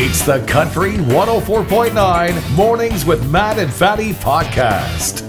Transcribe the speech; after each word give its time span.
It's 0.00 0.24
the 0.24 0.38
Country 0.46 0.92
104.9 0.92 2.54
Mornings 2.54 3.04
with 3.04 3.28
Matt 3.32 3.58
and 3.58 3.72
Fatty 3.72 4.12
podcast. 4.12 5.28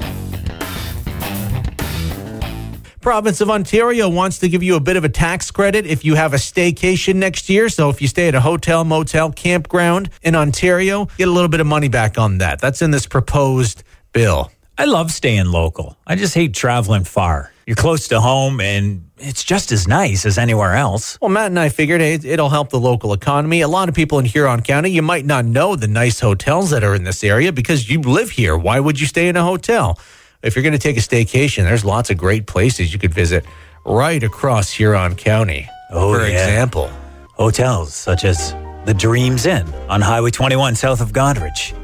province 3.01 3.41
of 3.41 3.49
Ontario 3.49 4.07
wants 4.07 4.37
to 4.37 4.47
give 4.47 4.61
you 4.61 4.75
a 4.75 4.79
bit 4.79 4.95
of 4.95 5.03
a 5.03 5.09
tax 5.09 5.49
credit 5.49 5.87
if 5.87 6.05
you 6.05 6.13
have 6.13 6.33
a 6.33 6.37
staycation 6.37 7.15
next 7.15 7.49
year. 7.49 7.67
So 7.67 7.89
if 7.89 7.99
you 7.99 8.07
stay 8.07 8.27
at 8.27 8.35
a 8.35 8.41
hotel, 8.41 8.85
motel, 8.85 9.31
campground 9.31 10.11
in 10.21 10.35
Ontario, 10.35 11.05
get 11.17 11.27
a 11.27 11.31
little 11.31 11.49
bit 11.49 11.61
of 11.61 11.65
money 11.65 11.87
back 11.87 12.19
on 12.19 12.37
that. 12.37 12.61
That's 12.61 12.83
in 12.83 12.91
this 12.91 13.07
proposed 13.07 13.81
bill. 14.13 14.51
I 14.77 14.85
love 14.85 15.11
staying 15.11 15.47
local. 15.47 15.97
I 16.05 16.15
just 16.15 16.35
hate 16.35 16.53
traveling 16.53 17.05
far. 17.05 17.51
You're 17.65 17.75
close 17.75 18.07
to 18.09 18.21
home 18.21 18.61
and 18.61 19.08
it's 19.19 19.43
just 19.43 19.71
as 19.71 19.87
nice 19.87 20.25
as 20.25 20.37
anywhere 20.37 20.75
else. 20.75 21.17
Well, 21.21 21.29
Matt 21.29 21.47
and 21.47 21.59
I 21.59 21.69
figured 21.69 22.01
hey, 22.01 22.13
it'll 22.13 22.49
help 22.49 22.69
the 22.69 22.79
local 22.79 23.13
economy. 23.13 23.61
A 23.61 23.67
lot 23.67 23.89
of 23.89 23.95
people 23.95 24.19
in 24.19 24.25
Huron 24.25 24.61
County, 24.61 24.89
you 24.91 25.01
might 25.01 25.25
not 25.25 25.45
know 25.45 25.75
the 25.75 25.87
nice 25.87 26.19
hotels 26.19 26.69
that 26.71 26.83
are 26.83 26.95
in 26.95 27.03
this 27.03 27.23
area 27.23 27.51
because 27.51 27.89
you 27.89 28.01
live 28.01 28.31
here. 28.31 28.57
Why 28.57 28.79
would 28.79 28.99
you 28.99 29.07
stay 29.07 29.27
in 29.27 29.35
a 29.35 29.43
hotel? 29.43 29.99
If 30.41 30.55
you're 30.55 30.63
going 30.63 30.73
to 30.73 30.79
take 30.79 30.97
a 30.97 31.01
staycation, 31.01 31.63
there's 31.63 31.83
lots 31.83 32.09
of 32.09 32.17
great 32.17 32.47
places 32.47 32.93
you 32.93 32.99
could 32.99 33.13
visit 33.13 33.45
right 33.85 34.23
across 34.23 34.71
Huron 34.71 35.15
County. 35.15 35.67
Oh, 35.91 36.13
for 36.13 36.21
yeah. 36.21 36.45
example. 36.45 36.89
Hotels 37.33 37.93
such 37.93 38.23
as 38.23 38.53
the 38.85 38.93
Dreams 38.93 39.45
Inn 39.45 39.67
on 39.89 40.01
Highway 40.01 40.31
21 40.31 40.75
south 40.75 41.01
of 41.01 41.11
Goderich. 41.11 41.75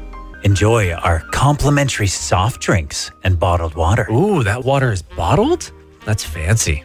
Enjoy 0.44 0.92
our 0.92 1.20
complimentary 1.32 2.06
soft 2.06 2.60
drinks 2.60 3.10
and 3.24 3.38
bottled 3.38 3.74
water. 3.74 4.06
Ooh, 4.10 4.42
that 4.44 4.64
water 4.64 4.92
is 4.92 5.02
bottled? 5.02 5.72
That's 6.04 6.24
fancy. 6.24 6.84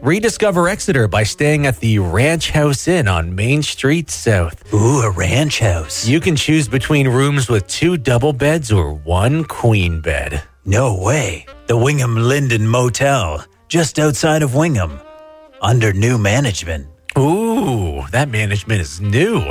Rediscover 0.00 0.68
Exeter 0.68 1.08
by 1.08 1.24
staying 1.24 1.66
at 1.66 1.80
the 1.80 1.98
Ranch 1.98 2.52
House 2.52 2.86
Inn 2.86 3.08
on 3.08 3.34
Main 3.34 3.64
Street 3.64 4.10
South. 4.10 4.72
Ooh, 4.72 5.00
a 5.02 5.10
ranch 5.10 5.58
house. 5.58 6.06
You 6.06 6.20
can 6.20 6.36
choose 6.36 6.68
between 6.68 7.08
rooms 7.08 7.48
with 7.48 7.66
two 7.66 7.96
double 7.96 8.32
beds 8.32 8.70
or 8.70 8.92
one 8.92 9.44
queen 9.44 10.00
bed. 10.00 10.40
No 10.64 10.94
way. 10.94 11.46
The 11.66 11.76
Wingham 11.76 12.16
Linden 12.16 12.68
Motel, 12.68 13.44
just 13.66 13.98
outside 13.98 14.42
of 14.42 14.54
Wingham, 14.54 15.00
under 15.60 15.92
new 15.92 16.16
management. 16.16 16.86
Ooh, 17.18 18.06
that 18.12 18.28
management 18.28 18.80
is 18.80 19.00
new. 19.00 19.50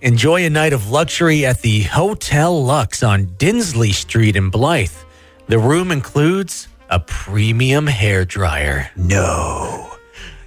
Enjoy 0.00 0.44
a 0.44 0.50
night 0.50 0.72
of 0.72 0.90
luxury 0.90 1.46
at 1.46 1.62
the 1.62 1.82
Hotel 1.82 2.64
Lux 2.64 3.04
on 3.04 3.26
Dinsley 3.26 3.92
Street 3.92 4.34
in 4.34 4.50
Blyth. 4.50 5.04
The 5.46 5.58
room 5.60 5.92
includes 5.92 6.66
a 6.90 6.98
premium 7.00 7.86
hair 7.86 8.24
dryer. 8.24 8.90
No. 8.96 9.90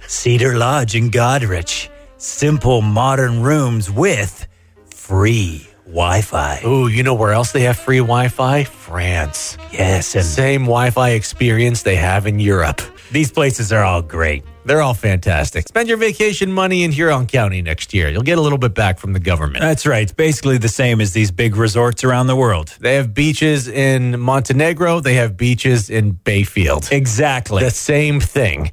Cedar 0.06 0.56
Lodge 0.56 0.94
in 0.94 1.10
Goderich. 1.10 1.88
Simple 2.18 2.82
modern 2.82 3.42
rooms 3.42 3.90
with 3.90 4.46
free 4.94 5.66
Wi 5.86 6.20
Fi. 6.22 6.60
Ooh, 6.64 6.86
you 6.88 7.02
know 7.02 7.14
where 7.14 7.32
else 7.32 7.52
they 7.52 7.62
have 7.62 7.78
free 7.78 7.98
Wi 7.98 8.28
Fi? 8.28 8.64
France. 8.64 9.58
Yes, 9.72 10.14
and 10.14 10.24
Same 10.24 10.62
Wi 10.62 10.90
Fi 10.90 11.10
experience 11.10 11.82
they 11.82 11.96
have 11.96 12.26
in 12.26 12.38
Europe. 12.38 12.80
these 13.10 13.30
places 13.32 13.72
are 13.72 13.84
all 13.84 14.02
great. 14.02 14.44
They're 14.64 14.82
all 14.82 14.94
fantastic. 14.94 15.66
Spend 15.68 15.88
your 15.88 15.98
vacation 15.98 16.52
money 16.52 16.84
in 16.84 16.92
Huron 16.92 17.26
County 17.26 17.62
next 17.62 17.92
year. 17.92 18.08
You'll 18.08 18.22
get 18.22 18.38
a 18.38 18.40
little 18.40 18.58
bit 18.58 18.74
back 18.74 18.98
from 18.98 19.12
the 19.12 19.20
government. 19.20 19.60
That's 19.60 19.86
right. 19.86 20.02
It's 20.02 20.12
basically 20.12 20.58
the 20.58 20.68
same 20.68 21.00
as 21.00 21.12
these 21.12 21.30
big 21.30 21.56
resorts 21.56 22.04
around 22.04 22.28
the 22.28 22.36
world. 22.36 22.76
They 22.80 22.94
have 22.94 23.12
beaches 23.14 23.68
in 23.68 24.20
Montenegro, 24.20 25.00
they 25.00 25.14
have 25.14 25.36
beaches 25.36 25.90
in 25.90 26.12
Bayfield. 26.12 26.88
Exactly. 26.92 27.62
the 27.62 27.70
same 27.70 28.20
thing. 28.20 28.70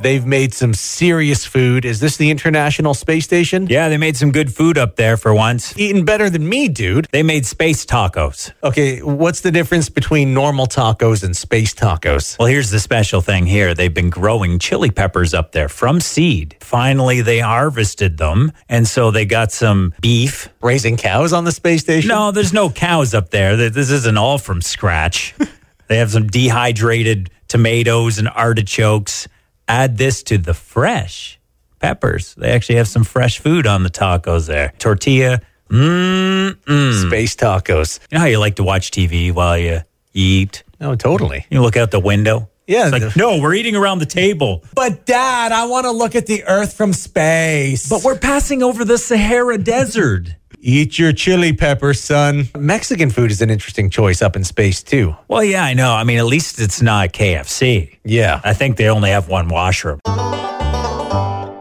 They've 0.00 0.24
made 0.24 0.54
some 0.54 0.72
serious 0.72 1.44
food. 1.44 1.84
Is 1.84 2.00
this 2.00 2.16
the 2.16 2.30
International 2.30 2.94
Space 2.94 3.24
Station? 3.24 3.66
yeah, 3.68 3.88
they 3.88 3.98
made 3.98 4.16
some 4.16 4.32
good 4.32 4.52
food 4.54 4.78
up 4.78 4.96
there 4.96 5.16
for 5.16 5.34
once. 5.34 5.76
Eating 5.78 6.04
better 6.04 6.30
than 6.30 6.48
me, 6.48 6.68
dude. 6.68 7.06
They 7.12 7.22
made 7.22 7.44
space 7.44 7.84
tacos. 7.84 8.52
Okay, 8.62 9.02
what's 9.02 9.42
the 9.42 9.50
difference 9.50 9.88
between 9.90 10.32
normal 10.32 10.66
tacos 10.66 11.22
and 11.22 11.36
space 11.36 11.74
tacos? 11.74 12.38
Well, 12.38 12.48
here's 12.48 12.70
the 12.70 12.80
special 12.80 13.20
thing 13.20 13.46
here. 13.46 13.74
They've 13.74 13.92
been 13.92 14.10
growing 14.10 14.58
chili 14.58 14.90
peppers 14.90 15.34
up 15.34 15.52
there 15.52 15.68
from 15.68 16.00
seed. 16.00 16.56
Finally, 16.60 17.20
they 17.20 17.40
harvested 17.40 18.16
them. 18.16 18.52
And 18.68 18.88
so 18.88 19.10
they 19.10 19.26
got 19.26 19.52
some 19.52 19.92
beef. 20.00 20.48
Raising 20.62 20.96
cows 20.96 21.32
on 21.32 21.44
the 21.44 21.52
space 21.52 21.82
station? 21.82 22.08
No, 22.08 22.30
there's 22.32 22.52
no 22.52 22.70
cows 22.70 23.12
up 23.12 23.30
there. 23.30 23.56
This 23.68 23.90
isn't 23.90 24.16
all 24.16 24.38
from 24.38 24.62
scratch. 24.62 25.34
they 25.88 25.98
have 25.98 26.10
some 26.10 26.26
dehydrated 26.26 27.30
tomatoes 27.48 28.18
and 28.18 28.28
artichokes. 28.28 29.28
Add 29.70 29.98
this 29.98 30.24
to 30.24 30.36
the 30.36 30.52
fresh 30.52 31.38
peppers. 31.78 32.34
They 32.34 32.50
actually 32.50 32.74
have 32.74 32.88
some 32.88 33.04
fresh 33.04 33.38
food 33.38 33.68
on 33.68 33.84
the 33.84 33.88
tacos 33.88 34.48
there. 34.48 34.72
Tortilla. 34.80 35.40
Mmm. 35.68 36.54
mm. 36.54 37.06
Space 37.06 37.36
tacos. 37.36 38.00
You 38.10 38.16
know 38.16 38.22
how 38.22 38.26
you 38.26 38.40
like 38.40 38.56
to 38.56 38.64
watch 38.64 38.90
TV 38.90 39.32
while 39.32 39.56
you 39.56 39.82
eat? 40.12 40.64
No, 40.80 40.96
totally. 40.96 41.46
You 41.50 41.62
look 41.62 41.76
out 41.76 41.92
the 41.92 42.00
window. 42.00 42.48
Yeah. 42.70 42.88
It's 42.88 43.04
like, 43.04 43.16
no, 43.16 43.40
we're 43.40 43.54
eating 43.54 43.74
around 43.74 43.98
the 43.98 44.06
table. 44.06 44.62
But, 44.74 45.04
Dad, 45.04 45.50
I 45.50 45.66
want 45.66 45.86
to 45.86 45.90
look 45.90 46.14
at 46.14 46.26
the 46.26 46.44
Earth 46.44 46.72
from 46.74 46.92
space. 46.92 47.88
But 47.88 48.04
we're 48.04 48.18
passing 48.18 48.62
over 48.62 48.84
the 48.84 48.96
Sahara 48.96 49.58
Desert. 49.58 50.36
Eat 50.60 50.96
your 50.96 51.12
chili 51.12 51.52
pepper, 51.52 51.94
son. 51.94 52.44
Mexican 52.56 53.10
food 53.10 53.32
is 53.32 53.40
an 53.42 53.50
interesting 53.50 53.90
choice 53.90 54.22
up 54.22 54.36
in 54.36 54.44
space, 54.44 54.84
too. 54.84 55.16
Well, 55.26 55.42
yeah, 55.42 55.64
I 55.64 55.74
know. 55.74 55.92
I 55.94 56.04
mean, 56.04 56.18
at 56.18 56.26
least 56.26 56.60
it's 56.60 56.80
not 56.80 57.12
KFC. 57.12 57.96
Yeah. 58.04 58.40
I 58.44 58.54
think 58.54 58.76
they 58.76 58.88
only 58.88 59.10
have 59.10 59.28
one 59.28 59.48
washroom. 59.48 59.98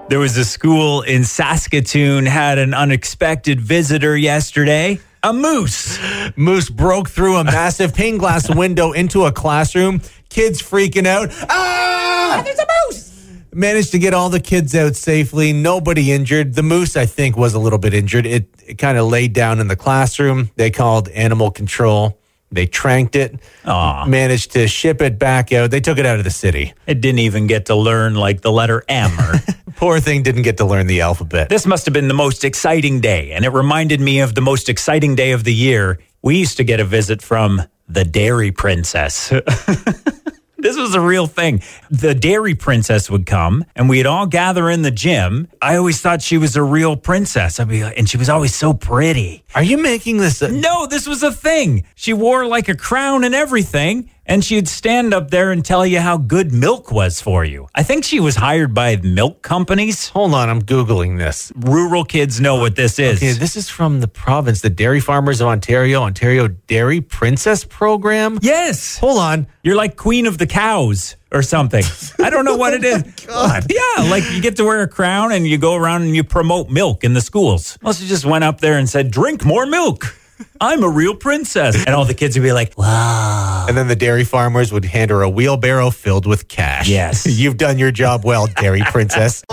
There 0.09 0.19
was 0.19 0.37
a 0.37 0.45
school 0.45 1.01
in 1.01 1.23
Saskatoon 1.23 2.27
had 2.27 2.59
an 2.59 2.73
unexpected 2.75 3.59
visitor 3.59 4.15
yesterday. 4.15 4.99
A 5.21 5.33
moose. 5.33 5.99
Moose 6.37 6.69
broke 6.69 7.09
through 7.09 7.37
a 7.37 7.43
massive 7.43 7.93
pane 7.95 8.17
glass 8.17 8.53
window 8.53 8.91
into 8.91 9.25
a 9.25 9.31
classroom. 9.31 10.01
Kids 10.29 10.61
freaking 10.61 11.07
out. 11.07 11.29
Ah! 11.49 12.41
There's 12.43 12.59
a 12.59 12.67
moose! 12.87 13.27
Managed 13.51 13.91
to 13.91 13.99
get 13.99 14.13
all 14.13 14.29
the 14.29 14.39
kids 14.39 14.75
out 14.75 14.95
safely. 14.95 15.53
Nobody 15.53 16.11
injured. 16.11 16.53
The 16.53 16.63
moose, 16.63 16.95
I 16.95 17.05
think, 17.05 17.35
was 17.35 17.53
a 17.55 17.59
little 17.59 17.79
bit 17.79 17.93
injured. 17.93 18.25
It, 18.25 18.47
it 18.65 18.77
kind 18.77 18.97
of 18.97 19.07
laid 19.07 19.33
down 19.33 19.59
in 19.59 19.67
the 19.67 19.75
classroom. 19.75 20.51
They 20.55 20.69
called 20.69 21.09
animal 21.09 21.49
control. 21.49 22.19
They 22.51 22.65
tranked 22.65 23.15
it. 23.15 23.39
Aw. 23.65 24.05
Managed 24.05 24.51
to 24.51 24.67
ship 24.67 25.01
it 25.01 25.19
back 25.19 25.51
out. 25.51 25.71
They 25.71 25.81
took 25.81 25.97
it 25.97 26.05
out 26.05 26.17
of 26.17 26.23
the 26.23 26.31
city. 26.31 26.73
It 26.87 27.01
didn't 27.01 27.19
even 27.19 27.47
get 27.47 27.67
to 27.67 27.75
learn 27.75 28.15
like 28.15 28.41
the 28.41 28.51
letter 28.51 28.83
M 28.87 29.11
or 29.19 29.33
Poor 29.79 30.01
thing 30.01 30.23
didn't 30.23 30.41
get 30.41 30.57
to 30.57 30.65
learn 30.65 30.87
the 30.87 30.99
alphabet. 30.99 31.47
This 31.47 31.65
must 31.65 31.85
have 31.85 31.93
been 31.93 32.09
the 32.09 32.13
most 32.13 32.43
exciting 32.43 32.99
day, 32.99 33.31
and 33.31 33.45
it 33.45 33.49
reminded 33.49 34.01
me 34.01 34.19
of 34.19 34.35
the 34.35 34.41
most 34.41 34.67
exciting 34.67 35.15
day 35.15 35.31
of 35.31 35.45
the 35.45 35.53
year. 35.53 35.99
We 36.21 36.37
used 36.37 36.57
to 36.57 36.65
get 36.65 36.81
a 36.81 36.83
visit 36.83 37.21
from 37.21 37.61
the 37.89 38.05
Dairy 38.05 38.51
Princess. 38.51 39.29
this 40.57 40.77
was 40.77 40.93
a 40.93 41.01
real 41.01 41.25
thing. 41.27 41.61
The 41.89 42.13
Dairy 42.13 42.53
Princess 42.55 43.09
would 43.09 43.25
come, 43.25 43.65
and 43.75 43.89
we'd 43.89 44.05
all 44.05 44.25
gather 44.27 44.69
in 44.69 44.81
the 44.81 44.91
gym. 44.91 45.47
I 45.61 45.75
always 45.77 46.01
thought 46.01 46.21
she 46.21 46.37
was 46.37 46.55
a 46.55 46.63
real 46.63 46.95
princess. 46.95 47.59
I'd 47.59 47.69
be 47.69 47.83
like, 47.83 47.97
and 47.97 48.09
she 48.09 48.17
was 48.17 48.29
always 48.29 48.53
so 48.53 48.73
pretty. 48.73 49.43
Are 49.55 49.63
you 49.63 49.77
making 49.77 50.17
this? 50.17 50.41
A- 50.41 50.51
No, 50.51 50.85
this 50.85 51.07
was 51.07 51.23
a 51.23 51.31
thing. 51.31 51.85
She 51.95 52.13
wore 52.13 52.45
like 52.45 52.67
a 52.69 52.75
crown 52.75 53.23
and 53.23 53.33
everything, 53.33 54.09
and 54.29 54.45
she'd 54.45 54.67
stand 54.69 55.13
up 55.13 55.29
there 55.31 55.51
and 55.51 55.65
tell 55.65 55.85
you 55.85 55.99
how 55.99 56.15
good 56.17 56.53
milk 56.53 56.91
was 56.91 57.19
for 57.19 57.43
you. 57.43 57.67
I 57.75 57.83
think 57.83 58.05
she 58.05 58.19
was 58.21 58.35
hired 58.37 58.73
by 58.73 58.95
milk 58.97 59.41
companies. 59.41 60.07
Hold 60.09 60.33
on, 60.33 60.49
I'm 60.49 60.61
Googling 60.61 61.17
this. 61.17 61.51
Rural 61.55 62.05
kids 62.05 62.39
know 62.39 62.55
what 62.55 62.75
this 62.77 62.99
is. 62.99 63.17
Okay, 63.17 63.33
this 63.33 63.55
is 63.57 63.69
from 63.69 63.99
the 63.99 64.07
province, 64.07 64.61
the 64.61 64.69
Dairy 64.69 64.99
Farmers 65.01 65.41
of 65.41 65.47
Ontario, 65.47 66.03
Ontario 66.03 66.47
Dairy 66.47 67.01
Princess 67.01 67.65
Program. 67.65 68.39
yes. 68.41 68.97
Hold 68.99 69.17
on. 69.19 69.47
You're 69.63 69.75
like 69.75 69.97
queen 69.97 70.25
of 70.27 70.37
the 70.37 70.47
cows 70.47 71.15
or 71.31 71.41
something. 71.41 71.83
I 72.19 72.29
don't 72.29 72.45
know 72.45 72.55
what 72.55 72.73
it 72.73 72.83
is. 72.83 73.03
Oh 73.31 73.47
God. 73.47 73.65
Yeah, 73.69 74.09
like 74.09 74.23
you 74.31 74.41
get 74.41 74.55
to 74.57 74.63
wear 74.63 74.81
a 74.81 74.87
crown 74.87 75.31
and 75.31 75.45
you 75.47 75.57
go 75.57 75.75
around 75.75 76.01
and 76.03 76.15
you 76.15 76.23
promote 76.23 76.69
milk 76.69 77.03
in 77.03 77.13
the 77.13 77.21
schools. 77.21 77.77
Must 77.81 77.99
have 77.99 78.09
just 78.09 78.25
went 78.25 78.43
up 78.43 78.59
there 78.59 78.77
and 78.77 78.89
said, 78.89 79.11
"Drink 79.11 79.45
more 79.45 79.65
milk." 79.65 80.15
I'm 80.61 80.83
a 80.83 80.89
real 80.89 81.15
princess. 81.15 81.75
And 81.85 81.95
all 81.95 82.05
the 82.05 82.13
kids 82.13 82.37
would 82.37 82.43
be 82.43 82.51
like, 82.51 82.77
"Wow." 82.77 83.65
And 83.67 83.77
then 83.77 83.87
the 83.87 83.95
dairy 83.95 84.23
farmers 84.23 84.71
would 84.71 84.85
hand 84.85 85.11
her 85.11 85.21
a 85.21 85.29
wheelbarrow 85.29 85.89
filled 85.89 86.25
with 86.25 86.47
cash. 86.47 86.87
Yes. 86.87 87.25
You've 87.39 87.57
done 87.57 87.77
your 87.77 87.91
job 87.91 88.23
well, 88.25 88.47
Dairy 88.47 88.81
Princess. 88.81 89.43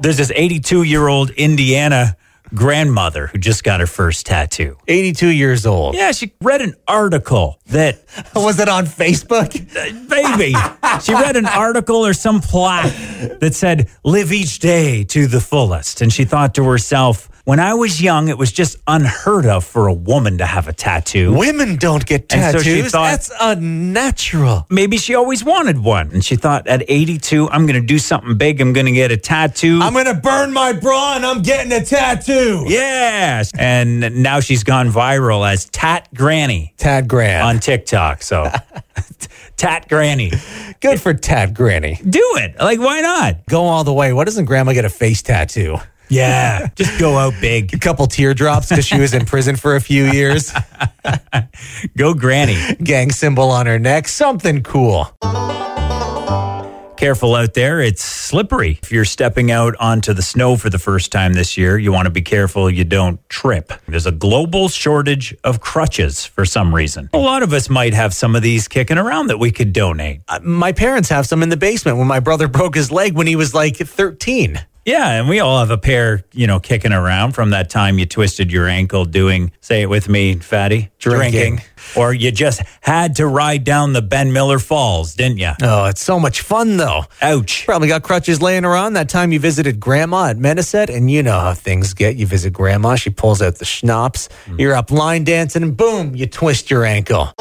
There's 0.00 0.16
this 0.16 0.30
82-year-old 0.32 1.30
Indiana 1.30 2.16
grandmother 2.54 3.26
who 3.28 3.38
just 3.38 3.62
got 3.64 3.80
her 3.80 3.86
first 3.86 4.26
tattoo. 4.26 4.76
82 4.88 5.28
years 5.28 5.66
old. 5.66 5.94
Yeah, 5.94 6.12
she 6.12 6.32
read 6.40 6.62
an 6.62 6.74
article 6.88 7.59
that 7.70 8.02
Was 8.34 8.58
it 8.60 8.68
on 8.68 8.86
Facebook? 8.86 9.50
Uh, 9.80 9.92
baby. 10.08 10.54
she 11.02 11.12
read 11.14 11.36
an 11.36 11.46
article 11.46 12.04
or 12.04 12.12
some 12.12 12.40
plaque 12.40 12.92
that 13.40 13.54
said, 13.54 13.88
live 14.04 14.32
each 14.32 14.58
day 14.58 15.04
to 15.04 15.26
the 15.28 15.40
fullest. 15.40 16.00
And 16.02 16.12
she 16.12 16.24
thought 16.24 16.54
to 16.56 16.64
herself, 16.64 17.28
When 17.44 17.60
I 17.60 17.74
was 17.74 18.02
young, 18.02 18.28
it 18.28 18.36
was 18.36 18.50
just 18.52 18.76
unheard 18.86 19.46
of 19.46 19.64
for 19.64 19.86
a 19.86 19.94
woman 19.94 20.38
to 20.38 20.46
have 20.46 20.66
a 20.68 20.72
tattoo. 20.72 21.32
Women 21.34 21.76
don't 21.76 22.04
get 22.04 22.30
so 22.30 22.36
tattoos. 22.38 22.62
she 22.64 22.82
thought- 22.82 23.10
That's 23.10 23.30
unnatural. 23.40 24.66
Maybe 24.70 24.96
she 24.98 25.14
always 25.14 25.44
wanted 25.44 25.78
one. 25.78 26.10
And 26.12 26.24
she 26.24 26.36
thought, 26.36 26.66
at 26.66 26.82
82, 26.88 27.48
I'm 27.50 27.66
going 27.66 27.80
to 27.80 27.86
do 27.86 27.98
something 27.98 28.36
big. 28.36 28.60
I'm 28.60 28.72
going 28.72 28.86
to 28.86 28.92
get 28.92 29.10
a 29.12 29.16
tattoo. 29.16 29.80
I'm 29.82 29.94
gonna 29.94 30.14
burn 30.14 30.52
my 30.52 30.72
bra 30.72 31.14
and 31.16 31.24
I'm 31.24 31.42
getting 31.42 31.72
a 31.72 31.84
tattoo. 31.84 32.64
yes. 32.66 33.52
And 33.56 34.22
now 34.22 34.40
she's 34.40 34.64
gone 34.64 34.90
viral 34.90 35.48
as 35.50 35.66
Tat 35.66 36.08
Granny 36.14 36.74
Tat 36.76 37.06
Grant. 37.08 37.44
on 37.44 37.59
TikTok. 37.60 38.22
So, 38.22 38.50
Tat 39.56 39.88
Granny. 39.88 40.32
Good 40.80 41.00
for 41.00 41.14
Tat 41.14 41.54
Granny. 41.54 42.00
Do 42.08 42.22
it. 42.36 42.56
Like, 42.58 42.80
why 42.80 43.00
not? 43.00 43.46
Go 43.46 43.64
all 43.64 43.84
the 43.84 43.92
way. 43.92 44.12
Why 44.12 44.24
doesn't 44.24 44.46
Grandma 44.46 44.72
get 44.72 44.84
a 44.84 44.90
face 44.90 45.22
tattoo? 45.22 45.78
Yeah. 46.10 46.68
Just 46.74 46.98
go 46.98 47.16
out 47.16 47.34
big. 47.40 47.72
A 47.72 47.78
couple 47.78 48.06
teardrops 48.08 48.68
because 48.68 48.84
she 48.84 48.98
was 48.98 49.14
in 49.14 49.26
prison 49.26 49.54
for 49.54 49.76
a 49.76 49.80
few 49.80 50.06
years. 50.06 50.52
Go 51.96 52.14
Granny. 52.14 52.74
Gang 52.82 53.12
symbol 53.12 53.50
on 53.50 53.66
her 53.66 53.78
neck. 53.78 54.08
Something 54.08 54.64
cool. 54.64 55.08
Careful 57.00 57.34
out 57.34 57.54
there. 57.54 57.80
It's 57.80 58.04
slippery. 58.04 58.78
If 58.82 58.92
you're 58.92 59.06
stepping 59.06 59.50
out 59.50 59.74
onto 59.80 60.12
the 60.12 60.20
snow 60.20 60.58
for 60.58 60.68
the 60.68 60.78
first 60.78 61.10
time 61.10 61.32
this 61.32 61.56
year, 61.56 61.78
you 61.78 61.92
want 61.92 62.04
to 62.04 62.10
be 62.10 62.20
careful 62.20 62.68
you 62.68 62.84
don't 62.84 63.26
trip. 63.30 63.72
There's 63.88 64.04
a 64.04 64.12
global 64.12 64.68
shortage 64.68 65.34
of 65.42 65.62
crutches 65.62 66.26
for 66.26 66.44
some 66.44 66.74
reason. 66.74 67.08
A 67.14 67.18
lot 67.18 67.42
of 67.42 67.54
us 67.54 67.70
might 67.70 67.94
have 67.94 68.12
some 68.12 68.36
of 68.36 68.42
these 68.42 68.68
kicking 68.68 68.98
around 68.98 69.28
that 69.28 69.38
we 69.38 69.50
could 69.50 69.72
donate. 69.72 70.20
Uh, 70.28 70.40
my 70.42 70.72
parents 70.72 71.08
have 71.08 71.24
some 71.24 71.42
in 71.42 71.48
the 71.48 71.56
basement 71.56 71.96
when 71.96 72.06
my 72.06 72.20
brother 72.20 72.48
broke 72.58 72.74
his 72.74 72.92
leg 72.92 73.14
when 73.14 73.26
he 73.26 73.34
was 73.34 73.54
like 73.54 73.78
13. 73.78 74.60
Yeah, 74.84 75.10
and 75.12 75.28
we 75.28 75.40
all 75.40 75.58
have 75.58 75.70
a 75.70 75.78
pair, 75.78 76.24
you 76.32 76.46
know, 76.46 76.60
kicking 76.60 76.92
around 76.92 77.32
from 77.32 77.50
that 77.50 77.70
time 77.70 77.98
you 77.98 78.06
twisted 78.06 78.52
your 78.52 78.66
ankle 78.66 79.04
doing, 79.04 79.52
say 79.60 79.82
it 79.82 79.88
with 79.88 80.08
me, 80.08 80.36
fatty, 80.36 80.90
Drinking. 80.98 81.60
Or 81.96 82.12
you 82.12 82.30
just 82.30 82.62
had 82.80 83.16
to 83.16 83.26
ride 83.26 83.64
down 83.64 83.92
the 83.92 84.02
Benmiller 84.02 84.62
Falls, 84.62 85.14
didn't 85.14 85.38
you? 85.38 85.52
Oh, 85.62 85.86
it's 85.86 86.02
so 86.02 86.18
much 86.20 86.40
fun 86.40 86.76
though. 86.76 87.04
Ouch. 87.22 87.64
Probably 87.66 87.88
got 87.88 88.02
crutches 88.02 88.40
laying 88.40 88.64
around 88.64 88.94
that 88.94 89.08
time 89.08 89.32
you 89.32 89.40
visited 89.40 89.80
grandma 89.80 90.26
at 90.30 90.36
Mediset, 90.36 90.94
and 90.94 91.10
you 91.10 91.22
know 91.22 91.38
how 91.38 91.54
things 91.54 91.94
get. 91.94 92.16
You 92.16 92.26
visit 92.26 92.52
grandma, 92.52 92.96
she 92.96 93.10
pulls 93.10 93.42
out 93.42 93.56
the 93.56 93.64
schnapps, 93.64 94.28
hmm. 94.46 94.60
you're 94.60 94.74
up 94.74 94.90
line 94.90 95.24
dancing, 95.24 95.62
and 95.62 95.76
boom, 95.76 96.14
you 96.14 96.26
twist 96.26 96.70
your 96.70 96.84
ankle. 96.84 97.32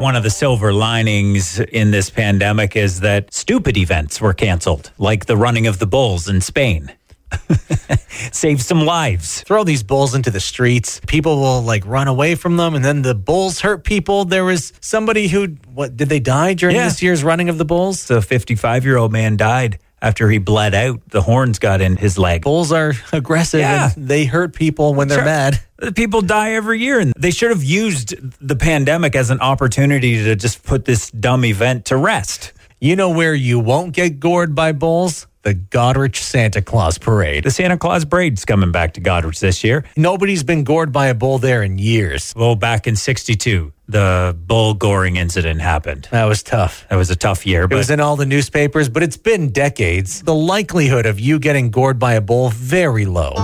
One 0.00 0.14
of 0.14 0.22
the 0.22 0.30
silver 0.30 0.72
linings 0.72 1.58
in 1.58 1.90
this 1.90 2.08
pandemic 2.08 2.76
is 2.76 3.00
that 3.00 3.34
stupid 3.34 3.76
events 3.76 4.20
were 4.20 4.32
canceled, 4.32 4.92
like 4.98 5.26
the 5.26 5.36
running 5.36 5.66
of 5.66 5.80
the 5.80 5.86
bulls 5.86 6.28
in 6.28 6.40
Spain. 6.40 6.92
Save 8.32 8.62
some 8.62 8.84
lives. 8.84 9.42
Throw 9.42 9.64
these 9.64 9.82
bulls 9.82 10.14
into 10.14 10.30
the 10.30 10.40
streets. 10.40 11.00
People 11.06 11.40
will 11.40 11.62
like 11.62 11.84
run 11.86 12.08
away 12.08 12.34
from 12.34 12.56
them, 12.56 12.74
and 12.74 12.84
then 12.84 13.02
the 13.02 13.14
bulls 13.14 13.60
hurt 13.60 13.84
people. 13.84 14.24
There 14.24 14.44
was 14.44 14.72
somebody 14.80 15.28
who, 15.28 15.56
what, 15.72 15.96
did 15.96 16.08
they 16.08 16.20
die 16.20 16.54
during 16.54 16.76
Yeah. 16.76 16.84
this 16.84 17.02
year's 17.02 17.22
running 17.24 17.48
of 17.48 17.58
the 17.58 17.64
bulls? 17.64 18.06
The 18.06 18.20
55 18.22 18.84
year 18.84 18.96
old 18.96 19.12
man 19.12 19.36
died 19.36 19.78
after 20.02 20.28
he 20.30 20.38
bled 20.38 20.74
out. 20.74 21.00
The 21.10 21.22
horns 21.22 21.58
got 21.58 21.80
in 21.80 21.96
his 21.96 22.18
leg. 22.18 22.42
Bulls 22.42 22.72
are 22.72 22.92
aggressive 23.12 23.60
Yeah. 23.60 23.90
and 23.94 24.08
they 24.08 24.24
hurt 24.24 24.54
people 24.54 24.94
when 24.94 25.08
they're 25.08 25.18
Sure. 25.18 25.24
mad. 25.24 25.60
People 25.94 26.22
die 26.22 26.52
every 26.54 26.80
year, 26.80 26.98
and 26.98 27.12
they 27.16 27.30
should 27.30 27.50
have 27.50 27.62
used 27.62 28.14
the 28.44 28.56
pandemic 28.56 29.14
as 29.14 29.30
an 29.30 29.38
opportunity 29.40 30.24
to 30.24 30.34
just 30.34 30.64
put 30.64 30.84
this 30.86 31.08
dumb 31.12 31.44
event 31.44 31.84
to 31.86 31.96
rest. 31.96 32.52
You 32.80 32.96
know 32.96 33.10
where 33.10 33.34
you 33.34 33.60
won't 33.60 33.92
get 33.92 34.18
gored 34.18 34.56
by 34.56 34.72
bulls? 34.72 35.27
The 35.42 35.54
Goderich 35.54 36.16
Santa 36.16 36.60
Claus 36.60 36.98
Parade. 36.98 37.44
The 37.44 37.50
Santa 37.50 37.78
Claus 37.78 38.04
Parade's 38.04 38.44
coming 38.44 38.72
back 38.72 38.94
to 38.94 39.00
Goderich 39.00 39.38
this 39.38 39.62
year. 39.62 39.84
Nobody's 39.96 40.42
been 40.42 40.64
gored 40.64 40.92
by 40.92 41.06
a 41.06 41.14
bull 41.14 41.38
there 41.38 41.62
in 41.62 41.78
years. 41.78 42.34
Well, 42.36 42.56
back 42.56 42.86
in 42.86 42.96
62, 42.96 43.72
the 43.86 44.36
bull 44.46 44.74
goring 44.74 45.16
incident 45.16 45.60
happened. 45.60 46.08
That 46.10 46.24
was 46.24 46.42
tough. 46.42 46.86
That 46.90 46.96
was 46.96 47.10
a 47.10 47.16
tough 47.16 47.46
year, 47.46 47.64
It 47.64 47.70
was 47.74 47.88
in 47.88 48.00
all 48.00 48.16
the 48.16 48.26
newspapers, 48.26 48.88
but 48.88 49.02
it's 49.02 49.16
been 49.16 49.50
decades. 49.50 50.22
The 50.22 50.34
likelihood 50.34 51.06
of 51.06 51.20
you 51.20 51.38
getting 51.38 51.70
gored 51.70 51.98
by 51.98 52.14
a 52.14 52.20
bull 52.20 52.50
very 52.50 53.06
low. 53.06 53.34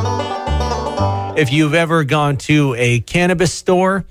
If 1.37 1.53
you've 1.53 1.75
ever 1.75 2.05
gone 2.05 2.37
to 2.39 2.75
a 2.77 3.01
cannabis 3.01 3.53
store 3.55 4.05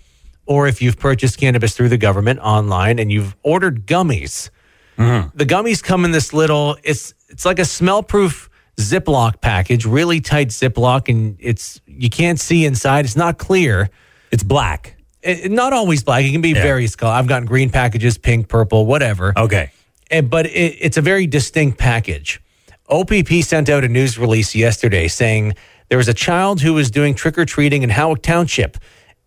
or 0.46 0.68
if 0.68 0.82
you've 0.82 0.98
purchased 1.00 1.38
cannabis 1.38 1.76
through 1.76 1.90
the 1.90 1.98
government 1.98 2.40
online 2.40 3.00
and 3.00 3.12
you've 3.12 3.36
ordered 3.44 3.86
gummies, 3.86 4.50
the 4.98 5.45
gummies 5.45 5.81
come 5.84 6.06
in 6.06 6.12
this 6.12 6.34
little 6.34 6.78
it's 6.84 7.13
it's 7.30 7.45
like 7.45 7.60
a 7.60 7.66
smell-proof 7.66 8.50
Ziploc 8.78 9.40
package, 9.42 9.86
really 9.86 10.19
tight 10.19 10.50
Ziploc 10.50 11.07
and 11.10 11.38
it's 11.40 11.80
you 11.86 12.10
can't 12.10 12.40
see 12.40 12.66
inside. 12.66 13.06
It's 13.06 13.16
not 13.16 13.38
clear. 13.38 13.90
it's 14.31 14.44
black. 14.44 14.95
It, 15.22 15.51
not 15.51 15.74
always 15.74 16.04
black. 16.04 16.24
It 16.25 16.31
can 16.31 16.42
be 16.42 16.50
Yeah. 16.50 16.63
various 16.63 16.95
color. 16.95 17.13
I've 17.13 17.28
gotten 17.28 17.45
green 17.45 17.69
packages, 17.69 18.18
pink, 18.18 18.48
purple, 18.50 18.86
whatever. 18.86 19.31
Okay. 19.38 19.72
Eh, 20.12 20.22
but 20.22 20.48
it, 20.48 20.78
it's 20.81 20.98
a 20.98 21.01
very 21.01 21.28
distinct 21.28 21.78
package. 21.78 22.42
OPP 22.89 23.42
sent 23.44 23.69
out 23.69 23.84
a 23.84 23.88
news 23.88 24.18
release 24.18 24.54
yesterday 24.56 25.07
saying 25.07 25.54
there 25.89 25.98
was 25.98 26.07
a 26.10 26.13
child 26.13 26.62
who 26.62 26.74
was 26.74 26.92
doing 26.92 27.13
trick 27.16 27.38
or 27.38 27.46
treating 27.46 27.84
in 27.84 27.89
Howick 27.89 28.22
Township, 28.22 28.78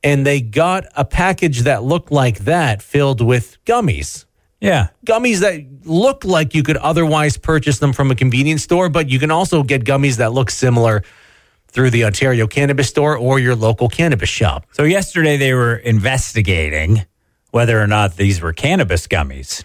and 0.03 0.27
they 0.27 0.41
got 0.41 0.85
a 0.97 1.05
package 1.05 1.61
that 1.61 1.83
looked 1.83 2.11
like 2.13 2.41
that 2.41 2.83
filled 2.83 3.21
with 3.21 3.57
gummies. 3.65 4.25
Yeah. 4.61 4.89
Gummies 5.07 5.41
that 5.41 5.87
look 5.87 6.25
like 6.25 6.55
you 6.55 6.63
could 6.63 6.79
otherwise 6.79 7.37
purchase 7.37 7.79
them 7.79 7.93
from 7.93 8.11
a 8.11 8.15
convenience 8.15 8.63
store, 8.63 8.89
but 8.89 9.09
you 9.09 9.19
can 9.19 9.31
also 9.31 9.63
get 9.63 9.85
gummies 9.85 10.17
that 10.17 10.33
look 10.33 10.51
similar 10.51 11.03
through 11.69 11.91
the 11.91 12.05
Ontario 12.05 12.47
Cannabis 12.47 12.89
Store 12.89 13.17
or 13.17 13.39
your 13.39 13.55
local 13.55 13.89
cannabis 13.89 14.31
shop. 14.31 14.67
So 14.73 14.85
yesterday 14.85 15.37
they 15.37 15.53
were 15.53 15.77
investigating 15.77 17.05
whether 17.51 17.81
or 17.81 17.87
not 17.87 18.17
these 18.17 18.41
were 18.41 18.53
cannabis 18.53 19.07
gummies. 19.07 19.63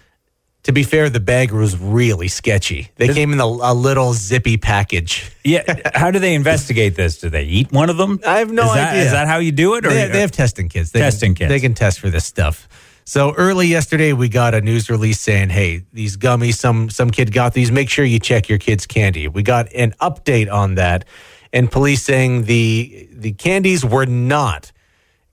To 0.64 0.72
be 0.72 0.84
fair, 0.84 1.10
the 1.10 1.18
bag 1.18 1.50
was 1.50 1.76
really 1.76 2.28
sketchy. 2.28 2.90
They 2.94 3.08
came 3.08 3.32
in 3.32 3.40
a, 3.40 3.44
a 3.44 3.74
little 3.74 4.14
zippy 4.14 4.56
package. 4.56 5.32
Yeah. 5.42 5.64
How 5.92 6.12
do 6.12 6.20
they 6.20 6.34
investigate 6.34 6.94
this? 6.94 7.18
Do 7.18 7.30
they 7.30 7.42
eat 7.44 7.72
one 7.72 7.90
of 7.90 7.96
them? 7.96 8.20
I 8.24 8.38
have 8.38 8.52
no 8.52 8.66
is 8.66 8.74
that, 8.74 8.90
idea. 8.90 9.04
Is 9.06 9.10
that 9.10 9.26
how 9.26 9.38
you 9.38 9.50
do 9.50 9.74
it? 9.74 9.84
Or 9.84 9.88
They, 9.88 10.06
they 10.06 10.20
have 10.20 10.30
testing 10.30 10.68
kits. 10.68 10.90
They 10.90 11.00
Testing 11.00 11.34
can, 11.34 11.48
kits. 11.48 11.48
They 11.48 11.60
can 11.60 11.74
test 11.74 11.98
for 11.98 12.10
this 12.10 12.24
stuff. 12.24 12.68
So 13.04 13.32
early 13.34 13.66
yesterday, 13.66 14.12
we 14.12 14.28
got 14.28 14.54
a 14.54 14.60
news 14.60 14.88
release 14.88 15.20
saying, 15.20 15.50
"Hey, 15.50 15.82
these 15.92 16.16
gummies, 16.16 16.54
some 16.54 16.88
some 16.88 17.10
kid 17.10 17.32
got 17.32 17.52
these. 17.52 17.72
Make 17.72 17.90
sure 17.90 18.04
you 18.04 18.18
check 18.20 18.48
your 18.48 18.58
kid's 18.58 18.86
candy." 18.86 19.26
We 19.28 19.42
got 19.42 19.72
an 19.74 19.94
update 20.00 20.50
on 20.52 20.76
that, 20.76 21.04
and 21.52 21.70
police 21.70 22.02
saying 22.02 22.44
the 22.44 23.08
the 23.12 23.32
candies 23.32 23.84
were 23.84 24.06
not 24.06 24.70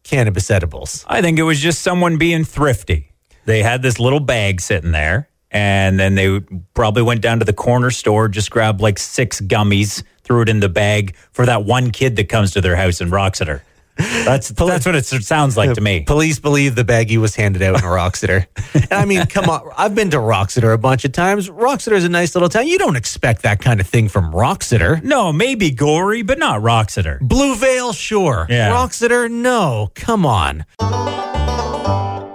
cannabis 0.04 0.50
edibles. 0.50 1.06
I 1.08 1.22
think 1.22 1.38
it 1.38 1.44
was 1.44 1.60
just 1.60 1.82
someone 1.82 2.18
being 2.18 2.44
thrifty. 2.44 3.12
They 3.46 3.62
had 3.62 3.84
this 3.84 4.00
little 4.00 4.20
bag 4.20 4.62
sitting 4.62 4.92
there, 4.92 5.30
and 5.52 6.00
then 6.00 6.16
they 6.16 6.40
probably 6.74 7.04
went 7.04 7.22
down 7.22 7.40
to 7.40 7.46
the 7.46 7.54
corner 7.54 7.92
store, 7.92 8.28
just 8.28 8.50
grabbed 8.50 8.82
like 8.82 8.98
six 8.98 9.40
gummies, 9.42 10.04
threw 10.24 10.42
it 10.42 10.50
in 10.50 10.60
the 10.60 10.70
bag 10.70 11.16
for 11.32 11.46
that 11.46 11.66
one 11.66 11.92
kid 11.92 12.16
that 12.16 12.30
comes 12.30 12.52
to 12.52 12.62
their 12.62 12.76
house 12.76 13.00
and 13.00 13.12
rocks 13.12 13.42
at 13.42 13.48
her. 13.48 13.64
That's 14.00 14.50
that's 14.50 14.86
what 14.86 14.96
it 14.96 15.06
sounds 15.06 15.58
like 15.58 15.74
to 15.74 15.82
me. 15.82 16.02
Police 16.02 16.40
believe 16.40 16.76
the 16.76 16.86
baggie 16.86 17.18
was 17.18 17.36
handed 17.36 17.62
out 17.62 17.76
in 17.76 17.82
Wroxeter. 17.82 18.48
and 18.74 18.94
I 18.94 19.06
mean, 19.06 19.26
come 19.26 19.50
on. 19.50 19.70
I've 19.78 19.94
been 19.94 20.10
to 20.12 20.18
Wroxeter 20.18 20.74
a 20.74 20.78
bunch 20.78 21.04
of 21.06 21.12
times. 21.12 21.50
Wroxeter 21.50 21.94
is 21.96 22.06
a 22.06 22.10
nice 22.10 22.34
little 22.34 22.50
town. 22.50 22.68
You 22.68 22.78
don't 22.78 22.96
expect 22.96 23.42
that 23.42 23.60
kind 23.60 23.80
of 23.82 23.88
thing 23.88 24.08
from 24.08 24.32
Wroxeter. 24.32 25.04
No, 25.04 25.34
maybe 25.34 25.72
Gorrie, 25.72 26.22
but 26.22 26.40
not 26.40 26.62
Wroxeter. 26.62 27.20
Blue 27.20 27.56
Veil, 27.56 27.92
sure. 27.94 28.48
Yeah. 28.50 28.72
Wroxeter, 28.72 29.30
no. 29.30 29.92
Come 29.96 30.26
on. 30.26 30.66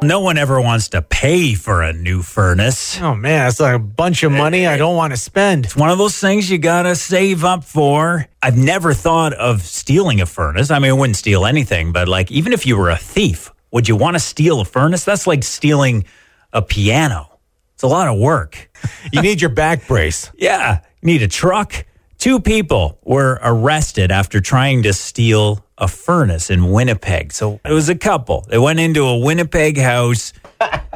No 0.07 0.21
one 0.21 0.37
ever 0.37 0.61
wants 0.61 0.91
to 0.91 1.01
pay 1.01 1.55
for 1.55 1.83
a 1.83 1.95
new 1.95 2.21
furnace. 2.21 3.01
Oh 3.01 3.15
man, 3.15 3.49
it's 3.49 3.59
like 3.59 3.75
a 3.75 3.79
bunch 3.79 4.23
of 4.23 4.33
money 4.33 4.67
I 4.67 4.77
don't 4.77 4.97
want 4.97 5.15
to 5.15 5.17
spend. 5.17 5.65
It's 5.65 5.75
one 5.75 5.89
of 5.89 5.97
those 5.97 6.19
things 6.19 6.51
you 6.51 6.59
gotta 6.59 6.95
save 6.95 7.43
up 7.43 7.65
for. 7.65 8.27
I've 8.43 8.59
never 8.59 8.93
thought 8.93 9.33
of 9.33 9.63
stealing 9.63 10.21
a 10.21 10.27
furnace. 10.27 10.71
I 10.71 10.79
mean, 10.79 10.91
I 10.91 10.95
wouldn't 10.95 11.17
steal 11.17 11.47
anything, 11.47 11.93
but 11.93 12.07
like, 12.07 12.31
even 12.31 12.53
if 12.53 12.67
you 12.67 12.77
were 12.77 12.91
a 12.91 12.99
thief, 12.99 13.51
would 13.71 13.89
you 13.89 13.97
want 13.97 14.15
to 14.15 14.21
steal 14.21 14.61
a 14.61 14.67
furnace? 14.67 15.05
That's 15.05 15.27
like 15.27 15.43
stealing 15.43 16.05
a 16.53 16.61
piano. 16.61 17.39
It's 17.73 17.83
a 17.83 17.89
lot 17.89 18.09
of 18.09 18.19
work. 18.19 18.71
You 19.13 19.23
need 19.23 19.41
your 19.41 19.51
back 19.51 19.87
brace. 19.89 20.31
Yeah, 20.37 20.81
you 21.01 21.07
need 21.07 21.23
a 21.23 21.29
truck. 21.29 21.87
Two 22.19 22.41
people 22.41 22.99
were 23.03 23.39
arrested 23.43 24.11
after 24.13 24.41
trying 24.43 24.83
to 24.83 24.93
steal 24.93 25.64
a 25.79 25.89
furnace 25.89 26.51
in 26.51 26.71
Winnipeg. 26.71 27.33
So 27.33 27.61
it 27.65 27.73
was 27.73 27.89
a 27.89 27.95
couple. 27.95 28.43
They 28.49 28.59
went 28.59 28.81
into 28.81 29.05
a 29.05 29.19
Winnipeg 29.19 29.79
house. 29.79 30.33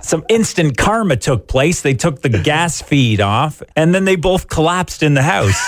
Some 0.03 0.25
instant 0.29 0.77
karma 0.77 1.17
took 1.17 1.49
place. 1.49 1.81
They 1.83 1.95
took 1.95 2.23
the 2.23 2.29
gas 2.29 2.81
feed 2.81 3.21
off, 3.21 3.63
and 3.75 3.95
then 3.95 4.05
they 4.05 4.17
both 4.17 4.49
collapsed 4.49 5.03
in 5.03 5.15
the 5.15 5.23
house. 5.23 5.61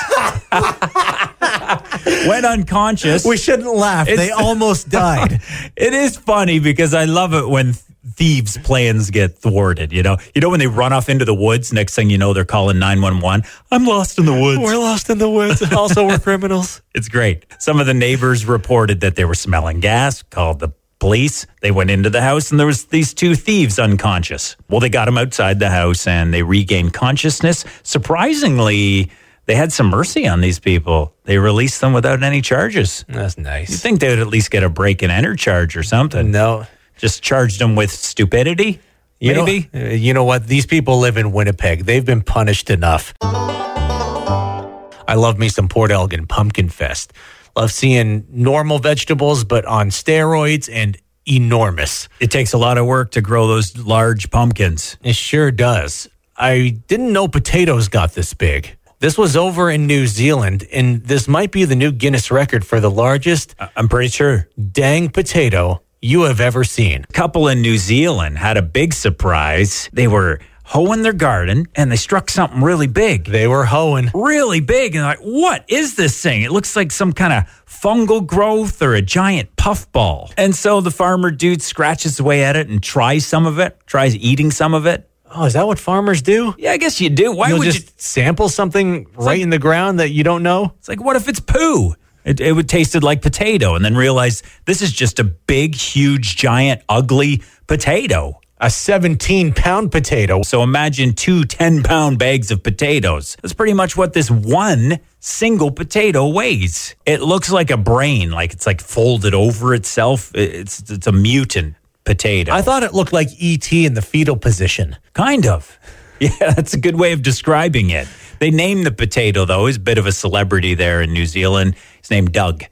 went 2.27 2.47
unconscious. 2.47 3.25
We 3.25 3.37
shouldn't 3.37 3.75
laugh. 3.75 4.07
they 4.07 4.31
almost 4.31 4.89
died. 4.89 5.41
It 5.77 5.95
is 5.95 6.17
funny 6.17 6.59
because 6.59 6.93
I 6.95 7.05
love 7.05 7.33
it 7.33 7.49
when 7.49 7.75
thieves' 8.15 8.59
plans 8.59 9.11
get 9.11 9.39
thwarted. 9.39 9.93
You 9.93 10.03
know, 10.03 10.19
you 10.35 10.41
know 10.41 10.51
when 10.51 10.59
they 10.61 10.67
run 10.67 10.93
off 10.93 11.09
into 11.09 11.25
the 11.25 11.35
woods. 11.35 11.73
Next 11.73 11.95
thing 11.95 12.11
you 12.11 12.19
know, 12.19 12.33
they're 12.35 12.45
calling 12.45 12.79
nine 12.79 13.01
one 13.01 13.21
one. 13.21 13.43
I'm 13.71 13.85
lost 13.87 14.19
in 14.19 14.27
the 14.27 14.35
woods. 14.35 14.61
We're 14.61 14.77
lost 14.77 15.09
in 15.11 15.19
the 15.19 15.31
woods. 15.31 15.63
Also, 15.73 16.07
we're 16.07 16.19
criminals. 16.19 16.83
It's 16.95 17.09
great. 17.09 17.47
Some 17.61 17.79
of 17.81 17.87
the 17.87 17.95
neighbors 17.95 18.45
reported 18.45 19.01
that 19.01 19.15
they 19.17 19.25
were 19.25 19.35
smelling 19.35 19.81
gas. 19.81 20.23
Called 20.23 20.59
the 20.59 20.71
police. 20.99 21.47
They 21.63 21.71
went 21.71 21.89
into 21.91 22.11
the 22.11 22.21
house 22.21 22.51
and 22.51 22.59
there 22.61 22.67
was 22.67 22.87
these 22.87 23.15
two 23.15 23.35
thieves 23.37 23.79
unconscious. 23.79 24.57
Well, 24.69 24.81
they 24.81 24.91
got 24.91 25.07
them 25.07 25.17
outside 25.17 25.61
the 25.61 25.71
house 25.71 26.07
and 26.07 26.35
they 26.35 26.43
regained 26.43 26.93
consciousness. 26.93 27.65
Surprisingly, 27.85 29.11
they 29.51 29.57
had 29.57 29.73
some 29.73 29.89
mercy 29.89 30.29
on 30.29 30.41
these 30.41 30.61
people. 30.61 31.13
They 31.25 31.37
released 31.37 31.81
them 31.81 31.93
without 31.93 32.23
any 32.23 32.41
charges. 32.41 33.05
That's 33.09 33.37
nice. 33.37 33.69
You 33.69 33.79
think 33.79 33.99
they 33.99 34.09
would 34.09 34.21
at 34.21 34.29
least 34.29 34.53
get 34.53 34.63
a 34.63 34.69
break 34.69 35.03
and 35.03 35.11
enter 35.11 35.35
charge 35.35 35.77
or 35.77 35.83
something? 35.83 36.31
No. 36.31 36.69
Just 36.97 37.21
charged 37.21 37.59
them 37.59 37.75
with 37.75 37.91
stupidity? 37.91 38.79
You 39.19 39.35
Maybe? 39.35 39.69
uh, 39.75 39.79
you 39.89 40.15
know 40.15 40.23
what? 40.23 40.47
These 40.47 40.67
people 40.67 41.01
live 41.01 41.17
in 41.17 41.33
Winnipeg. 41.33 41.85
They've 41.85 42.05
been 42.05 42.23
punished 42.23 42.71
enough. 42.71 43.13
I 43.21 45.15
love 45.17 45.37
me 45.37 45.49
some 45.49 45.67
Port 45.67 45.91
Elgin 45.91 46.29
Pumpkin 46.29 46.69
Fest. 46.69 47.13
Love 47.57 47.73
seeing 47.73 48.25
normal 48.31 48.79
vegetables, 48.79 49.43
but 49.43 49.65
on 49.65 49.91
steroids 49.91 50.71
and 50.73 50.97
enormous. 51.27 52.09
It 52.21 52.31
takes 52.31 52.53
a 52.53 52.59
lot 52.59 52.79
of 52.79 52.87
work 52.87 53.11
to 53.11 53.21
grow 53.21 53.49
those 53.49 53.77
large 53.77 54.31
pumpkins. 54.31 54.97
It 55.03 55.17
sure 55.17 55.51
does. 55.51 56.09
I 56.37 56.79
didn't 56.87 57.13
know 57.13 57.27
potatoes 57.27 57.89
got 57.89 58.13
this 58.13 58.33
big. 58.33 58.77
This 59.01 59.17
was 59.17 59.35
over 59.35 59.71
in 59.71 59.87
New 59.87 60.07
Zealand, 60.07 60.69
and 60.71 61.03
this 61.03 61.27
might 61.27 61.53
be 61.53 61.65
the 61.65 61.75
new 61.75 61.91
Guinness 61.91 62.31
record 62.31 62.67
for 62.67 62.81
the 62.81 62.91
largest 62.91 63.55
I'm 63.75 63.89
pretty 63.89 64.11
sure. 64.11 64.47
dang 64.73 65.09
potato 65.09 65.83
you 66.03 66.25
have 66.25 66.39
ever 66.39 66.65
seen. 66.65 67.07
A 67.09 67.13
couple 67.15 67.49
in 67.49 67.63
New 67.63 67.79
Zealand 67.79 68.37
had 68.37 68.59
a 68.59 68.63
big 68.63 68.93
surprise. 68.93 69.89
They 69.95 70.07
were 70.07 70.41
hoeing 70.65 71.01
their 71.01 71.15
garden 71.15 71.67
and 71.75 71.91
they 71.91 71.97
struck 71.97 72.29
something 72.29 72.61
really 72.61 72.87
big. 72.87 73.25
They 73.25 73.49
were 73.49 73.65
hoeing. 73.65 74.11
Really 74.13 74.61
big. 74.61 74.95
And 74.95 75.03
they're 75.03 75.17
like, 75.17 75.21
what 75.21 75.65
is 75.67 75.97
this 75.97 76.23
thing? 76.23 76.43
It 76.43 76.53
looks 76.53 76.77
like 76.77 76.93
some 76.93 77.15
kind 77.15 77.33
of 77.33 77.45
fungal 77.67 78.27
growth 78.27 78.83
or 78.83 78.95
a 78.95 79.03
giant 79.03 79.57
puffball. 79.57 80.31
And 80.37 80.55
so 80.55 80.83
the 80.83 80.91
farmer 80.91 81.31
dude 81.31 81.63
scratches 81.63 82.21
away 82.21 82.45
at 82.45 82.55
it 82.55 82.69
and 82.69 82.83
tries 82.83 83.27
some 83.27 83.47
of 83.47 83.59
it, 83.59 83.79
tries 83.87 84.15
eating 84.15 84.51
some 84.51 84.75
of 84.75 84.87
it. 84.87 85.10
Oh, 85.33 85.45
is 85.45 85.53
that 85.53 85.67
what 85.67 85.79
farmers 85.79 86.23
do? 86.23 86.55
Yeah, 86.59 86.73
I 86.73 86.77
guess 86.77 87.01
you 87.01 87.09
do. 87.09 87.33
Why 87.33 87.49
You'll 87.49 87.59
would 87.59 87.65
just 87.65 87.87
you? 87.87 87.93
sample 87.97 88.49
something 88.49 89.07
right 89.15 89.41
in 89.41 89.51
the 89.51 89.59
ground 89.59 90.01
that 90.01 90.11
you 90.11 90.25
don't 90.25 90.43
know? 90.43 90.75
It's 90.79 90.89
like, 90.89 91.03
what 91.03 91.17
if 91.17 91.29
it's 91.29 91.41
poo? 91.41 91.95
It, 92.25 92.41
it 92.41 92.53
would 92.53 92.69
tasted 92.69 93.03
like 93.03 93.23
potato 93.23 93.75
and 93.75 93.85
then 93.85 93.97
realize 93.97 94.43
this 94.67 94.83
is 94.83 94.93
just 94.93 95.19
a 95.21 95.25
big, 95.25 95.75
huge, 95.75 96.37
giant, 96.37 96.83
ugly 96.89 97.43
potato. 97.67 98.41
A 98.63 98.69
17 98.69 99.55
pound 99.55 99.91
potato. 99.91 100.43
So 100.43 100.63
imagine 100.63 101.15
two 101.15 101.45
10 101.45 101.83
pound 101.83 102.19
bags 102.19 102.51
of 102.51 102.63
potatoes. 102.63 103.39
That's 103.41 103.55
pretty 103.55 103.73
much 103.73 103.97
what 103.97 104.13
this 104.13 104.31
one 104.31 104.99
single 105.21 105.71
potato 105.71 106.29
weighs. 106.29 106.95
It 107.07 107.23
looks 107.23 107.51
like 107.51 107.71
a 107.71 107.79
brain, 107.79 108.31
like 108.31 108.53
it's 108.53 108.67
like 108.67 108.83
folded 108.83 109.33
over 109.33 109.73
itself. 109.73 110.31
It's, 110.35 110.91
it's 110.91 111.07
a 111.07 111.13
mutant 111.13 111.77
potato. 112.05 112.53
I 112.53 112.63
thought 112.63 112.83
it 112.83 112.93
looked 112.95 113.13
like 113.13 113.29
ET 113.41 113.73
in 113.73 113.95
the 113.95 114.03
fetal 114.03 114.37
position. 114.37 114.97
kind 115.15 115.47
of. 115.47 115.79
Yeah, 116.21 116.53
that's 116.53 116.75
a 116.75 116.79
good 116.79 117.01
way 117.01 117.13
of 117.13 117.23
describing 117.23 117.89
it. 117.89 118.07
They 118.41 118.51
named 118.51 118.85
the 118.85 118.91
potato, 118.93 119.47
though. 119.47 119.65
He's 119.65 119.77
a 119.79 119.81
bit 119.81 119.97
of 119.97 120.05
a 120.05 120.13
celebrity 120.13 120.75
there 120.75 121.01
in 121.01 121.15
New 121.15 121.25
Zealand. 121.25 121.77
His 122.03 122.11
name 122.11 122.27
Doug. 122.27 122.65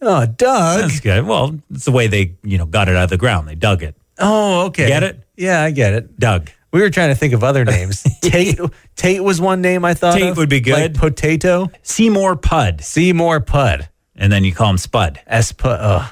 Oh, 0.00 0.24
Doug. 0.24 0.82
That's 0.82 1.00
good. 1.00 1.26
Well, 1.26 1.58
it's 1.72 1.84
the 1.84 1.90
way 1.90 2.06
they, 2.06 2.36
you 2.44 2.58
know, 2.58 2.64
got 2.64 2.88
it 2.88 2.94
out 2.94 3.02
of 3.02 3.10
the 3.10 3.16
ground. 3.16 3.48
They 3.48 3.56
dug 3.56 3.82
it. 3.82 3.96
Oh, 4.20 4.66
okay. 4.66 4.86
Get 4.86 5.02
it? 5.02 5.20
Yeah, 5.36 5.64
I 5.64 5.72
get 5.72 5.94
it. 5.94 6.16
Doug. 6.20 6.50
We 6.72 6.80
were 6.80 6.90
trying 6.90 7.08
to 7.08 7.16
think 7.16 7.34
of 7.34 7.42
other 7.42 7.64
names. 7.64 8.04
Tate 8.22 8.60
Tate 8.94 9.24
was 9.24 9.40
one 9.40 9.60
name 9.62 9.84
I 9.84 9.94
thought 9.94 10.14
Tate 10.16 10.30
of. 10.30 10.36
would 10.36 10.48
be 10.48 10.60
good. 10.60 10.74
Like 10.74 10.94
potato. 10.94 11.72
Seymour 11.82 12.36
Pud. 12.36 12.82
Seymour 12.82 13.40
Pud. 13.40 13.88
And 14.14 14.32
then 14.32 14.44
you 14.44 14.52
call 14.54 14.70
him 14.70 14.78
Spud. 14.78 15.18
S 15.26 15.50
Pud. 15.50 16.08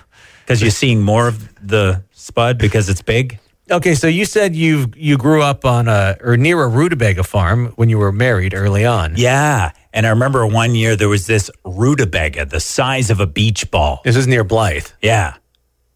Because 0.50 0.62
you're 0.62 0.72
seeing 0.72 1.00
more 1.00 1.28
of 1.28 1.48
the 1.64 2.02
spud 2.10 2.58
because 2.58 2.88
it's 2.88 3.02
big. 3.02 3.38
Okay, 3.70 3.94
so 3.94 4.08
you 4.08 4.24
said 4.24 4.56
you 4.56 4.90
you 4.96 5.16
grew 5.16 5.42
up 5.42 5.64
on 5.64 5.86
a 5.86 6.16
or 6.22 6.36
near 6.36 6.60
a 6.60 6.66
rutabaga 6.66 7.22
farm 7.22 7.66
when 7.76 7.88
you 7.88 7.98
were 7.98 8.10
married 8.10 8.52
early 8.52 8.84
on. 8.84 9.14
Yeah. 9.16 9.70
And 9.92 10.08
I 10.08 10.10
remember 10.10 10.44
one 10.44 10.74
year 10.74 10.96
there 10.96 11.08
was 11.08 11.28
this 11.28 11.52
rutabaga 11.64 12.46
the 12.46 12.58
size 12.58 13.10
of 13.10 13.20
a 13.20 13.28
beach 13.28 13.70
ball. 13.70 14.00
This 14.02 14.16
was 14.16 14.26
near 14.26 14.44
Blyth. 14.44 14.92
Yeah. 15.00 15.36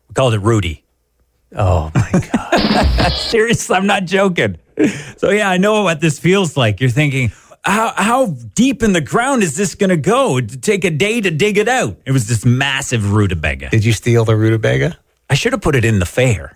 We 0.08 0.14
called 0.14 0.34
it 0.34 0.40
Rudy. 0.40 0.84
Oh 1.56 1.90
my 1.92 2.28
god. 2.32 3.08
Seriously, 3.16 3.75
I'm 3.75 3.88
not 3.88 4.04
joking. 4.04 4.58
So 5.16 5.30
yeah, 5.30 5.50
I 5.50 5.56
know 5.56 5.82
what 5.82 6.00
this 6.00 6.20
feels 6.20 6.56
like. 6.56 6.80
You're 6.80 6.90
thinking, 6.90 7.32
how 7.64 7.92
how 7.97 8.26
deep 8.54 8.83
in 8.83 8.92
the 8.92 9.00
ground 9.00 9.42
is 9.42 9.56
this 9.56 9.75
going 9.75 9.90
to 9.90 9.97
go? 9.97 10.38
It'd 10.38 10.62
take 10.62 10.85
a 10.85 10.90
day 10.90 11.21
to 11.21 11.30
dig 11.30 11.59
it 11.59 11.68
out. 11.68 11.97
It 12.04 12.12
was 12.12 12.28
this 12.28 12.44
massive 12.44 13.12
rutabaga. 13.12 13.71
Did 13.71 13.85
you 13.85 13.92
steal 13.92 14.25
the 14.25 14.37
rutabaga? 14.37 14.99
I 15.30 15.35
should 15.35 15.52
have 15.52 15.62
put 15.62 15.75
it 15.75 15.85
in 15.85 15.99
the 15.99 16.06
fair. 16.06 16.54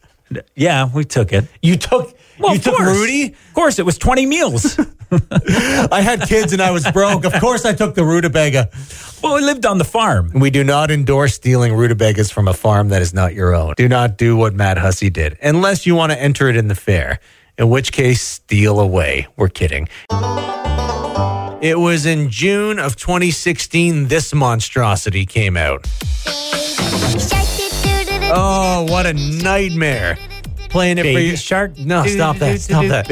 yeah, 0.54 0.88
we 0.92 1.04
took 1.04 1.32
it. 1.32 1.46
You 1.62 1.76
took 1.76 2.16
Well, 2.38 2.54
you 2.54 2.60
took 2.60 2.76
course. 2.76 2.96
Rudy? 2.96 3.26
Of 3.32 3.54
course, 3.54 3.78
it 3.78 3.84
was 3.84 3.98
20 3.98 4.26
meals. 4.26 4.78
I 5.40 6.00
had 6.00 6.22
kids 6.22 6.52
and 6.52 6.62
I 6.62 6.70
was 6.70 6.90
broke. 6.90 7.24
Of 7.24 7.34
course 7.34 7.64
I 7.64 7.72
took 7.72 7.94
the 7.94 8.04
rutabaga. 8.04 8.70
well, 9.22 9.34
we 9.34 9.42
lived 9.42 9.66
on 9.66 9.78
the 9.78 9.84
farm. 9.84 10.30
We 10.34 10.50
do 10.50 10.64
not 10.64 10.90
endorse 10.90 11.34
stealing 11.34 11.74
rutabagas 11.74 12.30
from 12.30 12.48
a 12.48 12.54
farm 12.54 12.88
that 12.88 13.02
is 13.02 13.14
not 13.14 13.34
your 13.34 13.54
own. 13.54 13.74
Do 13.76 13.88
not 13.88 14.16
do 14.16 14.36
what 14.36 14.54
Matt 14.54 14.78
Hussey 14.78 15.10
did, 15.10 15.38
unless 15.42 15.86
you 15.86 15.94
want 15.94 16.12
to 16.12 16.20
enter 16.20 16.48
it 16.48 16.56
in 16.56 16.68
the 16.68 16.74
fair, 16.74 17.20
in 17.58 17.68
which 17.68 17.92
case, 17.92 18.20
steal 18.20 18.80
away. 18.80 19.26
We're 19.36 19.48
kidding. 19.48 19.88
It 21.62 21.78
was 21.78 22.04
in 22.04 22.30
June 22.30 22.78
of 22.78 22.96
2016 22.96 24.08
this 24.08 24.34
monstrosity 24.34 25.24
came 25.24 25.56
out. 25.56 25.86
Oh, 28.36 28.86
what 28.88 29.06
a 29.06 29.14
nightmare. 29.14 30.18
Playing 30.68 30.98
it 30.98 31.02
for 31.02 31.06
Baby 31.06 31.26
your 31.28 31.36
shark. 31.36 31.78
No, 31.78 32.04
stop 32.04 32.38
that. 32.38 32.60
Stop 32.60 32.86
that. 32.86 33.06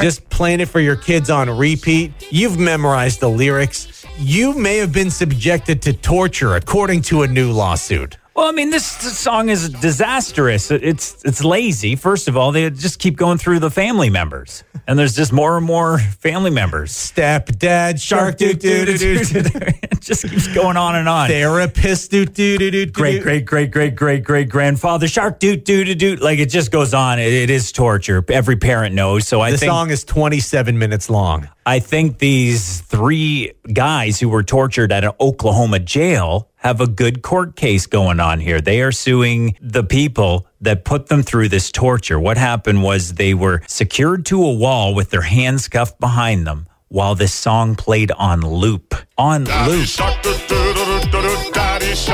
Just 0.00 0.28
playing 0.30 0.60
it 0.60 0.68
for 0.68 0.78
your 0.78 0.94
kids 0.94 1.30
on 1.30 1.50
repeat. 1.50 2.12
You've 2.30 2.58
memorized 2.58 3.18
the 3.20 3.28
lyrics. 3.28 4.06
You 4.18 4.54
may 4.54 4.76
have 4.76 4.92
been 4.92 5.10
subjected 5.10 5.82
to 5.82 5.92
torture 5.92 6.54
according 6.54 7.02
to 7.02 7.22
a 7.22 7.26
new 7.28 7.50
lawsuit. 7.50 8.18
Well, 8.34 8.46
I 8.48 8.52
mean, 8.52 8.70
this, 8.70 8.96
this 8.96 9.18
song 9.18 9.50
is 9.50 9.68
disastrous. 9.68 10.70
It's 10.70 11.22
it's 11.24 11.44
lazy. 11.44 11.96
First 11.96 12.28
of 12.28 12.36
all, 12.36 12.50
they 12.50 12.70
just 12.70 12.98
keep 12.98 13.16
going 13.16 13.36
through 13.36 13.58
the 13.58 13.70
family 13.70 14.08
members, 14.08 14.64
and 14.86 14.98
there's 14.98 15.14
just 15.14 15.34
more 15.34 15.58
and 15.58 15.66
more 15.66 15.98
family 15.98 16.50
members. 16.50 16.92
Step 16.92 17.46
dad, 17.58 18.00
shark 18.00 18.38
doo 18.38 18.54
doo 18.54 18.86
doo 18.86 18.96
doo. 18.96 19.20
it 19.22 20.00
just 20.00 20.26
keeps 20.26 20.48
going 20.54 20.78
on 20.78 20.96
and 20.96 21.10
on. 21.10 21.28
Therapist 21.28 22.10
doo 22.10 22.24
doo 22.24 22.56
doo 22.56 22.70
doo. 22.70 22.86
Great, 22.86 23.22
great, 23.22 23.44
great, 23.44 23.70
great, 23.70 23.94
great, 23.94 24.24
great 24.24 24.48
grandfather 24.48 25.08
shark 25.08 25.38
doot 25.38 25.66
doot 25.66 25.86
doot 25.86 25.98
doot. 25.98 26.22
Like 26.22 26.38
it 26.38 26.48
just 26.48 26.70
goes 26.70 26.94
on. 26.94 27.18
It, 27.18 27.32
it 27.34 27.50
is 27.50 27.70
torture. 27.70 28.24
Every 28.28 28.56
parent 28.56 28.94
knows. 28.94 29.28
So 29.28 29.42
I 29.42 29.50
The 29.50 29.58
think 29.58 29.70
song 29.70 29.90
is 29.90 30.04
27 30.04 30.78
minutes 30.78 31.10
long. 31.10 31.48
I 31.66 31.80
think 31.80 32.18
these 32.18 32.80
three 32.80 33.52
guys 33.72 34.18
who 34.18 34.30
were 34.30 34.42
tortured 34.42 34.90
at 34.90 35.04
an 35.04 35.12
Oklahoma 35.20 35.78
jail 35.78 36.48
have 36.62 36.80
a 36.80 36.86
good 36.86 37.22
court 37.22 37.56
case 37.56 37.86
going 37.86 38.20
on 38.20 38.38
here. 38.38 38.60
They 38.60 38.82
are 38.82 38.92
suing 38.92 39.56
the 39.60 39.82
people 39.82 40.46
that 40.60 40.84
put 40.84 41.08
them 41.08 41.24
through 41.24 41.48
this 41.48 41.72
torture. 41.72 42.20
What 42.20 42.36
happened 42.36 42.84
was 42.84 43.14
they 43.14 43.34
were 43.34 43.62
secured 43.66 44.24
to 44.26 44.44
a 44.44 44.52
wall 44.52 44.94
with 44.94 45.10
their 45.10 45.22
hands 45.22 45.66
cuffed 45.66 45.98
behind 45.98 46.46
them 46.46 46.68
while 46.86 47.16
this 47.16 47.34
song 47.34 47.74
played 47.74 48.12
on 48.12 48.42
loop. 48.42 48.94
On 49.18 49.44
loop. 49.44 49.88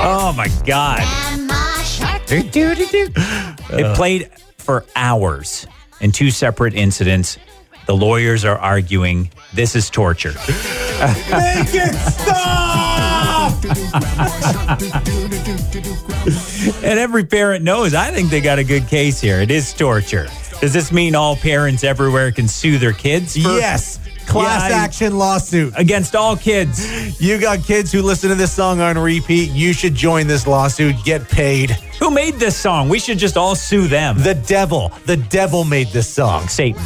Oh 0.01 0.33
my 0.35 0.49
God. 0.65 1.01
It 3.71 3.97
played 3.97 4.31
for 4.57 4.87
hours 4.97 5.67
in 6.01 6.11
two 6.11 6.31
separate 6.31 6.73
incidents. 6.73 7.37
The 7.85 7.95
lawyers 7.95 8.47
are 8.47 8.57
arguing 8.57 9.31
this 9.53 9.77
is 9.77 9.91
torture. 9.91 10.33
Make 10.33 11.75
it 11.75 11.95
stop! 11.95 12.88
And 16.83 16.99
every 16.99 17.25
parent 17.25 17.65
knows, 17.65 17.95
I 17.95 18.11
think 18.11 18.31
they 18.31 18.41
got 18.41 18.59
a 18.59 18.65
good 18.65 18.87
case 18.87 19.21
here. 19.21 19.41
It 19.41 19.51
is 19.51 19.73
torture. 19.73 20.27
Does 20.61 20.73
this 20.73 20.91
mean 20.93 21.15
all 21.15 21.37
parents 21.37 21.85
everywhere 21.85 22.33
can 22.33 22.49
sue 22.49 22.79
their 22.79 22.93
kids? 22.93 23.37
yes. 23.37 23.99
Class 24.27 24.71
Yeah, 24.71 24.77
action 24.77 25.17
lawsuit. 25.17 25.73
Against 25.77 26.15
all 26.15 26.37
kids. 26.37 27.19
You 27.21 27.39
got 27.39 27.65
kids 27.65 27.91
who 27.91 28.03
listen 28.03 28.29
to 28.29 28.35
this 28.35 28.53
song 28.53 28.81
on 28.81 28.99
repeat. 28.99 29.51
You 29.53 29.73
should 29.73 29.95
join 29.95 30.27
this 30.27 30.47
lawsuit. 30.47 30.97
Get 31.03 31.27
paid. 31.29 31.71
Who 31.99 32.11
made 32.11 32.35
this 32.35 32.55
song? 32.57 32.91
We 32.91 32.99
should 32.99 33.17
just 33.19 33.39
all 33.39 33.55
sue 33.55 33.89
them. 33.89 34.19
The 34.23 34.35
devil. 34.35 34.93
The 35.07 35.17
devil 35.17 35.65
made 35.65 35.89
this 35.89 36.09
song. 36.13 36.47
Satan. 36.49 36.83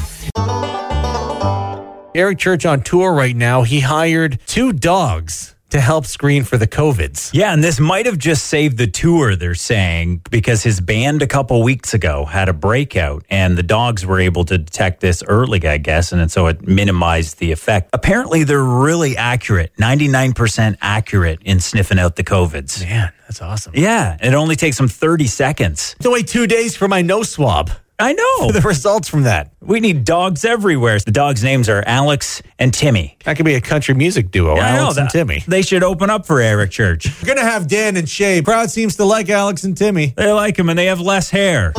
Eric 2.14 2.38
Church 2.38 2.64
on 2.64 2.82
tour 2.82 3.12
right 3.12 3.34
now. 3.34 3.62
He 3.62 3.80
hired 3.80 4.38
two 4.46 4.72
dogs 4.72 5.56
to 5.72 5.80
help 5.80 6.04
screen 6.04 6.44
for 6.44 6.58
the 6.58 6.66
COVIDs. 6.66 7.30
Yeah, 7.32 7.52
and 7.52 7.64
this 7.64 7.80
might 7.80 8.04
have 8.04 8.18
just 8.18 8.46
saved 8.46 8.76
the 8.76 8.86
tour, 8.86 9.36
they're 9.36 9.54
saying, 9.54 10.20
because 10.30 10.62
his 10.62 10.80
band 10.80 11.22
a 11.22 11.26
couple 11.26 11.62
weeks 11.62 11.94
ago 11.94 12.26
had 12.26 12.50
a 12.50 12.52
breakout 12.52 13.24
and 13.30 13.56
the 13.56 13.62
dogs 13.62 14.04
were 14.04 14.20
able 14.20 14.44
to 14.44 14.58
detect 14.58 15.00
this 15.00 15.22
early, 15.26 15.66
I 15.66 15.78
guess, 15.78 16.12
and 16.12 16.30
so 16.30 16.46
it 16.46 16.68
minimized 16.68 17.38
the 17.38 17.52
effect. 17.52 17.88
Apparently, 17.94 18.44
they're 18.44 18.62
really 18.62 19.16
accurate, 19.16 19.72
99% 19.78 20.76
accurate 20.82 21.40
in 21.42 21.58
sniffing 21.58 21.98
out 21.98 22.16
the 22.16 22.24
COVIDs. 22.24 22.82
Man, 22.82 23.10
that's 23.26 23.40
awesome. 23.40 23.72
Yeah, 23.74 24.18
it 24.20 24.34
only 24.34 24.56
takes 24.56 24.76
them 24.76 24.88
30 24.88 25.26
seconds. 25.26 25.96
To 26.00 26.10
wait 26.10 26.28
two 26.28 26.46
days 26.46 26.76
for 26.76 26.86
my 26.86 27.00
nose 27.00 27.30
swab. 27.30 27.70
I 28.02 28.12
know. 28.14 28.50
The 28.52 28.60
results 28.60 29.08
from 29.08 29.22
that. 29.22 29.52
We 29.60 29.78
need 29.80 30.04
dogs 30.04 30.44
everywhere. 30.44 30.98
The 30.98 31.12
dogs' 31.12 31.42
names 31.44 31.68
are 31.68 31.82
Alex 31.86 32.42
and 32.58 32.74
Timmy. 32.74 33.16
That 33.24 33.36
could 33.36 33.46
be 33.46 33.54
a 33.54 33.60
country 33.60 33.94
music 33.94 34.30
duo, 34.30 34.54
I 34.54 34.72
know 34.72 34.78
Alex 34.82 34.96
and 34.98 35.06
that- 35.06 35.12
Timmy. 35.12 35.44
They 35.46 35.62
should 35.62 35.82
open 35.84 36.10
up 36.10 36.26
for 36.26 36.40
Eric 36.40 36.70
Church. 36.72 37.06
We're 37.22 37.26
going 37.26 37.38
to 37.38 37.44
have 37.44 37.68
Dan 37.68 37.96
and 37.96 38.08
Shay. 38.08 38.42
Proud 38.42 38.70
seems 38.70 38.96
to 38.96 39.04
like 39.04 39.28
Alex 39.30 39.62
and 39.64 39.76
Timmy. 39.76 40.14
They 40.16 40.32
like 40.32 40.58
him 40.58 40.68
and 40.68 40.78
they 40.78 40.86
have 40.86 41.00
less 41.00 41.30
hair. 41.30 41.72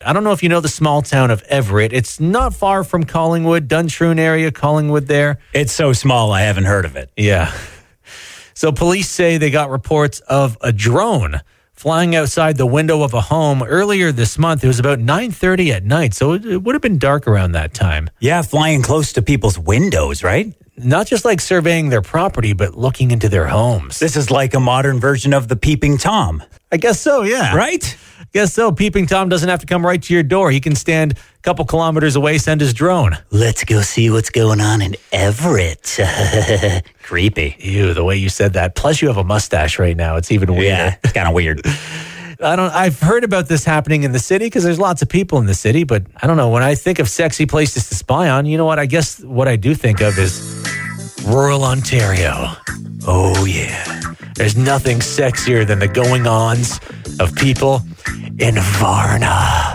I 0.00 0.12
don't 0.12 0.24
know 0.24 0.32
if 0.32 0.42
you 0.42 0.48
know 0.48 0.60
the 0.60 0.68
small 0.68 1.02
town 1.02 1.30
of 1.30 1.42
Everett. 1.44 1.92
It's 1.92 2.18
not 2.18 2.54
far 2.54 2.82
from 2.82 3.04
Collingwood, 3.04 3.68
Duntroon 3.68 4.18
area, 4.18 4.50
Collingwood 4.50 5.06
there. 5.06 5.38
It's 5.52 5.72
so 5.72 5.92
small, 5.92 6.32
I 6.32 6.42
haven't 6.42 6.64
heard 6.64 6.84
of 6.84 6.96
it. 6.96 7.10
Yeah. 7.16 7.52
So 8.54 8.72
police 8.72 9.08
say 9.10 9.38
they 9.38 9.50
got 9.50 9.70
reports 9.70 10.20
of 10.20 10.56
a 10.62 10.72
drone 10.72 11.40
flying 11.78 12.16
outside 12.16 12.56
the 12.56 12.66
window 12.66 13.02
of 13.02 13.14
a 13.14 13.20
home 13.20 13.62
earlier 13.62 14.10
this 14.10 14.36
month. 14.36 14.64
It 14.64 14.66
was 14.66 14.80
about 14.80 14.98
9:30 14.98 15.70
at 15.70 15.84
night, 15.84 16.12
so 16.12 16.32
it, 16.32 16.44
it 16.44 16.62
would 16.62 16.74
have 16.74 16.82
been 16.82 16.98
dark 16.98 17.28
around 17.28 17.52
that 17.52 17.72
time. 17.72 18.10
Yeah, 18.18 18.42
flying 18.42 18.82
close 18.82 19.12
to 19.12 19.22
people's 19.22 19.58
windows, 19.58 20.24
right? 20.24 20.52
Not 20.76 21.06
just 21.06 21.24
like 21.24 21.40
surveying 21.40 21.88
their 21.88 22.02
property, 22.02 22.52
but 22.52 22.76
looking 22.76 23.12
into 23.12 23.28
their 23.28 23.46
homes. 23.46 23.98
This 24.00 24.16
is 24.16 24.30
like 24.30 24.54
a 24.54 24.60
modern 24.60 24.98
version 24.98 25.32
of 25.32 25.46
the 25.46 25.56
peeping 25.56 25.98
Tom, 25.98 26.42
I 26.72 26.78
guess 26.78 27.00
so, 27.00 27.22
yeah. 27.22 27.54
right? 27.54 27.96
Guess 28.32 28.52
so. 28.52 28.70
Peeping 28.72 29.06
Tom 29.06 29.28
doesn't 29.28 29.48
have 29.48 29.60
to 29.60 29.66
come 29.66 29.84
right 29.84 30.02
to 30.02 30.12
your 30.12 30.22
door. 30.22 30.50
He 30.50 30.60
can 30.60 30.74
stand 30.74 31.12
a 31.12 31.42
couple 31.42 31.64
kilometers 31.64 32.14
away, 32.14 32.36
send 32.36 32.60
his 32.60 32.74
drone. 32.74 33.16
Let's 33.30 33.64
go 33.64 33.80
see 33.80 34.10
what's 34.10 34.28
going 34.28 34.60
on 34.60 34.82
in 34.82 34.96
Everett. 35.12 35.98
Creepy. 37.02 37.56
Ew, 37.58 37.94
the 37.94 38.04
way 38.04 38.16
you 38.16 38.28
said 38.28 38.52
that. 38.52 38.74
Plus, 38.74 39.00
you 39.00 39.08
have 39.08 39.16
a 39.16 39.24
mustache 39.24 39.78
right 39.78 39.96
now. 39.96 40.16
It's 40.16 40.30
even 40.30 40.52
weirder. 40.52 40.66
Yeah, 40.66 40.96
it's 41.02 41.14
kind 41.14 41.26
of 41.26 41.34
weird. 41.34 41.62
I 42.40 42.54
don't. 42.54 42.72
I've 42.72 43.00
heard 43.00 43.24
about 43.24 43.48
this 43.48 43.64
happening 43.64 44.04
in 44.04 44.12
the 44.12 44.20
city 44.20 44.46
because 44.46 44.62
there's 44.62 44.78
lots 44.78 45.02
of 45.02 45.08
people 45.08 45.38
in 45.38 45.46
the 45.46 45.54
city, 45.54 45.82
but 45.82 46.04
I 46.22 46.28
don't 46.28 46.36
know. 46.36 46.50
When 46.50 46.62
I 46.62 46.76
think 46.76 47.00
of 47.00 47.08
sexy 47.08 47.46
places 47.46 47.88
to 47.88 47.96
spy 47.96 48.28
on, 48.28 48.46
you 48.46 48.56
know 48.56 48.64
what? 48.64 48.78
I 48.78 48.86
guess 48.86 49.20
what 49.20 49.48
I 49.48 49.56
do 49.56 49.74
think 49.74 50.00
of 50.00 50.16
is 50.18 50.40
rural 51.26 51.64
Ontario. 51.64 52.52
Oh 53.08 53.44
yeah, 53.44 54.14
there's 54.36 54.56
nothing 54.56 54.98
sexier 54.98 55.66
than 55.66 55.80
the 55.80 55.88
going 55.88 56.28
ons 56.28 56.78
of 57.18 57.34
people 57.34 57.82
in 58.38 58.54
Varna. 58.78 59.74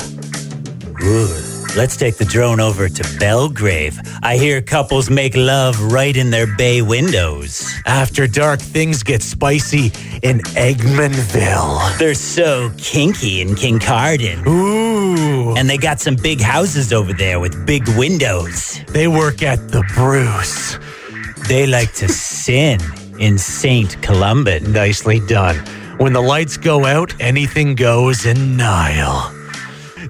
Ooh, 1.04 1.28
Let's 1.76 1.98
take 1.98 2.18
the 2.18 2.26
drone 2.26 2.60
over 2.60 2.88
to 2.88 3.18
Belgrave. 3.20 4.00
I 4.22 4.38
hear 4.38 4.62
couples 4.62 5.10
make 5.10 5.36
love 5.36 5.82
right 5.92 6.16
in 6.16 6.30
their 6.30 6.46
bay 6.56 6.84
windows. 6.84 7.68
After 7.88 8.28
dark, 8.28 8.60
things 8.60 9.02
get 9.02 9.24
spicy 9.24 9.86
in 10.22 10.38
Egmontville. 10.54 11.98
They're 11.98 12.14
so 12.14 12.72
kinky 12.78 13.42
in 13.42 13.56
Kincardine. 13.56 14.46
Ooh, 14.46 15.56
And 15.56 15.68
they 15.68 15.78
got 15.80 16.00
some 16.00 16.16
big 16.16 16.40
houses 16.42 16.94
over 16.94 17.12
there 17.12 17.40
with 17.40 17.66
big 17.66 17.88
windows. 17.98 18.80
they 18.90 19.08
work 19.08 19.42
at 19.42 19.70
the 19.70 19.84
Bruce. 19.96 20.78
They 21.48 21.66
like 21.66 21.92
to 21.96 22.08
sin 22.36 22.80
in 23.18 23.40
St. 23.40 24.00
Columban. 24.04 24.72
Nicely 24.74 25.22
done. 25.22 25.58
When 25.98 26.14
the 26.14 26.22
lights 26.22 26.58
go 26.58 26.86
out, 26.86 27.14
anything 27.20 27.76
goes 27.76 28.26
in 28.26 28.58
Nile. 28.58 29.32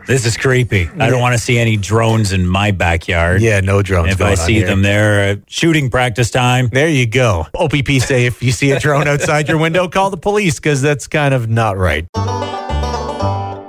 This 0.08 0.26
is 0.26 0.36
creepy. 0.36 0.90
I 1.00 1.10
don't 1.10 1.22
want 1.22 1.34
to 1.34 1.40
see 1.40 1.58
any 1.58 1.78
drones 1.78 2.34
in 2.34 2.46
my 2.46 2.72
backyard. 2.72 3.42
Yeah, 3.42 3.60
no 3.62 3.82
drones. 3.82 4.12
If 4.12 4.18
going 4.18 4.30
I 4.30 4.32
on 4.32 4.38
see 4.38 4.56
here. 4.56 4.68
them 4.68 4.82
there, 4.82 5.32
uh, 5.34 5.36
shooting 5.48 5.90
practice 5.90 6.30
time. 6.30 6.68
there 6.70 6.90
you 6.90 7.06
go. 7.06 7.48
OPP 7.56 7.88
say 8.00 8.26
if 8.26 8.42
you 8.44 8.52
see 8.52 8.72
a 8.72 8.80
drone 8.80 9.08
outside 9.08 9.48
your 9.48 9.58
window, 9.58 9.88
call 9.88 10.10
the 10.10 10.18
police 10.18 10.56
because 10.56 10.82
that's 10.82 11.08
kind 11.08 11.34
of 11.34 11.48
not 11.50 11.78
right. 11.78 12.06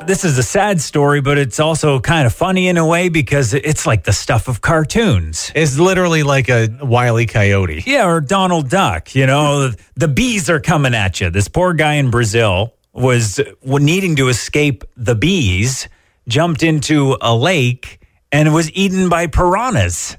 This 0.06 0.22
is 0.22 0.36
a 0.36 0.42
sad 0.42 0.82
story, 0.82 1.22
but 1.22 1.38
it's 1.38 1.58
also 1.58 1.98
kind 1.98 2.26
of 2.26 2.34
funny 2.34 2.68
in 2.68 2.76
a 2.76 2.86
way 2.86 3.08
because 3.08 3.54
it's 3.54 3.86
like 3.86 4.04
the 4.04 4.12
stuff 4.12 4.48
of 4.48 4.60
cartoons. 4.60 5.50
It's 5.54 5.78
literally 5.78 6.22
like 6.22 6.50
a 6.50 6.68
wily 6.82 7.24
coyote. 7.24 7.82
Yeah, 7.86 8.06
or 8.06 8.20
Donald 8.20 8.68
Duck. 8.68 9.14
You 9.14 9.26
know, 9.26 9.70
the 9.94 10.08
bees 10.08 10.50
are 10.50 10.60
coming 10.60 10.94
at 10.94 11.22
you. 11.22 11.30
This 11.30 11.48
poor 11.48 11.72
guy 11.72 11.94
in 11.94 12.10
Brazil 12.10 12.74
was 12.92 13.40
needing 13.64 14.16
to 14.16 14.28
escape 14.28 14.84
the 14.94 15.14
bees, 15.14 15.88
jumped 16.28 16.62
into 16.62 17.16
a 17.22 17.34
lake, 17.34 17.98
and 18.30 18.52
was 18.52 18.70
eaten 18.72 19.08
by 19.08 19.26
piranhas. 19.26 20.18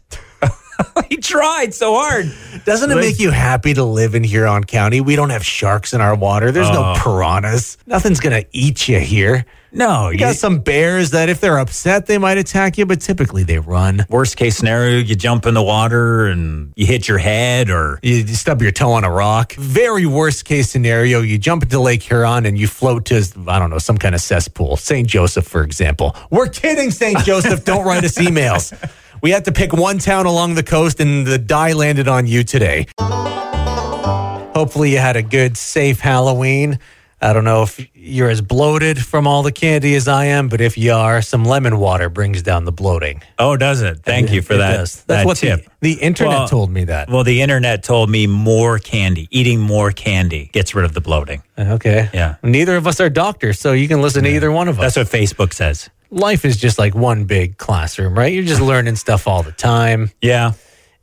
he 1.10 1.18
tried 1.18 1.74
so 1.74 1.94
hard. 1.96 2.32
Doesn't 2.66 2.92
it 2.92 2.96
make 2.96 3.20
you 3.20 3.32
happy 3.32 3.74
to 3.74 3.84
live 3.84 4.16
in 4.16 4.24
Huron 4.24 4.64
County? 4.64 5.02
We 5.02 5.16
don't 5.16 5.30
have 5.30 5.46
sharks 5.46 5.94
in 5.94 6.02
our 6.02 6.16
water. 6.16 6.52
There's 6.52 6.70
no 6.70 6.94
Oh. 6.96 7.00
piranhas. 7.02 7.78
Nothing's 7.86 8.20
going 8.20 8.42
to 8.42 8.48
eat 8.52 8.88
you 8.88 9.00
here. 9.00 9.46
No, 9.72 10.06
You 10.08 10.14
you 10.14 10.20
got 10.20 10.36
some 10.38 10.60
bears 10.60 11.12
that 11.12 11.28
if 11.28 11.42
they're 11.42 11.58
upset, 11.60 12.06
they 12.06 12.18
might 12.18 12.38
attack 12.38 12.78
you, 12.78 12.86
but 12.86 13.02
typically 13.02 13.44
they 13.44 13.60
run. 13.60 14.06
worst 14.10 14.38
case 14.38 14.56
scenario, 14.56 15.00
you 15.00 15.16
jump 15.16 15.46
in 15.46 15.54
the 15.54 15.62
water 15.62 16.28
and 16.28 16.72
you 16.78 16.86
hit 16.86 17.10
your 17.10 17.18
head 17.18 17.70
or 17.70 18.00
You 18.02 18.16
you 18.16 18.36
stub 18.36 18.62
your 18.62 18.72
toe 18.72 18.94
on 18.94 19.04
a 19.04 19.12
rock. 19.12 19.52
Very 19.56 20.06
worst 20.06 20.46
case 20.46 20.70
scenario, 20.70 21.20
you 21.22 21.38
jump 21.38 21.64
into 21.64 21.82
Lake 21.82 22.04
Huron 22.04 22.46
and 22.46 22.58
you 22.58 22.68
float 22.68 23.04
to, 23.06 23.22
I 23.50 23.60
don't 23.60 23.70
know, 23.70 23.78
some 23.80 23.98
kind 23.98 24.16
of 24.16 24.22
cesspool. 24.22 24.78
St. 24.78 25.06
Joseph, 25.10 25.46
for 25.46 25.62
example. 25.64 26.16
We're 26.30 26.48
kidding, 26.48 26.90
St. 26.92 27.20
Joseph. 27.26 27.66
don't 27.66 27.86
write 27.86 28.06
us 28.06 28.18
emails. 28.18 28.72
We 29.26 29.32
had 29.32 29.46
to 29.46 29.52
pick 29.52 29.74
one 29.74 29.98
town 29.98 30.28
along 30.28 30.54
the 30.54 30.62
coast 30.62 31.00
and 31.00 31.26
the 31.26 31.40
die 31.40 31.74
landed 31.74 32.08
on 32.08 32.28
you 32.28 32.44
today. 32.44 32.86
Hopefully, 33.00 34.92
you 34.92 35.00
had 35.00 35.16
a 35.16 35.24
good, 35.24 35.58
safe 35.58 36.00
Halloween. 36.00 36.78
I 37.20 37.34
don't 37.34 37.44
know 37.44 37.64
if 37.64 37.84
you're 37.96 38.30
as 38.30 38.42
bloated 38.42 39.04
from 39.04 39.26
all 39.26 39.42
the 39.42 39.52
candy 39.52 39.96
as 39.96 40.08
I 40.08 40.26
am, 40.26 40.48
but 40.48 40.62
if 40.62 40.78
you 40.78 40.94
are, 40.94 41.24
some 41.24 41.44
lemon 41.44 41.80
water 41.80 42.08
brings 42.08 42.44
down 42.44 42.66
the 42.66 42.72
bloating. 42.72 43.24
oh, 43.40 43.58
does 43.58 43.82
it? 43.82 44.04
Thank 44.04 44.32
you 44.32 44.44
for 44.44 44.54
It 44.54 44.58
that. 44.58 44.78
does. 44.78 45.04
That's 45.06 45.22
that 45.22 45.26
what 45.26 45.38
tip. 45.38 45.66
The, 45.80 45.96
the 45.96 46.02
internet 46.04 46.38
Well- 46.38 46.48
told 46.48 46.70
me 46.70 46.84
that. 46.84 47.10
Well, 47.10 47.24
the 47.24 47.42
internet 47.42 47.82
told 47.82 48.12
me 48.12 48.28
more 48.28 48.78
candy, 48.78 49.28
eating 49.32 49.60
more 49.60 49.92
candy 49.92 50.52
gets 50.54 50.76
rid 50.76 50.86
of 50.86 50.94
the 50.94 51.02
bloating. 51.02 51.42
Uh, 51.58 51.62
okay. 51.74 52.12
Yeah. 52.14 52.36
Neither 52.44 52.76
of 52.76 52.86
us 52.86 53.02
are 53.02 53.10
doctors, 53.10 53.60
so 53.60 53.72
you 53.72 53.88
can 53.88 54.04
listen 54.04 54.24
to 54.26 54.30
either 54.30 54.52
one 54.52 54.68
of 54.68 54.80
us. 54.80 54.94
That's 54.94 55.12
what 55.12 55.20
Facebook 55.20 55.52
says. 55.52 55.90
Life 56.12 56.46
is 56.46 56.58
just 56.58 56.78
like 56.80 56.96
one 56.96 57.26
big 57.26 57.58
classroom, 57.58 58.18
right? 58.18 58.32
You're 58.34 58.44
just 58.44 58.62
learning 58.62 58.96
stuff 58.96 59.28
all 59.28 59.44
the 59.44 59.52
time. 59.52 60.12
Yeah. 60.22 60.54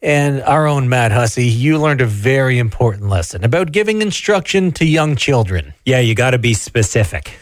And 0.01 0.43
our 0.43 0.67
own 0.67 0.89
Matt 0.89 1.13
Hussey, 1.13 1.47
you 1.47 1.79
learned 1.79 2.01
a 2.01 2.07
very 2.07 2.59
important 2.59 3.09
lesson 3.09 3.45
about 3.45 3.71
giving 3.71 4.03
instruction 4.03 4.73
to 4.73 4.85
young 4.85 5.15
children. 5.15 5.75
Yeah, 5.85 6.01
you 6.01 6.15
got 6.15 6.31
to 6.31 6.39
be 6.39 6.55
specific 6.55 7.33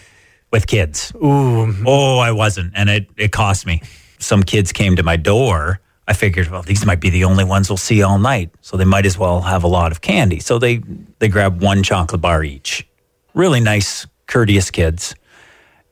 with 0.51 0.67
kids. 0.67 1.13
Ooh, 1.17 1.75
Oh, 1.87 2.19
I 2.19 2.33
wasn't. 2.33 2.73
And 2.75 2.91
it, 2.91 3.09
it 3.17 3.33
cost 3.33 3.65
me. 3.67 3.83
Some 4.19 4.43
kids 4.43 4.73
came 4.73 4.97
to 4.97 5.03
my 5.03 5.17
door. 5.17 5.81
I 6.07 6.13
figured, 6.13 6.49
well, 6.49 6.63
these 6.63 6.85
might 6.85 7.01
be 7.01 7.09
the 7.09 7.25
only 7.25 7.45
ones 7.45 7.71
we'll 7.71 7.77
see 7.77 8.03
all 8.03 8.19
night. 8.19 8.51
So 8.61 8.77
they 8.77 8.85
might 8.85 9.07
as 9.07 9.17
well 9.17 9.41
have 9.43 9.65
a 9.65 9.69
lot 9.69 9.93
of 9.93 10.01
candy. 10.01 10.41
So 10.41 10.59
they, 10.59 10.83
they 11.19 11.29
grabbed 11.29 11.63
one 11.63 11.83
chocolate 11.83 12.21
bar 12.21 12.43
each. 12.43 12.87
Really 13.33 13.61
nice, 13.61 14.07
courteous 14.27 14.71
kids. 14.71 15.15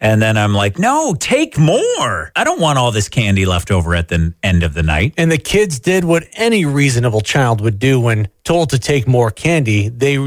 And 0.00 0.22
then 0.22 0.36
I'm 0.38 0.54
like, 0.54 0.78
no, 0.78 1.14
take 1.14 1.58
more. 1.58 2.30
I 2.36 2.44
don't 2.44 2.60
want 2.60 2.78
all 2.78 2.92
this 2.92 3.08
candy 3.08 3.46
left 3.46 3.70
over 3.70 3.94
at 3.94 4.08
the 4.08 4.32
end 4.42 4.62
of 4.62 4.74
the 4.74 4.82
night. 4.82 5.14
and 5.16 5.30
the 5.32 5.38
kids 5.38 5.80
did 5.80 6.04
what 6.04 6.24
any 6.34 6.64
reasonable 6.64 7.20
child 7.20 7.60
would 7.60 7.78
do 7.78 7.98
when 8.00 8.28
told 8.44 8.70
to 8.70 8.78
take 8.78 9.08
more 9.08 9.30
candy. 9.30 9.88
They 9.88 10.18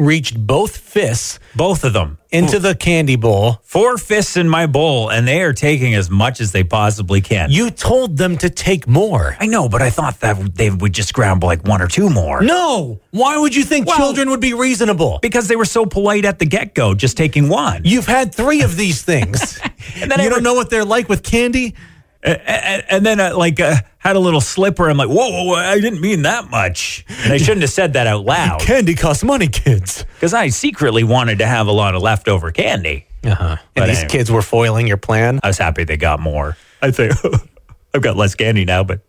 reached 0.00 0.36
both 0.46 0.76
fists 0.76 1.38
Both 1.54 1.84
of 1.84 1.92
them. 1.92 2.18
into 2.32 2.58
the 2.58 2.74
candy 2.74 3.16
bowl. 3.16 3.60
Four 3.64 3.98
fists 3.98 4.36
in 4.36 4.48
my 4.48 4.66
bowl, 4.66 5.10
and 5.10 5.26
they 5.28 5.42
are 5.42 5.52
taking 5.52 5.94
as 5.94 6.08
much 6.10 6.40
as 6.40 6.52
they 6.52 6.64
possibly 6.64 7.20
can. 7.20 7.50
You 7.50 7.70
told 7.70 8.16
them 8.16 8.36
to 8.38 8.50
take 8.50 8.88
more. 8.88 9.36
I 9.38 9.46
know, 9.46 9.68
but 9.68 9.82
I 9.82 9.90
thought 9.90 10.20
that 10.20 10.56
they 10.56 10.70
would 10.70 10.92
just 10.92 11.12
grab 11.12 11.44
like 11.44 11.64
one 11.66 11.82
or 11.82 11.86
two 11.88 12.08
more. 12.10 12.40
No. 12.40 13.00
Why 13.10 13.36
would 13.38 13.54
you 13.54 13.64
think 13.64 13.86
Well- 13.86 13.96
children 13.98 14.30
would 14.30 14.40
be 14.40 14.54
reasonable? 14.54 15.18
Because 15.22 15.48
they 15.48 15.56
were 15.56 15.64
so 15.64 15.86
polite 15.86 16.24
at 16.24 16.38
the 16.38 16.46
get 16.46 16.74
go, 16.74 16.94
just 16.94 17.16
taking 17.16 17.48
one. 17.48 17.82
You've 17.84 18.06
had 18.06 18.34
three 18.34 18.62
of 18.62 18.76
these 18.76 19.02
things. 19.02 19.60
And 20.00 20.10
then 20.10 20.20
you 20.20 20.26
I 20.26 20.28
don't 20.28 20.38
re- 20.38 20.44
know 20.44 20.54
what 20.54 20.70
they're 20.70 20.84
like 20.84 21.08
with 21.08 21.22
candy? 21.22 21.74
And, 22.22 22.84
and 22.90 23.06
then 23.06 23.20
uh, 23.20 23.36
like 23.36 23.60
uh, 23.60 23.76
had 23.98 24.16
a 24.16 24.18
little 24.18 24.40
slipper. 24.40 24.88
I'm 24.88 24.96
like, 24.96 25.08
whoa, 25.08 25.30
whoa, 25.30 25.44
whoa, 25.44 25.54
I 25.54 25.80
didn't 25.80 26.00
mean 26.00 26.22
that 26.22 26.50
much. 26.50 27.04
And 27.24 27.32
I 27.32 27.36
shouldn't 27.38 27.62
have 27.62 27.70
said 27.70 27.94
that 27.94 28.06
out 28.06 28.24
loud 28.24 28.60
Candy 28.60 28.94
costs 28.94 29.24
money, 29.24 29.48
kids. 29.48 30.04
because 30.14 30.34
I 30.34 30.48
secretly 30.48 31.04
wanted 31.04 31.38
to 31.38 31.46
have 31.46 31.66
a 31.66 31.72
lot 31.72 31.94
of 31.94 32.02
leftover 32.02 32.50
candy. 32.50 33.06
Uh-huh. 33.24 33.56
But 33.74 33.82
And 33.82 33.90
these 33.90 33.98
anyway. 33.98 34.10
kids 34.10 34.30
were 34.30 34.42
foiling 34.42 34.86
your 34.86 34.96
plan. 34.96 35.40
I 35.42 35.48
was 35.48 35.58
happy 35.58 35.84
they 35.84 35.96
got 35.96 36.20
more. 36.20 36.56
I 36.82 36.90
think 36.90 37.12
I've 37.94 38.02
got 38.02 38.16
less 38.16 38.34
candy 38.34 38.64
now, 38.64 38.84
but 38.84 39.00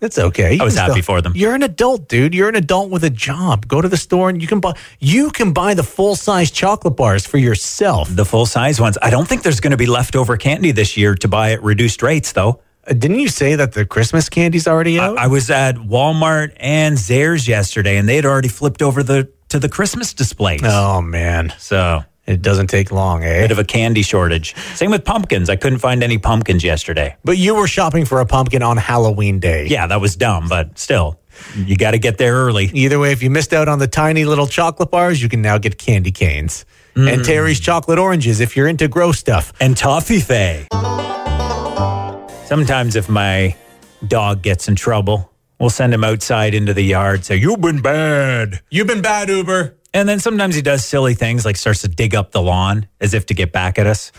It's 0.00 0.18
okay. 0.18 0.54
You 0.54 0.62
I 0.62 0.64
was 0.64 0.76
happy 0.76 1.02
for 1.02 1.20
them. 1.20 1.32
You're 1.34 1.54
an 1.54 1.62
adult, 1.62 2.08
dude. 2.08 2.34
You're 2.34 2.48
an 2.48 2.54
adult 2.54 2.90
with 2.90 3.02
a 3.04 3.10
job. 3.10 3.66
Go 3.66 3.80
to 3.80 3.88
the 3.88 3.96
store 3.96 4.28
and 4.30 4.40
you 4.40 4.46
can 4.48 4.60
buy 4.60 4.74
you 5.00 5.30
can 5.30 5.52
buy 5.52 5.74
the 5.74 5.82
full 5.82 6.14
size 6.16 6.50
chocolate 6.50 6.96
bars 6.96 7.26
for 7.26 7.38
yourself. 7.38 8.08
The 8.14 8.24
full 8.24 8.46
size 8.46 8.80
ones. 8.80 8.96
I 9.02 9.10
don't 9.10 9.26
think 9.26 9.42
there's 9.42 9.60
going 9.60 9.72
to 9.72 9.76
be 9.76 9.86
leftover 9.86 10.36
candy 10.36 10.70
this 10.70 10.96
year 10.96 11.14
to 11.16 11.28
buy 11.28 11.52
at 11.52 11.62
reduced 11.62 12.02
rates, 12.02 12.32
though. 12.32 12.60
Uh, 12.86 12.92
Didn't 12.92 13.18
you 13.18 13.28
say 13.28 13.56
that 13.56 13.72
the 13.72 13.84
Christmas 13.84 14.28
candy's 14.28 14.68
already 14.68 15.00
out? 15.00 15.18
I 15.18 15.26
was 15.26 15.50
at 15.50 15.74
Walmart 15.76 16.52
and 16.58 16.96
Zehrs 16.96 17.48
yesterday, 17.48 17.96
and 17.96 18.08
they 18.08 18.16
had 18.16 18.24
already 18.24 18.48
flipped 18.48 18.82
over 18.82 19.02
the 19.02 19.28
to 19.48 19.58
the 19.58 19.68
Christmas 19.68 20.14
displays. 20.14 20.60
oh 20.64 21.00
man, 21.02 21.52
So 21.58 22.04
it 22.28 22.42
doesn't 22.42 22.66
take 22.66 22.92
long, 22.92 23.24
eh? 23.24 23.40
bit 23.40 23.50
of 23.50 23.58
a 23.58 23.64
candy 23.64 24.02
shortage. 24.02 24.54
Same 24.74 24.90
with 24.90 25.04
pumpkins. 25.04 25.48
I 25.48 25.56
couldn't 25.56 25.78
find 25.78 26.02
any 26.02 26.18
pumpkins 26.18 26.62
yesterday. 26.62 27.16
But 27.24 27.38
you 27.38 27.54
were 27.54 27.66
shopping 27.66 28.04
for 28.04 28.20
a 28.20 28.26
pumpkin 28.26 28.62
on 28.62 28.76
Halloween 28.76 29.40
day. 29.40 29.66
Yeah, 29.66 29.86
that 29.86 30.00
was 30.00 30.14
dumb, 30.14 30.46
but 30.46 30.78
still, 30.78 31.18
you 31.56 31.76
got 31.76 31.92
to 31.92 31.98
get 31.98 32.18
there 32.18 32.34
early. 32.34 32.66
Either 32.66 32.98
way, 32.98 33.12
if 33.12 33.22
you 33.22 33.30
missed 33.30 33.54
out 33.54 33.66
on 33.66 33.78
the 33.78 33.88
tiny 33.88 34.26
little 34.26 34.46
chocolate 34.46 34.90
bars, 34.90 35.22
you 35.22 35.30
can 35.30 35.40
now 35.40 35.56
get 35.56 35.78
candy 35.78 36.10
canes. 36.10 36.66
Mm. 36.94 37.14
And 37.14 37.24
Terry's 37.24 37.60
chocolate 37.60 37.98
oranges 37.98 38.40
if 38.40 38.56
you're 38.56 38.68
into 38.68 38.88
gross 38.88 39.18
stuff. 39.18 39.52
And 39.58 39.74
Toffifee. 39.74 40.66
Sometimes 42.46 42.94
if 42.94 43.08
my 43.08 43.56
dog 44.06 44.42
gets 44.42 44.68
in 44.68 44.74
trouble, 44.74 45.32
we'll 45.58 45.70
send 45.70 45.94
him 45.94 46.04
outside 46.04 46.54
into 46.54 46.74
the 46.74 46.82
yard, 46.82 47.24
say, 47.24 47.36
You've 47.36 47.60
been 47.60 47.80
bad. 47.80 48.60
You've 48.70 48.86
been 48.86 49.02
bad, 49.02 49.28
Uber. 49.30 49.77
And 49.98 50.08
then 50.08 50.20
sometimes 50.20 50.54
he 50.54 50.62
does 50.62 50.84
silly 50.84 51.14
things 51.14 51.44
like 51.44 51.56
starts 51.56 51.80
to 51.82 51.88
dig 51.88 52.14
up 52.14 52.30
the 52.30 52.40
lawn 52.40 52.86
as 53.00 53.14
if 53.14 53.26
to 53.26 53.34
get 53.34 53.50
back 53.52 53.78
at 53.78 53.86
us. 53.86 54.12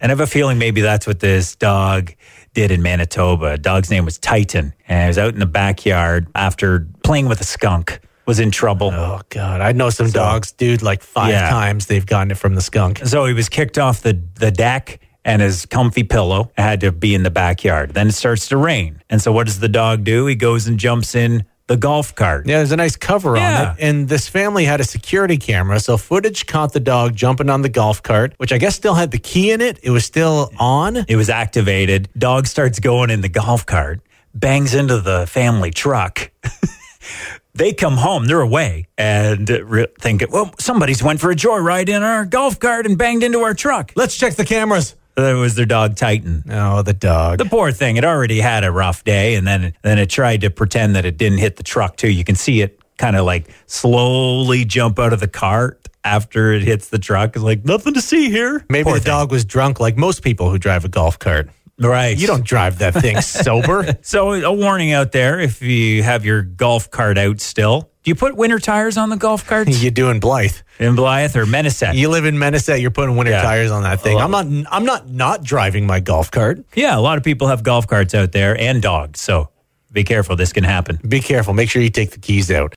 And 0.00 0.10
I 0.10 0.12
have 0.12 0.20
a 0.20 0.26
feeling 0.26 0.58
maybe 0.58 0.80
that's 0.80 1.06
what 1.06 1.20
this 1.20 1.54
dog 1.54 2.12
did 2.54 2.72
in 2.72 2.82
Manitoba. 2.82 3.52
A 3.52 3.58
Dog's 3.58 3.88
name 3.90 4.04
was 4.04 4.18
Titan. 4.18 4.74
And 4.88 5.02
he 5.02 5.06
was 5.06 5.18
out 5.18 5.32
in 5.32 5.38
the 5.38 5.46
backyard 5.46 6.26
after 6.34 6.88
playing 7.04 7.28
with 7.28 7.40
a 7.40 7.44
skunk, 7.44 8.00
was 8.26 8.40
in 8.40 8.50
trouble. 8.50 8.90
Oh 8.92 9.20
God, 9.28 9.60
I 9.60 9.70
know 9.72 9.90
some 9.90 10.10
dogs, 10.10 10.50
dude. 10.52 10.82
Like 10.82 11.02
five 11.02 11.30
Yeah. 11.30 11.48
times 11.50 11.86
they've 11.86 12.04
gotten 12.04 12.32
it 12.32 12.36
from 12.36 12.56
the 12.56 12.60
skunk. 12.60 12.98
So 13.04 13.24
he 13.26 13.32
was 13.32 13.48
kicked 13.48 13.78
off 13.78 14.02
the, 14.02 14.20
the 14.40 14.50
deck 14.50 14.98
and 15.24 15.40
his 15.40 15.66
comfy 15.66 16.02
pillow 16.02 16.50
had 16.58 16.80
to 16.80 16.90
be 16.90 17.14
in 17.14 17.22
the 17.22 17.30
backyard. 17.30 17.94
Then 17.94 18.08
it 18.08 18.12
starts 18.14 18.48
to 18.48 18.56
rain. 18.56 19.00
And 19.08 19.22
so 19.22 19.30
what 19.30 19.46
does 19.46 19.60
the 19.60 19.68
dog 19.68 20.02
do? 20.02 20.26
He 20.26 20.34
goes 20.34 20.66
and 20.66 20.78
jumps 20.80 21.14
in 21.14 21.44
the 21.72 21.76
golf 21.78 22.14
cart. 22.14 22.46
Yeah, 22.46 22.58
there's 22.58 22.70
a 22.72 22.76
nice 22.76 22.96
cover 22.96 23.34
Yeah. 23.34 23.60
on 23.62 23.68
it. 23.70 23.76
And 23.82 24.06
this 24.08 24.28
family 24.28 24.66
had 24.66 24.78
a 24.80 24.84
security 24.84 25.38
camera. 25.38 25.80
So 25.80 25.96
footage 25.96 26.44
caught 26.46 26.74
the 26.74 26.80
dog 26.80 27.16
jumping 27.16 27.48
on 27.48 27.62
the 27.62 27.70
golf 27.70 28.02
cart, 28.02 28.34
which 28.36 28.52
I 28.52 28.58
guess 28.58 28.76
still 28.76 28.92
had 28.94 29.10
the 29.10 29.18
key 29.18 29.50
in 29.52 29.62
it. 29.62 29.78
It 29.82 29.88
was 29.90 30.04
still 30.04 30.52
on. 30.58 30.96
It 31.08 31.16
was 31.16 31.30
activated. 31.30 32.10
Dog 32.16 32.46
starts 32.46 32.78
going 32.78 33.08
in 33.08 33.22
the 33.22 33.30
golf 33.30 33.64
cart, 33.64 34.00
bangs 34.34 34.74
into 34.74 35.00
the 35.00 35.26
family 35.26 35.70
truck. 35.70 36.30
they 37.54 37.72
come 37.72 37.96
home, 37.96 38.26
they're 38.26 38.40
away, 38.42 38.86
and 38.98 39.48
re- 39.48 39.86
think, 39.98 40.24
well, 40.30 40.54
somebody's 40.58 41.02
went 41.02 41.20
for 41.20 41.30
a 41.30 41.34
joyride 41.34 41.88
in 41.88 42.02
our 42.02 42.26
golf 42.26 42.60
cart 42.60 42.84
and 42.84 42.98
banged 42.98 43.22
into 43.22 43.40
our 43.40 43.54
truck. 43.54 43.92
Let's 43.96 44.16
check 44.16 44.34
the 44.34 44.44
cameras. 44.44 44.94
That 45.14 45.32
was 45.34 45.54
their 45.54 45.66
dog 45.66 45.96
Titan. 45.96 46.44
Oh, 46.50 46.82
the 46.82 46.92
dog. 46.94 47.38
The 47.38 47.44
poor 47.44 47.70
thing, 47.72 47.96
it 47.96 48.04
already 48.04 48.40
had 48.40 48.64
a 48.64 48.72
rough 48.72 49.04
day, 49.04 49.34
and 49.34 49.46
then 49.46 49.74
then 49.82 49.98
it 49.98 50.08
tried 50.10 50.40
to 50.42 50.50
pretend 50.50 50.96
that 50.96 51.04
it 51.04 51.18
didn't 51.18 51.38
hit 51.38 51.56
the 51.56 51.62
truck 51.62 51.96
too. 51.96 52.10
You 52.10 52.24
can 52.24 52.34
see 52.34 52.62
it 52.62 52.80
kind 52.98 53.16
of 53.16 53.24
like 53.26 53.48
slowly 53.66 54.64
jump 54.64 54.98
out 54.98 55.12
of 55.12 55.20
the 55.20 55.28
cart 55.28 55.86
after 56.04 56.52
it 56.52 56.62
hits 56.62 56.88
the 56.88 56.98
truck. 56.98 57.36
It's 57.36 57.44
like 57.44 57.64
nothing 57.64 57.94
to 57.94 58.00
see 58.00 58.30
here. 58.30 58.64
Maybe 58.70 58.84
Poor 58.84 58.94
the 58.94 59.00
thing. 59.00 59.10
dog 59.10 59.30
was 59.30 59.44
drunk 59.44 59.78
like 59.80 59.96
most 59.96 60.22
people 60.22 60.50
who 60.50 60.58
drive 60.58 60.84
a 60.84 60.88
golf 60.88 61.18
cart. 61.18 61.50
right? 61.78 62.16
You 62.16 62.26
don't 62.26 62.44
drive 62.44 62.78
that 62.78 62.94
thing 62.94 63.20
sober. 63.20 63.98
So 64.02 64.32
a 64.32 64.52
warning 64.52 64.92
out 64.92 65.12
there: 65.12 65.38
if 65.40 65.60
you 65.62 66.02
have 66.02 66.24
your 66.24 66.42
golf 66.42 66.90
cart 66.90 67.18
out 67.18 67.40
still, 67.40 67.90
do 68.02 68.10
you 68.10 68.14
put 68.14 68.36
winter 68.36 68.58
tires 68.58 68.96
on 68.96 69.10
the 69.10 69.16
golf 69.16 69.46
carts 69.46 69.82
you 69.82 69.90
doing 69.90 70.20
Blyth. 70.20 70.62
in 70.78 70.94
Blyth 70.96 71.36
or 71.36 71.44
Menacet? 71.46 71.94
You 71.94 72.08
live 72.08 72.24
in 72.24 72.36
Menacet, 72.36 72.80
you're 72.80 72.90
putting 72.90 73.16
winter 73.16 73.32
Yeah. 73.32 73.42
tires 73.42 73.70
on 73.70 73.82
that 73.84 74.00
thing. 74.00 74.18
I'm 74.18 74.30
not 74.30 74.46
I'm 74.70 74.84
not 74.84 75.08
not 75.08 75.42
driving 75.44 75.86
my 75.86 76.00
golf 76.00 76.30
cart. 76.30 76.64
Yeah, 76.74 76.96
a 76.96 77.00
lot 77.00 77.18
of 77.18 77.24
people 77.24 77.48
have 77.48 77.62
golf 77.62 77.86
carts 77.86 78.14
out 78.14 78.32
there 78.32 78.58
and 78.60 78.82
dogs. 78.82 79.20
So 79.20 79.50
be 79.92 80.04
careful; 80.04 80.36
this 80.36 80.52
can 80.52 80.64
happen. 80.64 80.98
Be 81.06 81.20
careful. 81.20 81.52
Make 81.54 81.68
sure 81.70 81.82
you 81.82 81.90
take 81.90 82.10
the 82.12 82.18
keys 82.18 82.50
out. 82.50 82.74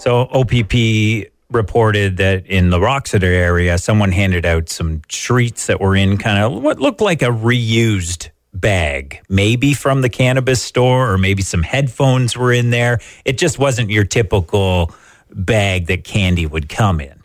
So 0.00 0.28
OPP 0.32 1.28
reported 1.50 2.18
that 2.18 2.46
in 2.46 2.70
the 2.70 2.78
Wroxeter 2.78 3.24
area, 3.24 3.78
someone 3.78 4.12
handed 4.12 4.44
out 4.46 4.68
some 4.68 5.02
treats 5.08 5.66
that 5.66 5.80
were 5.80 5.96
in 5.96 6.18
kind 6.18 6.38
of 6.44 6.62
what 6.62 6.78
looked 6.78 7.00
like 7.00 7.22
a 7.22 7.26
reused 7.26 8.28
bag, 8.54 9.20
maybe 9.28 9.74
from 9.74 10.02
the 10.02 10.08
cannabis 10.08 10.62
store, 10.62 11.12
or 11.12 11.18
maybe 11.18 11.42
some 11.42 11.62
headphones 11.62 12.36
were 12.36 12.52
in 12.52 12.70
there. 12.70 13.00
It 13.24 13.38
just 13.38 13.58
wasn't 13.58 13.90
your 13.90 14.04
typical 14.04 14.92
bag 15.30 15.86
that 15.86 16.04
candy 16.04 16.46
would 16.46 16.68
come 16.68 17.00
in. 17.00 17.22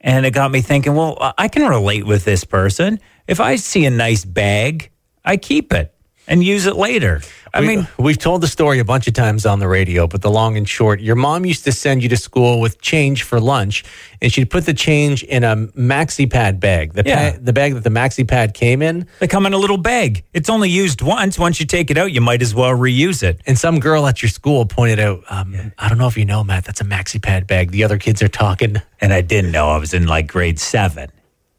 And 0.00 0.26
it 0.26 0.32
got 0.32 0.50
me 0.50 0.60
thinking, 0.60 0.94
well, 0.94 1.34
I 1.38 1.48
can 1.48 1.66
relate 1.68 2.06
with 2.06 2.24
this 2.24 2.44
person. 2.44 3.00
If 3.26 3.40
I 3.40 3.56
see 3.56 3.86
a 3.86 3.90
nice 3.90 4.24
bag, 4.24 4.90
I 5.24 5.38
keep 5.38 5.72
it 5.72 5.93
and 6.26 6.42
use 6.42 6.66
it 6.66 6.76
later. 6.76 7.20
I 7.52 7.60
We- 7.60 7.66
mean, 7.68 7.88
we've 7.98 8.18
told 8.18 8.40
the 8.40 8.48
story 8.48 8.80
a 8.80 8.84
bunch 8.84 9.06
of 9.06 9.14
times 9.14 9.46
on 9.46 9.60
the 9.60 9.68
radio, 9.68 10.08
but 10.08 10.22
the 10.22 10.30
long 10.30 10.56
and 10.56 10.68
short, 10.68 11.00
your 11.00 11.14
mom 11.14 11.44
used 11.46 11.62
to 11.64 11.72
send 11.72 12.02
you 12.02 12.08
to 12.08 12.16
school 12.16 12.60
with 12.60 12.80
change 12.80 13.22
for 13.22 13.38
lunch, 13.38 13.84
and 14.20 14.32
she'd 14.32 14.50
put 14.50 14.66
the 14.66 14.74
change 14.74 15.22
in 15.22 15.44
a 15.44 15.54
maxi 15.78 16.28
pad 16.28 16.58
bag. 16.58 16.94
The 16.94 17.04
Yeah. 17.06 17.30
pa- 17.32 17.36
the 17.40 17.52
bag 17.52 17.74
that 17.74 17.84
the 17.84 17.90
maxi 17.90 18.26
pad 18.26 18.54
came 18.54 18.82
in, 18.82 19.06
They 19.20 19.28
come 19.28 19.46
in 19.46 19.52
a 19.52 19.58
little 19.58 19.76
bag. 19.76 20.24
It's 20.32 20.50
only 20.50 20.68
used 20.68 21.00
once. 21.00 21.38
Once 21.38 21.60
you 21.60 21.66
take 21.66 21.90
it 21.92 21.96
out, 21.98 22.10
you 22.10 22.20
might 22.20 22.42
as 22.42 22.54
well 22.54 22.70
reuse 22.72 23.22
it. 23.22 23.40
and 23.46 23.56
some 23.58 23.78
girl 23.78 24.06
at 24.08 24.20
your 24.22 24.30
school 24.30 24.64
pointed 24.66 24.98
out, 24.98 25.22
um, 25.30 25.72
I 25.78 25.88
don't 25.88 25.98
know 25.98 26.08
if 26.08 26.16
you 26.16 26.24
know, 26.24 26.42
Matt, 26.42 26.64
that's 26.64 26.80
a 26.80 26.84
maxi 26.84 27.22
pad 27.22 27.46
bag. 27.46 27.70
The 27.70 27.84
other 27.84 27.98
kids 27.98 28.20
are 28.22 28.28
talking. 28.28 28.80
And 29.00 29.12
I 29.12 29.20
didn't 29.20 29.52
know 29.52 29.68
I 29.70 29.76
was 29.76 29.92
in 29.94 30.06
like 30.06 30.26
grade 30.26 30.58
seven. 30.58 31.08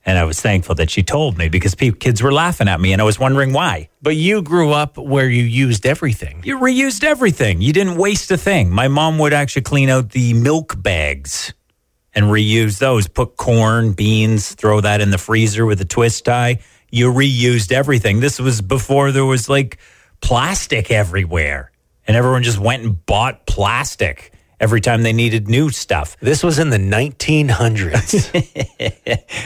And 0.06 0.20
I 0.20 0.24
was 0.24 0.40
thankful 0.40 0.76
that 0.76 0.92
she 0.92 1.02
told 1.02 1.36
me 1.38 1.50
because 1.50 1.74
pe- 1.74 1.92
kids 1.92 2.22
were 2.22 2.32
laughing 2.32 2.68
at 2.68 2.80
me 2.80 2.94
and 2.94 3.02
I 3.02 3.06
was 3.06 3.18
wondering 3.18 3.54
why. 3.54 3.90
But 4.04 4.16
you 4.16 4.44
grew 4.44 4.72
up 4.72 4.98
where 4.98 5.28
you 5.28 5.42
used 5.44 5.86
everything. 5.86 6.42
You 6.44 6.60
reused 6.60 7.04
everything. 7.04 7.60
You 7.62 7.74
didn't 7.74 7.98
waste 7.98 8.30
a 8.30 8.38
thing. 8.38 8.70
My 8.70 8.88
mom 8.88 9.18
would 9.18 9.34
actually 9.34 9.64
clean 9.64 9.90
out 9.90 10.12
the 10.12 10.34
milk 10.36 10.76
bags 10.82 11.54
and 12.14 12.26
reuse 12.26 12.78
those. 12.78 13.08
Put 13.08 13.36
corn, 13.36 13.94
beans, 13.94 14.54
throw 14.54 14.80
that 14.82 15.02
in 15.02 15.10
the 15.10 15.18
freezer 15.18 15.66
with 15.66 15.82
a 15.82 15.86
twist 15.86 16.26
tie. 16.26 16.60
You 16.92 17.12
reused 17.12 17.72
everything. 17.72 18.20
This 18.20 18.40
was 18.40 18.62
before 18.62 19.12
there 19.12 19.26
was 19.26 19.50
like 19.50 19.80
plastic 20.22 20.92
everywhere. 20.92 21.72
And 22.08 22.16
everyone 22.16 22.44
just 22.44 22.60
went 22.60 22.84
and 22.84 23.04
bought 23.08 23.48
plastic 23.48 24.32
every 24.60 24.82
time 24.82 25.04
they 25.04 25.14
needed 25.14 25.48
new 25.48 25.70
stuff. 25.70 26.18
This 26.22 26.44
was 26.44 26.60
in 26.60 26.70
the 26.70 26.78
1900s. 26.78 28.32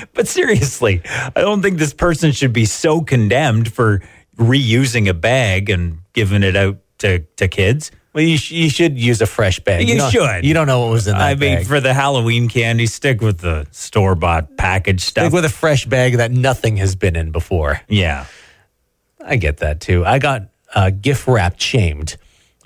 But 0.13 0.27
seriously, 0.27 1.01
I 1.05 1.41
don't 1.41 1.61
think 1.61 1.77
this 1.79 1.93
person 1.93 2.31
should 2.33 2.51
be 2.51 2.65
so 2.65 3.01
condemned 3.01 3.71
for 3.71 4.01
reusing 4.37 5.07
a 5.07 5.13
bag 5.13 5.69
and 5.69 5.99
giving 6.13 6.43
it 6.43 6.55
out 6.57 6.77
to, 6.99 7.19
to 7.37 7.47
kids. 7.47 7.91
well, 8.13 8.23
you, 8.23 8.37
sh- 8.37 8.51
you 8.51 8.69
should 8.69 8.99
use 8.99 9.21
a 9.21 9.25
fresh 9.25 9.59
bag. 9.61 9.87
You 9.87 9.97
don't- 9.97 10.11
should. 10.11 10.43
You 10.45 10.53
don't 10.53 10.67
know 10.67 10.81
what 10.81 10.91
was 10.91 11.07
in 11.07 11.13
that 11.13 11.21
I 11.21 11.35
mean, 11.35 11.63
for 11.63 11.79
the 11.79 11.93
Halloween 11.93 12.49
candy, 12.49 12.85
stick 12.85 13.21
with 13.21 13.37
the 13.39 13.65
store 13.71 14.15
bought 14.15 14.57
packaged 14.57 15.01
stuff. 15.01 15.25
Like 15.25 15.33
with 15.33 15.45
a 15.45 15.49
fresh 15.49 15.85
bag 15.85 16.17
that 16.17 16.31
nothing 16.31 16.75
has 16.77 16.95
been 16.95 17.15
in 17.15 17.31
before. 17.31 17.79
yeah. 17.87 18.25
I 19.25 19.35
get 19.35 19.57
that 19.57 19.79
too. 19.81 20.05
I 20.05 20.17
got 20.19 20.43
uh, 20.73 20.89
gift 20.91 21.27
wrapped 21.27 21.61
shamed. 21.61 22.15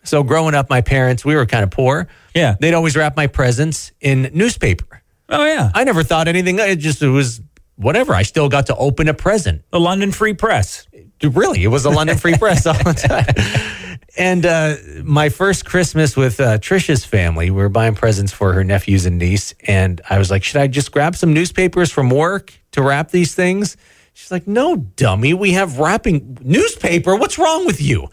So 0.04 0.24
growing 0.24 0.54
up, 0.56 0.70
my 0.70 0.82
parents, 0.82 1.24
we 1.24 1.36
were 1.36 1.46
kind 1.46 1.64
of 1.64 1.72
poor. 1.72 2.08
Yeah. 2.36 2.56
They'd 2.60 2.74
always 2.74 2.96
wrap 2.96 3.16
my 3.16 3.28
presents 3.28 3.92
in 4.02 4.30
newspaper. 4.34 5.02
Oh, 5.30 5.46
yeah. 5.46 5.72
I 5.74 5.84
never 5.84 6.04
thought 6.04 6.28
anything. 6.28 6.60
It 6.60 6.78
just 6.78 7.02
it 7.02 7.08
was 7.08 7.42
whatever. 7.76 8.14
I 8.14 8.24
still 8.24 8.50
got 8.50 8.68
to 8.68 8.76
open 8.76 9.08
a 9.08 9.14
present. 9.14 9.64
the 9.72 9.80
London 9.80 10.12
Free 10.12 10.34
Press. 10.34 10.88
Really, 11.24 11.64
it 11.64 11.70
was 11.70 11.86
a 11.86 11.90
London 11.90 12.18
Free 12.18 12.38
Press 12.38 12.66
all 12.66 12.74
the 12.74 12.94
time. 13.94 13.98
And 14.18 14.46
uh, 14.46 14.76
my 15.04 15.30
first 15.30 15.66
Christmas 15.66 16.16
with 16.18 16.40
uh, 16.40 16.58
Trisha's 16.60 17.06
family, 17.06 17.50
we 17.50 17.62
were 17.62 17.70
buying 17.70 17.96
presents 17.96 18.32
for 18.34 18.54
her 18.54 18.64
nephews 18.64 19.06
and 19.06 19.18
niece. 19.18 19.56
And 19.66 20.02
I 20.10 20.18
was 20.20 20.30
like, 20.30 20.44
should 20.44 20.58
I 20.62 20.68
just 20.68 20.92
grab 20.92 21.16
some 21.16 21.34
newspapers 21.34 21.92
from 21.92 22.10
work 22.10 22.54
to 22.74 22.82
wrap 22.84 23.10
these 23.10 23.34
things? 23.34 23.78
She's 24.14 24.30
like, 24.32 24.46
no, 24.48 24.76
dummy. 24.76 25.34
We 25.34 25.54
have 25.54 25.80
wrapping 25.80 26.38
newspaper. 26.42 27.16
What's 27.16 27.40
wrong 27.40 27.66
with 27.66 27.82
you? 27.82 28.10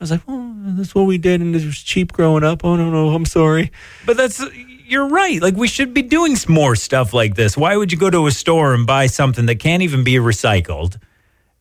I 0.00 0.04
was 0.04 0.10
like, 0.10 0.22
oh, 0.28 0.54
that's 0.66 0.94
what 0.94 1.04
we 1.04 1.18
did. 1.18 1.40
And 1.40 1.54
it 1.54 1.64
was 1.64 1.78
cheap 1.78 2.12
growing 2.12 2.44
up. 2.44 2.64
Oh, 2.64 2.76
no, 2.76 2.90
no, 2.90 3.10
I'm 3.14 3.24
sorry. 3.24 3.70
But 4.04 4.16
that's, 4.16 4.42
you're 4.86 5.08
right. 5.08 5.40
Like, 5.40 5.54
we 5.56 5.68
should 5.68 5.94
be 5.94 6.02
doing 6.02 6.36
some 6.36 6.54
more 6.54 6.76
stuff 6.76 7.14
like 7.14 7.36
this. 7.36 7.56
Why 7.56 7.76
would 7.76 7.92
you 7.92 7.98
go 7.98 8.10
to 8.10 8.26
a 8.26 8.30
store 8.30 8.74
and 8.74 8.86
buy 8.86 9.06
something 9.06 9.46
that 9.46 9.56
can't 9.60 9.82
even 9.82 10.04
be 10.04 10.14
recycled? 10.14 11.00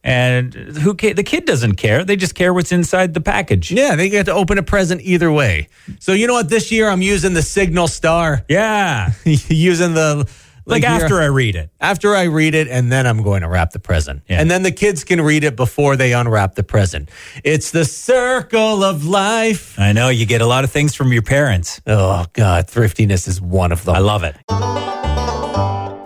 And 0.03 0.53
who 0.53 0.95
ca- 0.95 1.13
the 1.13 1.23
kid 1.23 1.45
doesn't 1.45 1.75
care. 1.75 2.03
They 2.03 2.17
just 2.17 2.35
care 2.35 2.53
what's 2.53 2.73
inside 2.73 3.13
the 3.13 3.21
package. 3.21 3.71
Yeah, 3.71 3.95
they 3.95 4.09
get 4.09 4.25
to 4.25 4.33
open 4.33 4.57
a 4.57 4.63
present 4.63 4.99
either 5.01 5.31
way. 5.31 5.69
So 5.99 6.11
you 6.11 6.27
know 6.27 6.33
what? 6.33 6.49
This 6.49 6.73
year 6.73 6.89
I'm 6.89 7.01
using 7.01 7.33
the 7.33 7.41
Signal 7.41 7.87
Star. 7.87 8.43
Yeah. 8.49 9.13
using 9.23 9.93
the 9.93 10.29
Like, 10.65 10.83
after 10.83 11.21
I 11.21 11.25
read 11.25 11.55
it. 11.55 11.69
after 11.79 12.15
I 12.15 12.23
read 12.23 12.55
it, 12.55 12.67
and 12.67 12.91
then 12.91 13.05
I'm 13.05 13.21
going 13.21 13.41
to 13.41 13.49
wrap 13.49 13.71
the 13.71 13.79
present. 13.79 14.23
Yeah. 14.27 14.39
And 14.39 14.49
then 14.49 14.63
the 14.63 14.71
kids 14.71 15.03
can 15.03 15.21
read 15.21 15.43
it 15.43 15.55
before 15.55 15.95
they 15.95 16.13
unwrap 16.13 16.55
the 16.55 16.63
present. 16.63 17.09
It's 17.43 17.71
the 17.71 17.85
circle 17.85 18.83
of 18.83 19.05
life. 19.05 19.77
I 19.77 19.91
know 19.91 20.09
you 20.09 20.25
get 20.25 20.41
a 20.41 20.47
lot 20.47 20.63
of 20.63 20.71
things 20.71 20.95
from 20.95 21.11
your 21.11 21.21
parents. 21.23 21.81
Oh, 21.85 22.25
God. 22.33 22.67
Thriftiness 22.67 23.27
is 23.27 23.41
one 23.41 23.71
of 23.71 23.83
them. 23.85 23.95
I 23.95 23.99
love 23.99 24.23
it. 24.23 25.12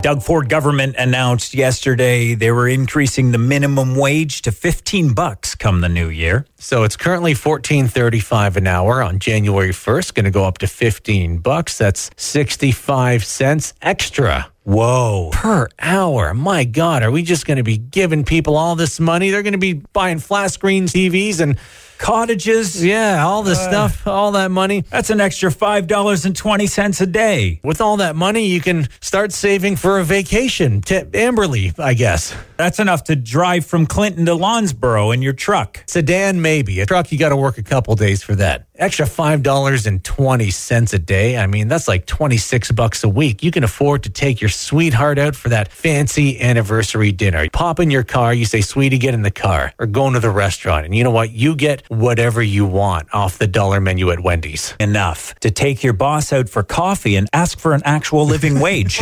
Doug 0.00 0.22
Ford 0.22 0.48
government 0.48 0.94
announced 0.96 1.54
yesterday 1.54 2.34
they 2.34 2.52
were 2.52 2.68
increasing 2.68 3.32
the 3.32 3.38
minimum 3.38 3.96
wage 3.96 4.42
to 4.42 4.52
15 4.52 5.12
bucks 5.12 5.56
come 5.56 5.80
the 5.80 5.88
new 5.88 6.08
year. 6.08 6.46
So 6.56 6.84
it's 6.84 6.96
currently 6.96 7.34
fourteen 7.34 7.88
thirty 7.88 8.20
five 8.20 8.56
an 8.56 8.68
hour 8.68 9.02
on 9.02 9.18
January 9.18 9.72
first. 9.72 10.14
Going 10.14 10.24
to 10.24 10.30
go 10.30 10.44
up 10.44 10.58
to 10.58 10.66
fifteen 10.68 11.38
bucks. 11.38 11.78
That's 11.78 12.10
sixty 12.16 12.70
five 12.70 13.24
cents 13.24 13.74
extra 13.82 14.50
Whoa. 14.62 15.30
per 15.32 15.68
hour. 15.80 16.32
My 16.32 16.64
God, 16.64 17.02
are 17.02 17.10
we 17.10 17.22
just 17.22 17.46
going 17.46 17.56
to 17.56 17.62
be 17.62 17.78
giving 17.78 18.24
people 18.24 18.56
all 18.56 18.76
this 18.76 19.00
money? 19.00 19.30
They're 19.30 19.42
going 19.42 19.52
to 19.52 19.58
be 19.58 19.74
buying 19.74 20.18
flat 20.18 20.52
screen 20.52 20.86
TVs 20.86 21.40
and 21.40 21.58
Cottages, 21.98 22.82
yeah, 22.84 23.24
all 23.24 23.42
this 23.42 23.58
uh, 23.58 23.68
stuff, 23.68 24.06
all 24.06 24.32
that 24.32 24.50
money. 24.50 24.82
that's 24.82 25.10
an 25.10 25.20
extra 25.20 25.50
$5.20 25.50 27.00
a 27.00 27.06
day. 27.06 27.60
With 27.62 27.80
all 27.80 27.98
that 27.98 28.16
money, 28.16 28.46
you 28.46 28.60
can 28.60 28.88
start 29.00 29.32
saving 29.32 29.76
for 29.76 29.98
a 29.98 30.04
vacation 30.04 30.80
to 30.82 31.04
Amberley, 31.04 31.78
I 31.78 31.94
guess. 31.94 32.34
That's 32.56 32.78
enough 32.80 33.04
to 33.04 33.16
drive 33.16 33.66
from 33.66 33.86
Clinton 33.86 34.26
to 34.26 34.32
Londesborough 34.32 35.14
in 35.14 35.22
your 35.22 35.32
truck. 35.32 35.84
Sedan, 35.86 36.40
maybe. 36.42 36.80
A 36.80 36.86
truck, 36.86 37.12
you 37.12 37.18
got 37.18 37.28
to 37.28 37.36
work 37.36 37.58
a 37.58 37.62
couple 37.62 37.94
days 37.94 38.22
for 38.22 38.34
that. 38.36 38.66
Extra 38.74 39.06
$5.20 39.06 40.92
a 40.94 40.98
day. 40.98 41.36
I 41.36 41.46
mean, 41.46 41.68
that's 41.68 41.88
like 41.88 42.06
26 42.06 42.72
bucks 42.72 43.02
a 43.04 43.08
week. 43.08 43.42
You 43.42 43.50
can 43.50 43.64
afford 43.64 44.04
to 44.04 44.10
take 44.10 44.40
your 44.40 44.50
sweetheart 44.50 45.18
out 45.18 45.34
for 45.34 45.48
that 45.48 45.70
fancy 45.72 46.40
anniversary 46.40 47.12
dinner. 47.12 47.48
Pop 47.52 47.80
in 47.80 47.90
your 47.90 48.04
car, 48.04 48.32
you 48.32 48.44
say, 48.44 48.60
sweetie, 48.60 48.98
get 48.98 49.14
in 49.14 49.22
the 49.22 49.30
car, 49.30 49.72
or 49.78 49.86
going 49.86 50.14
to 50.14 50.20
the 50.20 50.30
restaurant. 50.30 50.84
And 50.84 50.94
you 50.94 51.02
know 51.04 51.10
what? 51.10 51.32
You 51.32 51.56
get 51.56 51.82
whatever 51.88 52.42
you 52.42 52.66
want 52.66 53.08
off 53.12 53.38
the 53.38 53.46
dollar 53.46 53.80
menu 53.80 54.10
at 54.10 54.20
Wendy's. 54.20 54.74
Enough 54.80 55.34
to 55.40 55.50
take 55.50 55.82
your 55.82 55.92
boss 55.92 56.32
out 56.32 56.48
for 56.48 56.62
coffee 56.62 57.16
and 57.16 57.28
ask 57.32 57.58
for 57.58 57.74
an 57.74 57.82
actual 57.84 58.24
living 58.24 58.60
wage. 58.60 59.00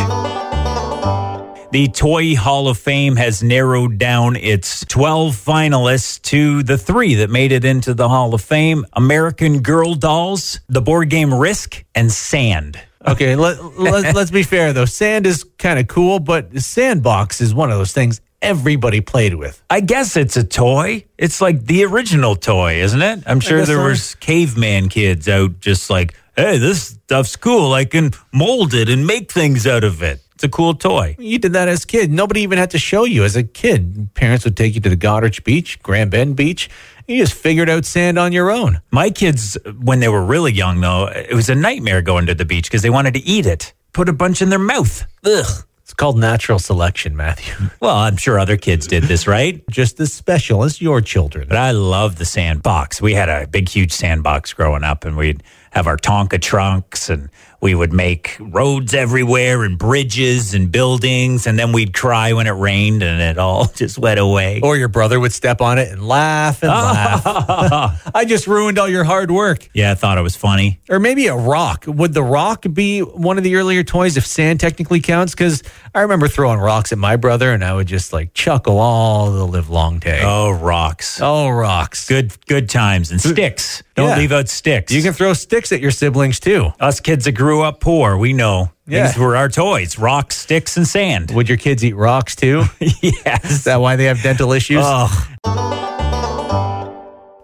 The 1.69 1.89
Toy 1.89 2.33
Hall 2.33 2.69
of 2.69 2.77
Fame 2.77 3.17
has 3.17 3.43
narrowed 3.43 3.97
down 3.97 4.37
its 4.37 4.85
12 4.85 5.35
finalists 5.35 6.21
to 6.23 6.63
the 6.63 6.77
three 6.77 7.15
that 7.15 7.29
made 7.29 7.51
it 7.51 7.65
into 7.65 7.93
the 7.93 8.07
Hall 8.07 8.33
of 8.33 8.41
Fame 8.41 8.85
American 8.93 9.61
Girl 9.61 9.93
Dolls, 9.93 10.61
the 10.69 10.81
board 10.81 11.09
game 11.09 11.33
Risk, 11.33 11.83
and 11.93 12.09
Sand. 12.09 12.79
Okay, 13.05 13.35
let, 13.35 13.61
let, 13.77 14.15
let's 14.15 14.31
be 14.31 14.43
fair 14.43 14.71
though. 14.71 14.85
Sand 14.85 15.25
is 15.27 15.43
kind 15.57 15.77
of 15.77 15.87
cool, 15.87 16.19
but 16.19 16.57
Sandbox 16.57 17.41
is 17.41 17.53
one 17.53 17.69
of 17.69 17.77
those 17.77 17.91
things 17.91 18.21
everybody 18.41 19.01
played 19.01 19.35
with. 19.35 19.63
I 19.69 19.81
guess 19.81 20.15
it's 20.15 20.37
a 20.37 20.43
toy. 20.43 21.05
It's 21.17 21.41
like 21.41 21.65
the 21.65 21.85
original 21.85 22.35
toy, 22.35 22.81
isn't 22.81 23.01
it? 23.01 23.23
I'm 23.25 23.39
sure 23.39 23.65
there 23.65 23.77
so. 23.77 23.83
was 23.83 24.15
caveman 24.15 24.89
kids 24.89 25.27
out 25.27 25.59
just 25.59 25.89
like, 25.89 26.13
hey, 26.35 26.57
this 26.57 26.83
stuff's 26.83 27.35
cool. 27.35 27.73
I 27.73 27.85
can 27.85 28.11
mold 28.31 28.73
it 28.73 28.89
and 28.89 29.05
make 29.05 29.31
things 29.31 29.65
out 29.65 29.83
of 29.83 30.03
it. 30.03 30.21
It's 30.35 30.43
a 30.43 30.49
cool 30.49 30.75
toy. 30.75 31.15
You 31.17 31.39
did 31.39 31.53
that 31.53 31.67
as 31.67 31.83
a 31.83 31.87
kid. 31.87 32.11
Nobody 32.11 32.41
even 32.41 32.59
had 32.59 32.69
to 32.71 32.77
show 32.77 33.05
you 33.05 33.23
as 33.23 33.35
a 33.35 33.43
kid. 33.43 34.09
Parents 34.13 34.45
would 34.45 34.55
take 34.55 34.75
you 34.75 34.81
to 34.81 34.89
the 34.89 34.95
Goddard 34.95 35.43
Beach, 35.43 35.81
Grand 35.81 36.11
Bend 36.11 36.35
Beach. 36.35 36.69
You 37.07 37.17
just 37.17 37.33
figured 37.33 37.71
out 37.71 37.85
sand 37.85 38.19
on 38.19 38.33
your 38.33 38.51
own. 38.51 38.81
My 38.91 39.09
kids, 39.09 39.57
when 39.81 39.99
they 39.99 40.09
were 40.09 40.23
really 40.23 40.51
young, 40.51 40.79
though, 40.79 41.07
it 41.07 41.33
was 41.33 41.49
a 41.49 41.55
nightmare 41.55 42.03
going 42.03 42.27
to 42.27 42.35
the 42.35 42.45
beach 42.45 42.65
because 42.65 42.83
they 42.83 42.91
wanted 42.91 43.15
to 43.15 43.19
eat 43.21 43.47
it, 43.47 43.73
put 43.93 44.09
a 44.09 44.13
bunch 44.13 44.43
in 44.43 44.49
their 44.49 44.59
mouth. 44.59 45.07
Ugh. 45.25 45.65
It's 45.87 45.93
called 45.93 46.19
natural 46.19 46.59
selection, 46.59 47.15
Matthew. 47.15 47.53
Well, 47.79 47.95
I'm 47.95 48.17
sure 48.17 48.37
other 48.37 48.57
kids 48.57 48.87
did 48.87 49.03
this, 49.03 49.25
right? 49.25 49.63
Just 49.69 49.99
as 50.01 50.11
special 50.11 50.65
as 50.65 50.81
your 50.81 50.99
children. 50.99 51.47
But 51.47 51.57
I 51.57 51.71
love 51.71 52.17
the 52.17 52.25
sandbox. 52.25 53.01
We 53.01 53.13
had 53.13 53.29
a 53.29 53.47
big, 53.47 53.69
huge 53.69 53.93
sandbox 53.93 54.51
growing 54.51 54.83
up, 54.83 55.05
and 55.05 55.15
we'd 55.15 55.43
have 55.71 55.87
our 55.87 55.95
Tonka 55.95 56.41
trunks, 56.41 57.09
and 57.09 57.29
we 57.59 57.73
would 57.73 57.91
make 57.93 58.37
roads 58.39 58.93
everywhere, 58.93 59.63
and 59.63 59.77
bridges, 59.79 60.53
and 60.53 60.71
buildings, 60.71 61.47
and 61.47 61.57
then 61.57 61.71
we'd 61.71 61.93
cry 61.93 62.33
when 62.33 62.45
it 62.47 62.51
rained, 62.51 63.01
and 63.03 63.21
it 63.21 63.37
all 63.37 63.65
just 63.75 63.97
went 63.97 64.19
away. 64.19 64.61
Or 64.61 64.77
your 64.77 64.87
brother 64.89 65.19
would 65.19 65.33
step 65.33 65.59
on 65.61 65.79
it 65.79 65.91
and 65.91 66.07
laugh 66.07 66.61
and 66.61 66.69
laugh. 66.71 68.11
I 68.15 68.25
just 68.25 68.47
ruined 68.47 68.77
all 68.77 68.87
your 68.87 69.03
hard 69.03 69.31
work. 69.31 69.67
yeah, 69.73 69.91
I 69.91 69.95
thought 69.95 70.17
it 70.17 70.21
was 70.21 70.35
funny. 70.35 70.79
Or 70.89 70.99
maybe 70.99 71.27
a 71.27 71.35
rock. 71.35 71.85
Would 71.87 72.13
the 72.13 72.23
rock 72.23 72.65
be 72.73 72.99
one 73.01 73.37
of 73.37 73.43
the 73.43 73.55
earlier 73.55 73.83
toys 73.83 74.17
if 74.17 74.25
sand 74.25 74.59
technically 74.59 74.99
counts? 74.99 75.33
Because 75.33 75.63
I 75.95 76.01
remember 76.01 76.27
throwing 76.27 76.59
rocks 76.59 76.91
at 76.91 76.97
my 76.97 77.15
brother 77.15 77.51
and 77.53 77.63
I 77.63 77.73
would 77.73 77.87
just 77.87 78.13
like 78.13 78.33
chuckle 78.33 78.77
all 78.79 79.31
the 79.31 79.45
live 79.47 79.69
long 79.69 79.99
day. 79.99 80.21
Oh, 80.23 80.51
rocks. 80.51 81.19
Oh, 81.21 81.49
rocks. 81.49 82.07
Good, 82.07 82.33
good 82.45 82.69
times 82.69 83.11
and 83.11 83.19
sticks. 83.19 83.81
Don't 83.95 84.09
Yeah. 84.09 84.17
leave 84.17 84.31
out 84.31 84.47
sticks. 84.47 84.93
You 84.93 85.01
can 85.01 85.13
throw 85.13 85.33
sticks 85.33 85.71
at 85.71 85.81
your 85.81 85.91
siblings 85.91 86.39
too. 86.39 86.71
Us 86.79 86.99
kids 86.99 87.25
that 87.25 87.31
grew 87.47 87.61
up 87.63 87.79
poor, 87.79 88.17
we 88.17 88.33
know 88.33 88.69
Yeah. 88.87 89.07
these 89.07 89.17
were 89.17 89.37
our 89.37 89.47
toys: 89.47 89.97
rocks, 89.97 90.35
sticks, 90.35 90.75
and 90.75 90.85
sand. 90.85 91.31
Would 91.31 91.47
your 91.47 91.57
kids 91.57 91.81
eat 91.81 91.95
rocks 91.95 92.35
too? 92.35 92.65
yes. 92.81 93.45
Is 93.49 93.63
that 93.63 93.77
why 93.77 93.95
they 93.95 94.03
have 94.03 94.21
dental 94.21 94.51
issues? 94.51 94.83
Oh. 94.83 95.07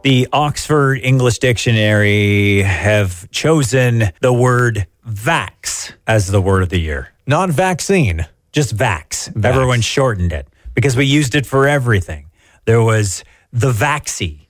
The 0.04 0.28
Oxford 0.34 1.00
English 1.02 1.40
Dictionary 1.40 2.64
have 2.64 3.32
chosen 3.32 4.10
the 4.20 4.34
word 4.34 4.88
vax 5.08 5.94
as 6.06 6.28
the 6.28 6.42
word 6.42 6.64
of 6.64 6.68
the 6.70 6.80
year. 6.82 7.14
Non 7.26 7.50
vaccine. 7.50 8.28
Just 8.52 8.76
vax. 8.76 9.32
Everyone 9.46 9.80
shortened 9.80 10.34
it 10.34 10.50
because 10.74 10.98
we 10.98 11.06
used 11.06 11.34
it 11.34 11.46
for 11.46 11.66
everything. 11.66 12.26
There 12.66 12.82
was 12.84 13.24
the 13.54 13.72
vaxi. 13.72 14.43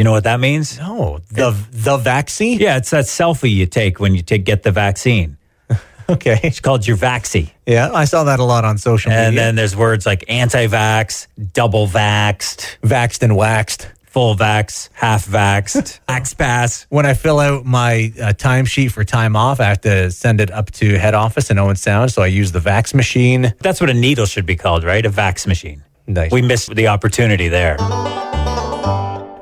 You 0.00 0.04
know 0.04 0.12
what 0.12 0.24
that 0.24 0.40
means? 0.40 0.78
No, 0.78 1.18
the 1.30 1.50
the 1.72 1.98
vaccine. 1.98 2.58
Yeah, 2.58 2.78
it's 2.78 2.88
that 2.88 3.04
selfie 3.04 3.52
you 3.52 3.66
take 3.66 4.00
when 4.00 4.14
you 4.14 4.22
take 4.22 4.44
get 4.46 4.62
the 4.62 4.70
vaccine. 4.72 5.36
Okay. 6.08 6.40
It's 6.42 6.58
called 6.58 6.86
your 6.86 6.96
vaxi. 6.96 7.50
Yeah, 7.66 7.92
I 7.92 8.04
saw 8.06 8.24
that 8.24 8.40
a 8.40 8.44
lot 8.44 8.64
on 8.64 8.78
social 8.78 9.12
And 9.12 9.18
media. 9.18 9.28
And 9.28 9.38
then 9.38 9.54
there's 9.56 9.76
words 9.76 10.06
like 10.06 10.24
anti-vax, 10.26 11.26
double 11.52 11.86
vaxed, 11.86 12.78
Vaxed 12.82 13.22
and 13.22 13.36
waxed. 13.36 13.88
full 14.06 14.34
vax, 14.34 14.88
half 14.92 15.24
vaxxed, 15.26 16.00
vax 16.08 16.34
pass. 16.36 16.86
When 16.88 17.04
I 17.06 17.14
fill 17.14 17.38
out 17.38 17.64
my 17.64 18.12
uh, 18.18 18.32
timesheet 18.32 18.90
for 18.90 19.04
time 19.04 19.36
off, 19.36 19.60
I 19.60 19.66
have 19.66 19.82
to 19.82 20.10
send 20.10 20.40
it 20.40 20.50
up 20.50 20.70
to 20.80 20.98
head 20.98 21.14
office 21.14 21.48
in 21.50 21.58
Owen 21.58 21.76
Sound. 21.76 22.10
So 22.10 22.22
I 22.22 22.26
use 22.26 22.50
the 22.52 22.58
Vax 22.70 22.92
machine. 22.94 23.52
That's 23.60 23.80
what 23.80 23.90
a 23.90 23.94
needle 23.94 24.26
should 24.26 24.46
be 24.46 24.56
called, 24.56 24.82
right? 24.82 25.06
A 25.06 25.10
vax 25.10 25.46
machine. 25.46 25.84
Nice. 26.08 26.32
We 26.32 26.42
missed 26.42 26.74
the 26.74 26.88
opportunity 26.88 27.48
there. 27.48 27.76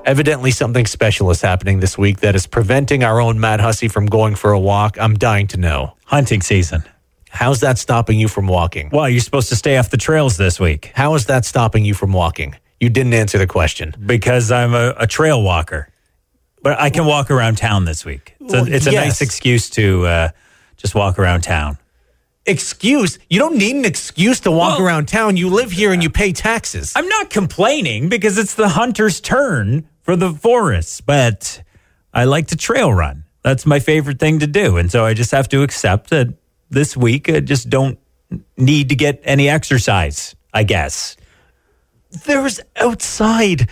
Evidently, 0.09 0.51
something 0.51 0.87
special 0.87 1.31
is 1.31 1.43
happening 1.43 1.81
this 1.81 1.99
week 1.99 2.21
that 2.21 2.35
is 2.35 2.47
preventing 2.47 3.05
our 3.05 3.21
own 3.21 3.39
Matt 3.39 3.61
Hussey 3.61 3.89
from 3.89 4.07
going 4.07 4.37
for 4.37 4.53
a 4.53 4.59
walk. 4.59 4.97
I'm 4.99 5.13
dying 5.19 5.47
to 5.49 5.59
know. 5.59 5.97
Hunting 6.07 6.41
season. 6.41 6.83
How's 7.29 7.61
that 7.61 7.77
stopping 7.77 8.19
you 8.19 8.27
from 8.27 8.47
walking? 8.47 8.89
Well, 8.91 9.07
you're 9.07 9.21
supposed 9.21 9.51
to 9.51 9.57
stay 9.57 9.77
off 9.77 9.91
the 9.91 9.99
trails 9.99 10.39
this 10.39 10.59
week 10.59 10.93
How 10.95 11.15
is 11.15 11.27
that 11.27 11.45
stopping 11.45 11.85
you 11.85 11.93
from 11.93 12.15
walking? 12.15 12.55
You 12.81 12.89
didn't 12.89 13.13
answer 13.13 13.37
the 13.37 13.47
question. 13.47 13.93
because 14.07 14.51
I'm 14.51 14.73
a, 14.73 14.95
a 14.97 15.07
trail 15.07 15.43
walker. 15.43 15.91
But 16.63 16.81
I 16.81 16.89
can 16.89 17.05
walk 17.05 17.31
around 17.31 17.59
town 17.59 17.85
this 17.85 18.07
week. 18.07 18.35
It's 18.41 18.55
a, 18.55 18.65
it's 18.65 18.87
a 18.87 18.93
yes. 18.93 19.05
nice 19.05 19.21
excuse 19.21 19.69
to 19.71 20.07
uh, 20.07 20.29
just 20.79 20.95
walk 20.95 21.19
around 21.19 21.43
town. 21.43 21.77
Excuse? 22.47 23.19
You 23.29 23.39
don't 23.41 23.59
need 23.59 23.77
an 23.77 23.85
excuse 23.85 24.41
to 24.41 24.51
walk 24.51 24.79
Well- 24.79 24.87
around 24.87 25.07
town. 25.07 25.37
You 25.37 25.51
live 25.51 25.71
here 25.71 25.93
and 25.93 26.03
you 26.03 26.09
pay 26.09 26.33
taxes. 26.33 26.95
I'm 26.97 27.09
not 27.09 27.29
complaining 27.29 28.09
because 28.09 28.39
it's 28.39 28.55
the 28.55 28.69
hunter's 28.69 29.21
turn 29.21 29.87
for 30.09 30.17
the 30.17 30.33
forest, 30.33 31.05
but 31.05 31.63
I 32.15 32.25
like 32.25 32.47
to 32.47 32.57
trail 32.57 32.91
run. 32.91 33.25
That's 33.43 33.67
my 33.67 33.79
favorite 33.79 34.19
thing 34.19 34.39
to 34.39 34.47
do. 34.47 34.79
And 34.79 34.91
so 34.91 35.05
I 35.05 35.13
just 35.13 35.33
have 35.33 35.51
to 35.51 35.63
accept 35.63 36.09
that 36.09 36.29
this 36.71 36.97
week 36.97 37.29
I 37.29 37.41
just 37.41 37.69
don't 37.69 37.99
need 38.57 38.89
to 38.89 38.95
get 38.95 39.21
any 39.25 39.51
exercise, 39.51 40.35
I 40.55 40.65
guess. 40.65 41.19
There's 42.25 42.59
outside. 42.77 43.69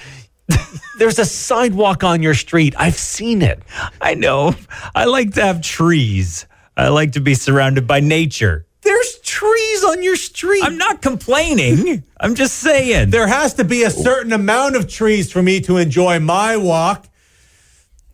There's 0.98 1.18
a 1.18 1.24
sidewalk 1.24 2.04
on 2.04 2.22
your 2.22 2.34
street. 2.34 2.74
I've 2.76 2.96
seen 2.96 3.40
it. 3.40 3.62
I 3.98 4.12
know. 4.12 4.54
I 4.94 5.06
like 5.06 5.32
to 5.36 5.42
have 5.42 5.62
trees. 5.62 6.44
I 6.76 6.88
like 6.88 7.12
to 7.12 7.20
be 7.20 7.32
surrounded 7.32 7.86
by 7.86 8.00
nature. 8.00 8.65
There's 8.86 9.18
trees 9.18 9.84
on 9.84 10.02
your 10.02 10.14
street. 10.16 10.62
I'm 10.64 10.78
not 10.78 11.02
complaining. 11.02 12.04
I'm 12.20 12.36
just 12.36 12.56
saying. 12.60 13.10
there 13.10 13.26
has 13.26 13.54
to 13.54 13.64
be 13.64 13.82
a 13.82 13.90
certain 13.90 14.32
amount 14.32 14.76
of 14.76 14.88
trees 14.88 15.32
for 15.32 15.42
me 15.42 15.60
to 15.62 15.76
enjoy 15.76 16.20
my 16.20 16.56
walk. 16.56 17.08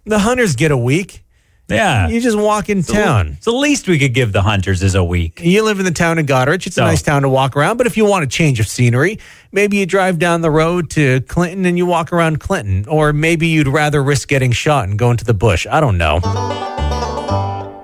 The 0.07 0.19
hunters 0.19 0.57
get 0.57 0.71
a 0.73 0.77
week. 0.77 1.25
yeah. 1.69 2.09
You 2.09 2.21
just 2.23 2.39
walk 2.39 2.69
in 2.71 2.83
town. 2.83 3.37
So 3.41 3.53
the 3.53 3.57
least 3.59 3.87
we 3.87 3.99
could 3.99 4.15
give 4.15 4.33
the 4.33 4.41
hunters 4.43 4.83
is 4.83 4.95
a 4.95 5.05
week. 5.05 5.41
You 5.43 5.63
live 5.63 5.79
in 5.79 5.85
the 5.85 5.91
town 5.93 6.19
of 6.19 6.25
Goderich. 6.27 6.67
It's 6.67 6.79
a 6.79 6.81
nice 6.81 7.03
town 7.03 7.23
to 7.23 7.29
walk 7.29 7.55
around. 7.55 7.77
But 7.77 7.87
if 7.87 7.97
you 7.99 8.05
want 8.07 8.25
a 8.25 8.27
change 8.27 8.59
of 8.59 8.67
scenery, 8.67 9.19
maybe 9.53 9.77
you 9.77 9.85
drive 9.87 10.19
down 10.19 10.41
the 10.41 10.51
road 10.51 10.89
to 10.91 11.21
Clinton 11.21 11.67
and 11.67 11.77
you 11.79 11.85
walk 11.87 12.13
around 12.13 12.41
Clinton. 12.41 12.87
Or 12.89 13.13
maybe 13.13 13.47
you'd 13.47 13.69
rather 13.69 14.03
risk 14.03 14.29
getting 14.29 14.53
shot 14.53 14.89
and 14.89 14.99
go 14.99 15.11
into 15.11 15.25
the 15.25 15.35
bush. 15.35 15.67
I 15.71 15.81
don't 15.81 15.99
know. 15.99 16.72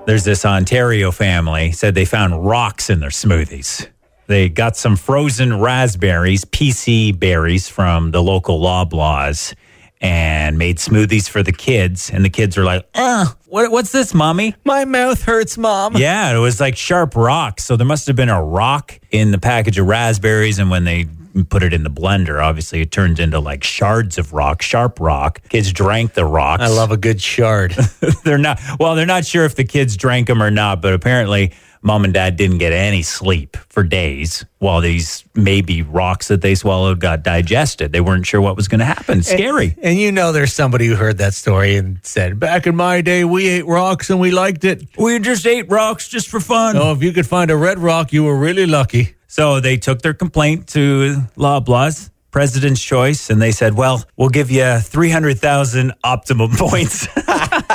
There's 0.09 0.23
this 0.23 0.43
Ontario 0.43 1.11
family 1.11 1.71
said 1.71 1.93
they 1.93 2.03
found 2.03 2.43
rocks 2.43 2.89
in 2.89 2.99
their 2.99 3.11
smoothies. 3.11 3.87
They 4.25 4.49
got 4.49 4.75
some 4.75 4.95
frozen 4.95 5.59
raspberries, 5.59 6.45
PC 6.45 7.19
berries 7.19 7.69
from 7.69 8.09
the 8.09 8.23
local 8.23 8.59
Loblaws, 8.59 9.53
and 10.01 10.57
made 10.57 10.77
smoothies 10.77 11.29
for 11.29 11.43
the 11.43 11.51
kids. 11.51 12.09
And 12.09 12.23
the 12.23 12.29
kids 12.29 12.57
were 12.57 12.63
like, 12.63 12.87
"Uh, 12.95 13.27
what, 13.47 13.71
what's 13.71 13.91
this, 13.91 14.13
mommy?" 14.13 14.55
My 14.63 14.85
mouth 14.85 15.23
hurts, 15.23 15.57
mom. 15.57 15.97
Yeah, 15.97 16.35
it 16.35 16.39
was 16.39 16.59
like 16.59 16.77
sharp 16.77 17.15
rock. 17.15 17.59
So 17.59 17.75
there 17.75 17.87
must 17.87 18.07
have 18.07 18.15
been 18.15 18.29
a 18.29 18.43
rock 18.43 18.99
in 19.11 19.31
the 19.31 19.39
package 19.39 19.77
of 19.77 19.87
raspberries. 19.87 20.59
And 20.59 20.69
when 20.69 20.85
they 20.85 21.07
put 21.49 21.63
it 21.63 21.73
in 21.73 21.83
the 21.83 21.89
blender, 21.89 22.43
obviously 22.43 22.81
it 22.81 22.91
turned 22.91 23.19
into 23.19 23.39
like 23.39 23.63
shards 23.63 24.17
of 24.17 24.33
rock, 24.33 24.61
sharp 24.61 24.99
rock. 24.99 25.41
Kids 25.49 25.71
drank 25.71 26.13
the 26.13 26.25
rocks. 26.25 26.63
I 26.63 26.67
love 26.67 26.91
a 26.91 26.97
good 26.97 27.21
shard. 27.21 27.71
they're 28.23 28.37
not, 28.37 28.59
well, 28.79 28.95
they're 28.95 29.05
not 29.05 29.25
sure 29.25 29.45
if 29.45 29.55
the 29.55 29.63
kids 29.63 29.97
drank 29.97 30.27
them 30.27 30.41
or 30.41 30.51
not, 30.51 30.81
but 30.81 30.93
apparently 30.93 31.53
mom 31.81 32.03
and 32.03 32.13
dad 32.13 32.35
didn't 32.35 32.57
get 32.57 32.73
any 32.73 33.01
sleep 33.01 33.57
for 33.69 33.83
days 33.83 34.45
while 34.59 34.81
these 34.81 35.23
maybe 35.35 35.81
rocks 35.81 36.27
that 36.27 36.41
they 36.41 36.55
swallowed 36.55 36.99
got 36.99 37.23
digested. 37.23 37.91
They 37.93 38.01
weren't 38.01 38.25
sure 38.25 38.41
what 38.41 38.55
was 38.55 38.67
going 38.67 38.79
to 38.79 38.85
happen. 38.85 39.23
Scary. 39.23 39.75
And 39.81 39.97
you 39.97 40.11
know, 40.11 40.31
there's 40.31 40.53
somebody 40.53 40.87
who 40.87 40.95
heard 40.95 41.17
that 41.19 41.33
story 41.33 41.75
and 41.75 41.99
said, 42.03 42.39
"Back 42.39 42.67
in 42.67 42.75
my 42.75 43.01
day, 43.01 43.23
we 43.23 43.47
ate 43.47 43.65
rocks 43.65 44.09
and 44.09 44.19
we 44.19 44.31
liked 44.31 44.63
it. 44.65 44.83
we 44.97 45.19
just 45.19 45.45
ate 45.45 45.69
rocks 45.69 46.07
just 46.07 46.27
for 46.29 46.39
fun. 46.39 46.77
Oh, 46.77 46.91
if 46.91 47.01
you 47.03 47.11
could 47.11 47.27
find 47.27 47.51
a 47.51 47.55
red 47.57 47.79
rock, 47.79 48.11
you 48.13 48.23
were 48.23 48.37
really 48.37 48.65
lucky." 48.65 49.15
So 49.27 49.59
they 49.59 49.77
took 49.77 50.01
their 50.01 50.15
complaint 50.15 50.67
to 50.69 51.21
Loblaws, 51.37 52.09
President's 52.31 52.81
Choice, 52.81 53.29
and 53.29 53.39
they 53.39 53.51
said, 53.51 53.75
well, 53.75 54.03
we'll 54.17 54.29
give 54.29 54.49
you 54.49 54.79
300,000 54.79 55.93
optimum 56.03 56.49
points. 56.57 57.07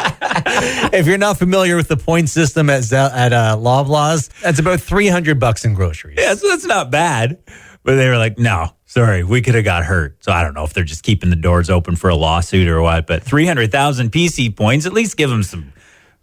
if 0.93 1.07
you're 1.07 1.19
not 1.19 1.39
familiar 1.39 1.77
with 1.77 1.89
the 1.89 1.97
point 1.97 2.29
system 2.29 2.71
at 2.71 2.93
at 2.93 3.33
uh, 3.33 3.57
Loblaws, 3.59 4.29
that's 4.41 4.59
about 4.59 4.81
300 4.81 5.39
bucks 5.41 5.65
in 5.65 5.75
groceries. 5.75 6.19
yeah, 6.21 6.35
so 6.35 6.49
that's 6.49 6.65
not 6.65 6.91
bad. 6.91 7.43
But 7.83 7.97
they 7.97 8.09
were 8.09 8.17
like, 8.17 8.39
no, 8.39 8.71
sorry, 8.87 9.25
we 9.25 9.43
could 9.43 9.55
have 9.55 9.65
got 9.65 9.85
hurt. 9.85 10.23
So 10.25 10.33
I 10.33 10.43
don't 10.43 10.55
know 10.55 10.65
if 10.65 10.73
they're 10.73 10.85
just 10.85 11.03
keeping 11.03 11.29
the 11.31 11.37
doors 11.37 11.69
open 11.69 11.97
for 11.97 12.09
a 12.09 12.15
lawsuit 12.15 12.67
or 12.69 12.81
what, 12.81 13.07
but 13.07 13.23
300,000 13.23 14.11
PC 14.11 14.57
points, 14.57 14.87
at 14.87 14.93
least 14.93 15.17
give 15.17 15.29
them 15.29 15.43
some 15.43 15.73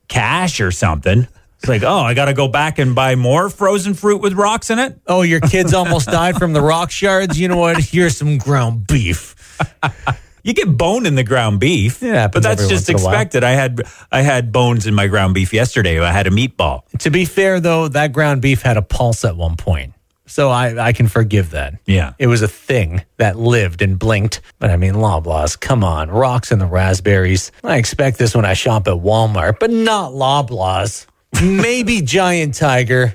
cash 0.08 0.60
or 0.60 0.72
something. 0.72 1.28
It's 1.60 1.67
like, 1.70 1.84
oh, 1.84 2.00
I 2.00 2.15
got 2.15 2.26
to 2.26 2.34
go 2.34 2.48
back 2.48 2.80
and 2.80 2.96
buy 2.96 3.13
more 3.13 3.48
frozen 3.48 3.94
fruit 3.94 4.22
with 4.22 4.34
rocks 4.34 4.72
in 4.72 4.80
it. 4.80 5.00
Oh, 5.06 5.22
your 5.22 5.39
kids 5.39 5.76
almost 5.76 6.08
died 6.08 6.38
from 6.38 6.54
the 6.54 6.62
rock 6.62 6.89
shards. 6.89 7.39
You 7.39 7.48
know 7.50 7.58
what? 7.58 7.78
Here's 7.78 8.17
some 8.17 8.39
ground 8.39 8.88
beef. 8.88 9.36
You 10.43 10.54
get 10.54 10.75
bone 10.77 11.06
in 11.06 11.15
the 11.15 11.23
ground 11.23 11.60
beef, 11.60 12.01
Yeah, 12.01 12.27
but 12.27 12.41
that's 12.43 12.67
just 12.67 12.88
once 12.88 12.89
in 12.89 12.95
a 12.95 12.97
while. 12.99 13.13
expected. 13.13 13.43
I 13.43 13.51
had 13.51 13.82
I 14.12 14.21
had 14.21 14.51
bones 14.51 14.88
in 14.88 14.93
my 14.95 15.08
ground 15.08 15.34
beef 15.34 15.54
yesterday. 15.54 15.99
I 15.99 16.12
had 16.12 16.27
a 16.27 16.32
meatball. 16.32 16.82
To 16.99 17.10
be 17.12 17.25
fair, 17.25 17.60
though, 17.60 17.88
that 17.89 18.12
ground 18.13 18.41
beef 18.41 18.62
had 18.62 18.77
a 18.77 18.82
pulse 18.82 19.23
at 19.25 19.36
one 19.38 19.56
point. 19.58 19.93
So 20.27 20.49
I, 20.49 20.88
I 20.88 20.93
can 20.93 21.08
forgive 21.10 21.49
that. 21.51 21.73
Yeah. 21.86 22.13
It 22.17 22.27
was 22.27 22.41
a 22.41 22.47
thing 22.47 23.04
that 23.17 23.38
lived 23.38 23.82
and 23.82 23.99
blinked. 23.99 24.39
But 24.60 24.69
I 24.69 24.77
mean, 24.77 24.93
Loblaws, 24.93 25.60
come 25.60 25.84
on. 25.84 26.10
Rocks 26.10 26.51
and 26.54 26.62
the 26.62 26.65
raspberries. 26.67 27.51
I 27.65 27.75
expect 27.75 28.17
this 28.17 28.34
when 28.34 28.45
I 28.45 28.54
shop 28.54 28.88
at 28.88 28.93
Walmart, 28.93 29.60
but 29.60 29.71
not 29.71 30.13
Loblaws. 30.13 31.06
Maybe 31.43 32.01
Giant 32.17 32.56
Tiger. 32.56 33.13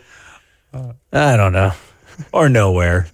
I 1.12 1.36
don't 1.36 1.52
know. 1.54 1.72
or 2.32 2.48
nowhere. 2.50 3.06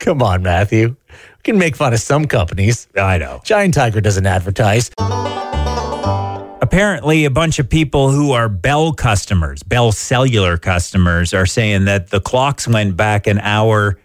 Come 0.00 0.20
on, 0.20 0.42
Matthew. 0.42 0.96
Can 1.44 1.58
make 1.58 1.76
fun 1.76 1.92
of 1.92 2.00
some 2.00 2.24
companies. 2.26 2.88
I 2.96 3.18
know. 3.18 3.42
Giant 3.44 3.74
Tiger 3.74 4.00
doesn't 4.00 4.24
advertise. 4.24 4.90
Apparently, 6.62 7.26
a 7.26 7.30
bunch 7.30 7.58
of 7.58 7.68
people 7.68 8.10
who 8.10 8.32
are 8.32 8.48
Bell 8.48 8.94
customers, 8.94 9.62
Bell 9.62 9.92
cellular 9.92 10.56
customers, 10.56 11.34
are 11.34 11.44
saying 11.44 11.84
that 11.84 12.08
the 12.08 12.20
clocks 12.20 12.66
went 12.66 12.96
back 12.96 13.26
an 13.26 13.38
hour 13.40 13.98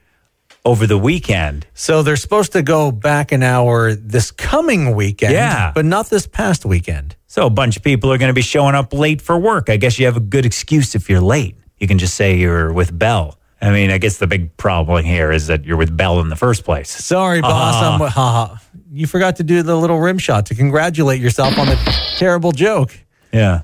over 0.65 0.85
the 0.85 0.97
weekend. 0.97 1.65
So 1.73 2.03
they're 2.03 2.17
supposed 2.17 2.51
to 2.51 2.61
go 2.61 2.91
back 2.91 3.31
an 3.31 3.41
hour 3.41 3.95
this 3.95 4.31
coming 4.31 4.93
weekend, 4.93 5.31
Yeah. 5.31 5.71
but 5.73 5.85
not 5.85 6.09
this 6.09 6.27
past 6.27 6.65
weekend. 6.65 7.15
So 7.27 7.45
a 7.45 7.49
bunch 7.49 7.77
of 7.77 7.83
people 7.83 8.11
are 8.11 8.17
going 8.17 8.27
to 8.29 8.33
be 8.33 8.41
showing 8.41 8.75
up 8.75 8.93
late 8.93 9.21
for 9.21 9.39
work. 9.39 9.69
I 9.69 9.77
guess 9.77 9.97
you 9.97 10.05
have 10.07 10.17
a 10.17 10.19
good 10.21 10.45
excuse 10.45 10.93
if 10.93 11.09
you're 11.09 11.21
late. 11.21 11.55
You 11.77 11.87
can 11.87 11.97
just 11.97 12.15
say 12.15 12.35
you're 12.35 12.73
with 12.73 12.97
Bell. 12.99 13.38
I 13.61 13.71
mean, 13.71 13.91
I 13.91 13.97
guess 13.97 14.17
the 14.17 14.27
big 14.27 14.55
problem 14.57 15.03
here 15.03 15.31
is 15.31 15.47
that 15.47 15.65
you're 15.65 15.77
with 15.77 15.95
Bell 15.95 16.19
in 16.21 16.29
the 16.29 16.35
first 16.35 16.63
place. 16.63 16.89
Sorry, 16.89 17.41
boss. 17.41 17.75
I'm 17.83 17.99
haha. 18.09 18.55
You 18.91 19.05
forgot 19.05 19.35
to 19.37 19.43
do 19.43 19.61
the 19.63 19.75
little 19.75 19.99
rim 19.99 20.17
shot 20.17 20.45
to 20.47 20.55
congratulate 20.55 21.21
yourself 21.21 21.57
on 21.59 21.67
the 21.67 21.75
terrible 22.17 22.51
joke. 22.53 22.97
Yeah. 23.33 23.61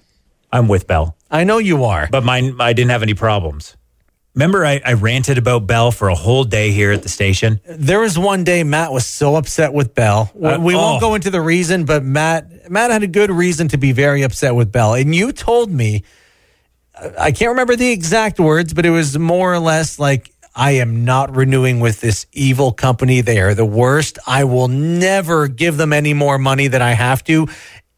I'm 0.52 0.68
with 0.68 0.86
Bell. 0.88 1.16
I 1.32 1.44
know 1.44 1.58
you 1.58 1.86
are. 1.86 2.08
but 2.12 2.24
mine 2.24 2.58
I 2.60 2.74
didn't 2.74 2.92
have 2.92 3.04
any 3.04 3.14
problems. 3.14 3.76
Remember, 4.36 4.66
I, 4.66 4.82
I 4.86 4.94
ranted 4.94 5.38
about 5.38 5.66
Bell 5.66 5.92
for 5.92 6.10
a 6.10 6.16
whole 6.16 6.44
day 6.44 6.72
here 6.72 6.92
at 6.92 7.04
the 7.04 7.10
station. 7.10 7.62
There 7.66 8.02
was 8.02 8.20
one 8.20 8.44
day 8.44 8.64
Matt 8.66 8.92
was 8.92 9.06
so 9.06 9.38
upset 9.38 9.72
with 9.74 9.96
Bell. 9.96 10.30
We- 10.34 10.50
Uh, 10.50 10.60
we 10.60 10.76
won't 10.76 10.98
oh. 10.98 11.00
go 11.10 11.16
into 11.16 11.30
the 11.30 11.40
reason, 11.40 11.86
but 11.86 12.04
Matt 12.04 12.70
Matt 12.70 12.92
had 12.92 13.02
a 13.02 13.08
good 13.08 13.32
reason 13.32 13.70
to 13.70 13.78
be 13.78 13.94
very 13.94 14.24
upset 14.24 14.54
with 14.54 14.74
Bell. 14.74 14.94
And 14.94 15.16
you 15.16 15.32
told 15.32 15.72
me 15.72 16.04
I 17.20 17.32
can't 17.32 17.50
remember 17.50 17.76
the 17.76 17.92
exact 17.92 18.40
words, 18.40 18.74
but 18.74 18.86
it 18.86 18.90
was 18.92 19.18
more 19.18 19.54
or 19.54 19.60
less 19.60 20.00
like 20.00 20.32
I 20.56 20.72
am 20.72 21.04
not 21.04 21.36
renewing 21.36 21.80
with 21.82 22.00
this 22.02 22.26
evil 22.32 22.72
company. 22.72 23.22
They 23.22 23.40
are 23.42 23.54
the 23.54 23.66
worst. 23.66 24.18
I 24.26 24.46
will 24.46 24.70
never 24.70 25.48
give 25.48 25.76
them 25.78 25.92
any 25.92 26.14
more 26.14 26.38
money 26.38 26.68
than 26.70 26.82
I 26.82 26.92
have 26.92 27.24
to. 27.26 27.48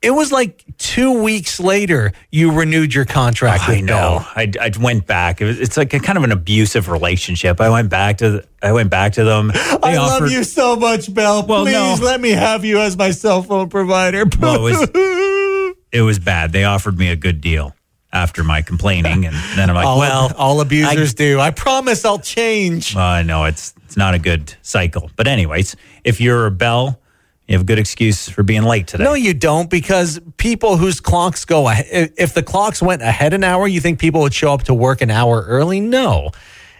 It 0.01 0.11
was 0.11 0.31
like 0.31 0.63
two 0.77 1.23
weeks 1.23 1.59
later 1.59 2.13
you 2.31 2.51
renewed 2.51 2.93
your 2.93 3.05
contract 3.05 3.67
with 3.67 3.77
I 3.77 3.81
know. 3.81 4.23
I, 4.35 4.51
I 4.61 4.71
went 4.79 5.07
back. 5.07 5.41
It 5.41 5.45
was, 5.45 5.59
it's 5.59 5.75
like 5.75 5.93
a 5.93 5.99
kind 5.99 6.17
of 6.17 6.23
an 6.23 6.31
abusive 6.31 6.89
relationship. 6.89 7.59
I 7.59 7.69
went 7.69 7.89
back 7.89 8.19
to 8.19 8.29
the, 8.29 8.47
I 8.61 8.71
went 8.73 8.89
back 8.91 9.13
to 9.13 9.23
them. 9.23 9.47
They 9.49 9.53
I 9.83 9.95
love 9.97 10.29
you 10.31 10.43
so 10.43 10.75
much, 10.75 11.11
Bell. 11.13 11.45
Well, 11.45 11.63
Please 11.63 11.99
no. 11.99 12.05
let 12.05 12.21
me 12.21 12.29
have 12.31 12.63
you 12.63 12.79
as 12.79 12.95
my 12.95 13.09
cell 13.11 13.41
phone 13.41 13.69
provider. 13.69 14.25
Well, 14.39 14.65
it 14.67 14.77
was- 14.93 15.75
It 15.91 16.01
was 16.01 16.19
bad. 16.19 16.51
They 16.51 16.63
offered 16.65 16.97
me 16.99 17.07
a 17.09 17.15
good 17.15 17.39
deal 17.41 17.73
after 18.13 18.43
my 18.43 18.61
complaining, 18.61 19.25
and 19.25 19.35
then 19.55 19.69
I'm 19.69 19.75
like, 19.75 19.85
all, 19.85 19.99
well, 19.99 20.31
all 20.37 20.61
abusers 20.61 21.13
do. 21.13 21.39
I 21.39 21.51
promise 21.51 22.05
I'll 22.05 22.19
change. 22.19 22.95
I 22.95 23.21
know 23.21 23.45
it's 23.45 23.73
it's 23.85 23.97
not 23.97 24.13
a 24.13 24.19
good 24.19 24.53
cycle. 24.61 25.09
But 25.15 25.27
anyways, 25.27 25.75
if 26.03 26.19
you're 26.21 26.45
a 26.45 26.51
Bell, 26.51 26.99
you 27.47 27.53
have 27.53 27.61
a 27.61 27.65
good 27.65 27.79
excuse 27.79 28.27
for 28.29 28.43
being 28.43 28.63
late 28.63 28.87
today. 28.87 29.03
No, 29.03 29.13
you 29.13 29.33
don't, 29.33 29.69
because 29.69 30.19
people 30.37 30.77
whose 30.77 30.99
clocks 30.99 31.45
go 31.45 31.69
if 31.69 32.33
the 32.33 32.43
clocks 32.43 32.81
went 32.81 33.01
ahead 33.01 33.33
an 33.33 33.43
hour, 33.43 33.67
you 33.67 33.79
think 33.79 33.99
people 33.99 34.21
would 34.21 34.33
show 34.33 34.53
up 34.53 34.63
to 34.63 34.73
work 34.73 35.01
an 35.01 35.11
hour 35.11 35.43
early? 35.47 35.79
No. 35.79 36.31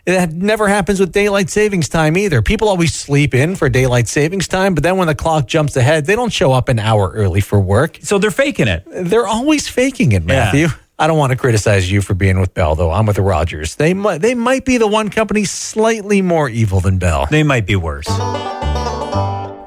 That 0.06 0.32
never 0.32 0.70
happens 0.70 1.02
with 1.02 1.12
daylight 1.12 1.50
savings 1.50 1.90
time 1.90 2.18
either. 2.18 2.42
People 2.42 2.70
always 2.70 2.94
sleep 2.94 3.34
in 3.34 3.58
for 3.58 3.68
daylight 3.68 4.08
savings 4.08 4.48
time, 4.48 4.74
but 4.74 4.82
then 4.82 4.96
when 4.96 5.08
the 5.08 5.16
clock 5.16 5.48
jumps 5.48 5.76
ahead, 5.76 6.06
they 6.06 6.16
don't 6.16 6.32
show 6.32 6.54
up 6.54 6.70
an 6.70 6.80
hour 6.80 7.12
early 7.13 7.42
for 7.42 7.60
work. 7.60 8.00
so 8.02 8.18
they're 8.18 8.32
faking 8.32 8.70
it. 8.70 8.86
They're 8.90 9.28
always 9.28 9.68
faking 9.68 10.13
it, 10.13 10.24
Matthew. 10.24 10.68
I 10.99 11.05
don't 11.05 11.17
want 11.17 11.29
to 11.31 11.38
criticize 11.38 11.91
you 11.91 12.01
for 12.01 12.15
being 12.15 12.39
with 12.39 12.55
Bell, 12.55 12.73
though. 12.73 12.91
I'm 12.91 13.05
with 13.05 13.17
the 13.17 13.21
Rogers. 13.21 13.75
They 13.75 13.93
might, 13.93 14.17
they 14.19 14.33
might 14.33 14.65
be 14.65 14.77
the 14.77 14.88
one 14.88 15.10
company 15.10 15.45
slightly 15.45 16.23
more 16.23 16.49
evil 16.49 16.79
than 16.79 16.97
Bell. 16.97 17.27
They 17.29 17.43
might 17.43 17.67
be 17.67 17.75
worse. 17.75 18.07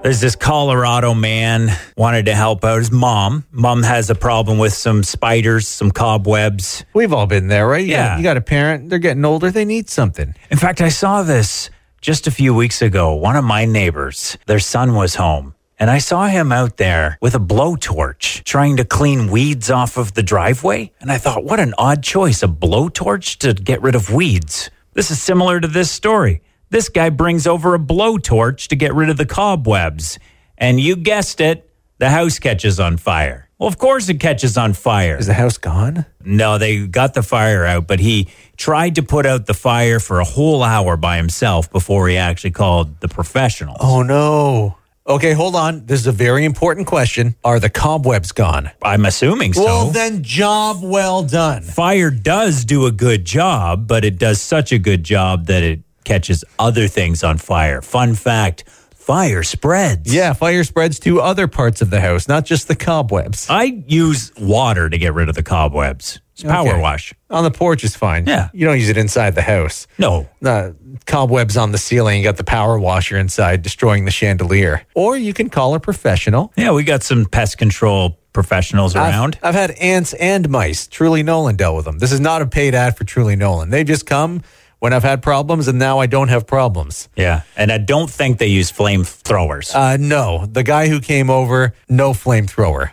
There's 0.02 0.18
this 0.20 0.34
Colorado 0.34 1.14
man 1.14 1.68
wanted 1.96 2.24
to 2.26 2.34
help 2.34 2.64
out 2.64 2.78
his 2.78 2.90
mom. 2.90 3.44
Mom 3.52 3.82
has 3.84 4.10
a 4.10 4.14
problem 4.16 4.58
with 4.58 4.72
some 4.72 5.04
spiders, 5.04 5.68
some 5.68 5.92
cobwebs. 5.92 6.84
We've 6.94 7.12
all 7.12 7.26
been 7.26 7.46
there, 7.48 7.68
right? 7.68 7.84
You 7.84 7.92
Yeah. 7.92 8.08
got- 8.08 8.18
You 8.18 8.24
got 8.24 8.36
a 8.36 8.40
parent, 8.40 8.88
they're 8.90 8.98
getting 8.98 9.24
older, 9.24 9.50
they 9.52 9.64
need 9.66 9.88
something. 9.88 10.34
In 10.50 10.58
fact, 10.58 10.80
I 10.80 10.88
saw 10.88 11.22
this 11.22 11.70
just 12.00 12.26
a 12.26 12.30
few 12.32 12.54
weeks 12.54 12.82
ago. 12.82 13.14
One 13.14 13.36
of 13.36 13.44
my 13.44 13.66
neighbors, 13.66 14.36
their 14.46 14.58
son 14.58 14.94
was 14.94 15.14
home, 15.16 15.54
and 15.80 15.90
I 15.90 15.98
saw 15.98 16.26
him 16.26 16.52
out 16.52 16.76
there 16.76 17.16
with 17.22 17.34
a 17.34 17.40
blowtorch 17.40 18.44
trying 18.44 18.76
to 18.76 18.84
clean 18.84 19.30
weeds 19.30 19.70
off 19.70 19.96
of 19.96 20.12
the 20.12 20.22
driveway. 20.22 20.92
And 21.00 21.10
I 21.10 21.16
thought, 21.16 21.42
what 21.42 21.58
an 21.58 21.72
odd 21.78 22.02
choice, 22.02 22.42
a 22.42 22.48
blowtorch 22.48 23.38
to 23.38 23.54
get 23.54 23.80
rid 23.80 23.94
of 23.94 24.12
weeds. 24.12 24.70
This 24.92 25.10
is 25.10 25.22
similar 25.22 25.58
to 25.58 25.66
this 25.66 25.90
story. 25.90 26.42
This 26.68 26.90
guy 26.90 27.08
brings 27.08 27.46
over 27.46 27.74
a 27.74 27.78
blowtorch 27.78 28.68
to 28.68 28.76
get 28.76 28.94
rid 28.94 29.08
of 29.08 29.16
the 29.16 29.24
cobwebs. 29.24 30.18
And 30.58 30.78
you 30.78 30.96
guessed 30.96 31.40
it, 31.40 31.68
the 31.96 32.10
house 32.10 32.38
catches 32.38 32.78
on 32.78 32.98
fire. 32.98 33.48
Well, 33.58 33.68
of 33.68 33.78
course 33.78 34.08
it 34.10 34.20
catches 34.20 34.58
on 34.58 34.74
fire. 34.74 35.16
Is 35.16 35.26
the 35.26 35.34
house 35.34 35.56
gone? 35.56 36.04
No, 36.22 36.58
they 36.58 36.86
got 36.86 37.14
the 37.14 37.22
fire 37.22 37.64
out, 37.64 37.86
but 37.86 38.00
he 38.00 38.28
tried 38.56 38.96
to 38.96 39.02
put 39.02 39.24
out 39.24 39.46
the 39.46 39.54
fire 39.54 39.98
for 39.98 40.20
a 40.20 40.24
whole 40.24 40.62
hour 40.62 40.96
by 40.96 41.16
himself 41.16 41.70
before 41.70 42.08
he 42.08 42.18
actually 42.18 42.52
called 42.52 43.00
the 43.00 43.08
professionals. 43.08 43.78
Oh, 43.80 44.02
no. 44.02 44.76
Okay, 45.10 45.32
hold 45.32 45.56
on. 45.56 45.86
This 45.86 45.98
is 45.98 46.06
a 46.06 46.12
very 46.12 46.44
important 46.44 46.86
question. 46.86 47.34
Are 47.42 47.58
the 47.58 47.68
cobwebs 47.68 48.30
gone? 48.30 48.70
I'm 48.80 49.04
assuming 49.04 49.54
so. 49.54 49.64
Well, 49.64 49.90
then, 49.90 50.22
job 50.22 50.84
well 50.84 51.24
done. 51.24 51.62
fire 51.62 52.12
does 52.12 52.64
do 52.64 52.86
a 52.86 52.92
good 52.92 53.24
job, 53.24 53.88
but 53.88 54.04
it 54.04 54.20
does 54.20 54.40
such 54.40 54.70
a 54.70 54.78
good 54.78 55.02
job 55.02 55.46
that 55.46 55.64
it 55.64 55.80
catches 56.04 56.44
other 56.60 56.86
things 56.86 57.24
on 57.24 57.38
fire. 57.38 57.82
Fun 57.82 58.14
fact 58.14 58.62
fire 59.00 59.42
spreads. 59.42 60.12
Yeah, 60.14 60.32
fire 60.34 60.62
spreads 60.64 60.98
to 61.00 61.20
other 61.20 61.48
parts 61.48 61.80
of 61.82 61.90
the 61.90 62.00
house, 62.00 62.28
not 62.28 62.44
just 62.44 62.68
the 62.68 62.76
cobwebs. 62.76 63.46
I 63.50 63.82
use 63.88 64.30
water 64.38 64.88
to 64.88 64.98
get 64.98 65.14
rid 65.14 65.28
of 65.28 65.34
the 65.34 65.42
cobwebs. 65.42 66.20
It's 66.34 66.42
power 66.44 66.68
Okay. 66.70 66.80
wash. 66.80 67.12
On 67.28 67.42
the 67.44 67.50
porch 67.50 67.82
is 67.84 67.96
fine. 67.96 68.26
Yeah. 68.26 68.48
You 68.52 68.66
don't 68.66 68.78
use 68.78 68.88
it 68.88 68.96
inside 68.96 69.34
the 69.34 69.42
house. 69.42 69.86
No. 69.98 70.28
The 70.40 70.74
cobwebs 71.06 71.56
on 71.56 71.72
the 71.72 71.78
ceiling, 71.78 72.18
you 72.18 72.24
got 72.24 72.36
the 72.36 72.44
power 72.44 72.78
washer 72.78 73.16
inside 73.18 73.62
destroying 73.62 74.04
the 74.04 74.10
chandelier. 74.10 74.82
Or 74.94 75.16
you 75.16 75.32
can 75.34 75.50
call 75.50 75.74
a 75.74 75.80
professional. 75.80 76.52
Yeah, 76.56 76.70
we 76.72 76.82
got 76.84 77.02
some 77.02 77.26
pest 77.26 77.58
control 77.58 78.18
professionals 78.32 78.94
I've- 78.96 79.10
around. 79.14 79.38
I've, 79.42 79.54
had 79.54 79.72
ants 79.72 80.12
and 80.14 80.48
mice. 80.48 80.86
Truly 80.86 81.22
Nolan 81.22 81.56
dealt 81.56 81.76
with 81.76 81.84
them. 81.84 81.98
This 81.98 82.12
is 82.12 82.20
not 82.20 82.42
a 82.42 82.46
paid 82.46 82.74
ad 82.74 82.96
for 82.96 83.04
Truly 83.04 83.34
Nolan. 83.36 83.70
They 83.70 83.82
just 83.84 84.06
come 84.06 84.42
when 84.80 84.92
I've 84.92 85.04
had 85.04 85.22
problems, 85.22 85.68
and 85.68 85.78
now 85.78 85.98
I 86.00 86.06
don't 86.06 86.28
have 86.28 86.46
problems. 86.46 87.08
Yeah. 87.16 87.42
And 87.56 87.70
I 87.70 87.78
don't 87.78 88.10
think 88.10 88.38
they 88.38 88.48
use 88.48 88.72
flamethrowers. 88.72 89.74
Uh, 89.74 89.96
no, 89.98 90.46
the 90.46 90.62
guy 90.62 90.88
who 90.88 91.00
came 91.00 91.30
over, 91.30 91.74
no 91.88 92.12
flamethrower. 92.12 92.90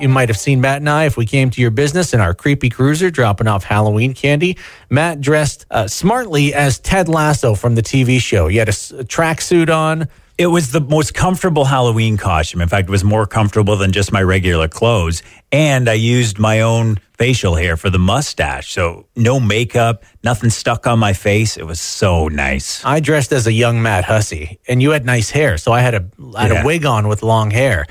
You 0.00 0.08
might 0.08 0.30
have 0.30 0.38
seen 0.38 0.62
Matt 0.62 0.78
and 0.78 0.88
I 0.88 1.04
if 1.04 1.18
we 1.18 1.26
came 1.26 1.50
to 1.50 1.60
your 1.60 1.70
business 1.70 2.14
in 2.14 2.20
our 2.20 2.32
creepy 2.32 2.70
cruiser 2.70 3.10
dropping 3.10 3.48
off 3.48 3.64
Halloween 3.64 4.14
candy. 4.14 4.56
Matt 4.88 5.20
dressed 5.20 5.66
uh, 5.70 5.88
smartly 5.88 6.54
as 6.54 6.78
Ted 6.78 7.06
Lasso 7.08 7.54
from 7.54 7.74
the 7.74 7.82
TV 7.82 8.18
show. 8.18 8.48
He 8.48 8.56
had 8.56 8.70
a 8.70 8.72
tracksuit 8.72 9.68
on. 9.68 10.08
It 10.40 10.46
was 10.46 10.72
the 10.72 10.80
most 10.80 11.12
comfortable 11.12 11.66
Halloween 11.66 12.16
costume. 12.16 12.62
In 12.62 12.68
fact, 12.70 12.88
it 12.88 12.90
was 12.90 13.04
more 13.04 13.26
comfortable 13.26 13.76
than 13.76 13.92
just 13.92 14.10
my 14.10 14.22
regular 14.22 14.68
clothes. 14.68 15.22
And 15.52 15.86
I 15.86 15.92
used 15.92 16.38
my 16.38 16.62
own 16.62 16.98
facial 17.18 17.56
hair 17.56 17.76
for 17.76 17.90
the 17.90 17.98
mustache. 17.98 18.72
So 18.72 19.04
no 19.14 19.38
makeup, 19.38 20.02
nothing 20.24 20.48
stuck 20.48 20.86
on 20.86 20.98
my 20.98 21.12
face. 21.12 21.58
It 21.58 21.66
was 21.66 21.78
so 21.78 22.28
nice. 22.28 22.82
I 22.86 23.00
dressed 23.00 23.32
as 23.32 23.46
a 23.46 23.52
young 23.52 23.82
Matt 23.82 24.04
Hussey, 24.04 24.58
and 24.66 24.80
you 24.80 24.92
had 24.92 25.04
nice 25.04 25.28
hair, 25.28 25.58
so 25.58 25.72
I 25.72 25.82
had 25.82 25.94
a 25.94 26.06
I 26.34 26.46
had 26.46 26.52
Yeah. 26.52 26.62
a 26.62 26.64
wig 26.64 26.86
on 26.86 27.06
with 27.06 27.22
long 27.22 27.50
hair, 27.50 27.84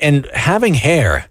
and 0.00 0.26
having 0.32 0.72
hair 0.72 1.26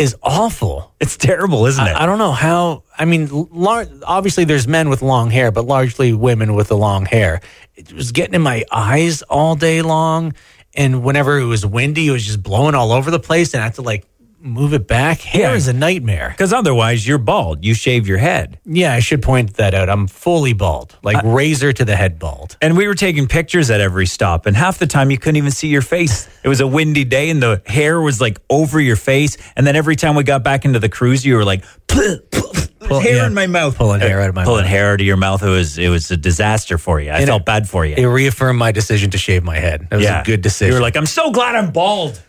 is 0.00 0.16
awful. 0.22 0.94
It's 0.98 1.16
terrible, 1.16 1.66
isn't 1.66 1.86
it? 1.86 1.94
I 1.94 2.06
don't 2.06 2.18
know 2.18 2.32
how. 2.32 2.84
I 2.98 3.04
mean, 3.04 3.28
lar- 3.30 3.86
obviously 4.04 4.44
there's 4.44 4.66
men 4.66 4.88
with 4.88 5.02
long 5.02 5.30
hair, 5.30 5.52
but 5.52 5.66
largely 5.66 6.12
women 6.14 6.54
with 6.54 6.68
the 6.68 6.76
long 6.76 7.04
hair. 7.04 7.40
It 7.76 7.92
was 7.92 8.10
getting 8.12 8.34
in 8.34 8.42
my 8.42 8.64
eyes 8.72 9.22
all 9.22 9.56
day 9.56 9.82
long, 9.82 10.34
and 10.74 11.02
whenever 11.04 11.38
it 11.38 11.44
was 11.44 11.66
windy, 11.66 12.08
it 12.08 12.12
was 12.12 12.24
just 12.24 12.42
blowing 12.42 12.74
all 12.74 12.92
over 12.92 13.10
the 13.10 13.20
place, 13.20 13.52
and 13.54 13.62
I 13.62 13.66
had 13.66 13.74
to 13.74 13.82
like 13.82 14.04
move 14.42 14.72
it 14.72 14.86
back. 14.86 15.20
Hair 15.20 15.50
Yeah. 15.50 15.54
is 15.54 15.68
a 15.68 15.72
nightmare. 15.72 16.30
Because 16.30 16.52
otherwise, 16.52 17.06
you're 17.06 17.18
bald. 17.18 17.64
You 17.64 17.74
shave 17.74 18.08
your 18.08 18.18
head. 18.18 18.58
Yeah, 18.64 18.94
I 18.94 19.00
should 19.00 19.20
point 19.22 19.54
that 19.54 19.74
out. 19.74 19.88
I'm 19.90 20.06
fully 20.06 20.52
bald, 20.54 20.96
like 21.02 21.18
razor 21.22 21.72
to 21.72 21.84
the 21.84 21.94
head 21.96 22.18
bald. 22.18 22.56
And 22.62 22.76
we 22.76 22.86
were 22.86 22.94
taking 22.94 23.26
pictures 23.26 23.70
at 23.70 23.80
every 23.80 24.06
stop, 24.06 24.46
and 24.46 24.56
half 24.56 24.78
the 24.78 24.86
time 24.86 25.10
you 25.10 25.18
couldn't 25.18 25.36
even 25.36 25.50
see 25.50 25.68
your 25.68 25.82
face. 25.82 26.28
It 26.42 26.48
was 26.48 26.60
a 26.60 26.66
windy 26.66 27.04
day, 27.04 27.28
and 27.30 27.42
the 27.42 27.62
hair 27.66 28.00
was 28.00 28.20
like 28.20 28.40
over 28.48 28.80
your 28.80 28.96
face. 28.96 29.36
And 29.56 29.66
then 29.66 29.76
every 29.76 29.96
time 29.96 30.14
we 30.14 30.24
got 30.24 30.42
back 30.42 30.64
into 30.64 30.78
the 30.78 30.88
cruise, 30.88 31.24
you 31.24 31.34
were 31.36 31.44
like, 31.44 31.62
hair 31.90 32.18
yeah, 32.90 33.26
in 33.26 33.34
my 33.34 33.46
mouth, 33.46 33.76
pulling 33.76 34.00
hair 34.00 34.20
out 34.22 34.30
of 34.30 34.34
my 34.34 34.40
mouth. 34.42 34.46
pulling 34.46 34.62
mouth. 34.62 34.70
hair 34.70 34.92
out 34.94 35.00
of 35.00 35.06
your 35.06 35.16
mouth. 35.18 35.42
It 35.42 35.48
was 35.48 35.76
it 35.78 35.88
was 35.90 36.10
a 36.10 36.16
disaster 36.16 36.78
for 36.78 36.98
you. 37.00 37.10
I 37.10 37.18
And 37.18 37.26
felt 37.26 37.42
it- 37.42 37.46
bad 37.46 37.68
for 37.68 37.84
you. 37.84 37.94
It 37.96 38.06
reaffirmed 38.06 38.58
my 38.58 38.72
decision 38.72 39.10
to 39.10 39.18
shave 39.18 39.44
my 39.44 39.58
head. 39.58 39.86
That 39.90 39.96
was 39.96 40.06
a 40.06 40.22
good 40.24 40.40
decision. 40.40 40.72
You 40.72 40.74
were 40.78 40.82
like, 40.82 40.96
I'm 40.96 41.06
so 41.06 41.30
glad 41.30 41.54
I'm 41.56 41.70
bald. 41.72 42.20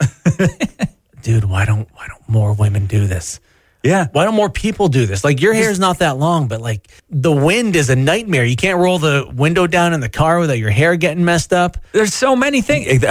dude, 1.22 1.44
why 1.44 1.64
don't 1.64 1.88
why 1.94 2.06
don't 2.08 2.28
more 2.28 2.52
women 2.52 2.86
do 2.86 3.06
this? 3.06 3.40
Yeah. 3.82 4.08
Why 4.12 4.24
don't 4.24 4.34
more 4.34 4.50
people 4.50 4.88
do 4.88 5.06
this? 5.06 5.24
Like 5.24 5.40
your 5.40 5.54
hair 5.54 5.70
is 5.70 5.78
not 5.78 6.00
that 6.00 6.18
long, 6.18 6.48
but 6.48 6.60
like 6.60 6.88
the 7.08 7.32
wind 7.32 7.76
is 7.76 7.88
a 7.88 7.96
nightmare. 7.96 8.44
You 8.44 8.56
can't 8.56 8.78
roll 8.78 8.98
the 8.98 9.26
window 9.34 9.66
down 9.66 9.94
in 9.94 10.00
the 10.00 10.10
car 10.10 10.38
without 10.38 10.58
your 10.58 10.68
hair 10.68 10.96
getting 10.96 11.24
messed 11.24 11.54
up. 11.54 11.78
There's 11.92 12.12
so 12.12 12.36
many 12.36 12.60
things. 12.60 13.02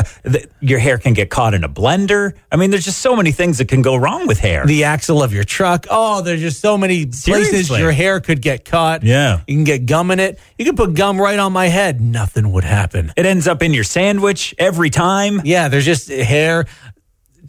Your 0.60 0.78
hair 0.78 1.00
can 1.00 1.14
get 1.16 1.32
caught 1.32 1.56
in 1.56 1.64
a 1.64 1.70
blender. 1.70 2.34
I 2.52 2.56
mean, 2.58 2.70
there's 2.70 2.86
just 2.86 3.00
so 3.00 3.16
many 3.16 3.32
things 3.32 3.58
that 3.58 3.68
can 3.68 3.82
go 3.82 3.96
wrong 3.96 4.28
with 4.28 4.38
hair. 4.38 4.64
The 4.64 4.84
axle 4.84 5.24
of 5.24 5.34
your 5.34 5.44
truck. 5.44 5.88
Oh, 5.90 6.22
there's 6.22 6.42
just 6.42 6.62
so 6.62 6.78
many 6.78 7.08
places 7.08 7.72
your 7.72 7.92
hair 7.92 8.20
could 8.20 8.40
get 8.42 8.64
caught. 8.64 9.02
Yeah. 9.04 9.42
You 9.48 9.56
can 9.56 9.64
get 9.64 9.88
gum 9.88 10.12
in 10.12 10.20
it. 10.20 10.40
You 10.60 10.66
can 10.66 10.76
put 10.76 10.94
gum 10.94 11.20
right 11.20 11.40
on 11.40 11.52
my 11.52 11.66
head. 11.66 12.00
Nothing 12.00 12.52
would 12.52 12.64
happen. 12.64 13.12
it 13.18 13.26
ends 13.26 13.48
up 13.48 13.64
in 13.64 13.74
your 13.74 13.84
sandwich 13.84 14.54
every 14.60 14.92
time. 14.92 15.42
Yeah, 15.46 15.68
there's 15.68 15.86
just 15.86 16.10
hair. 16.10 16.68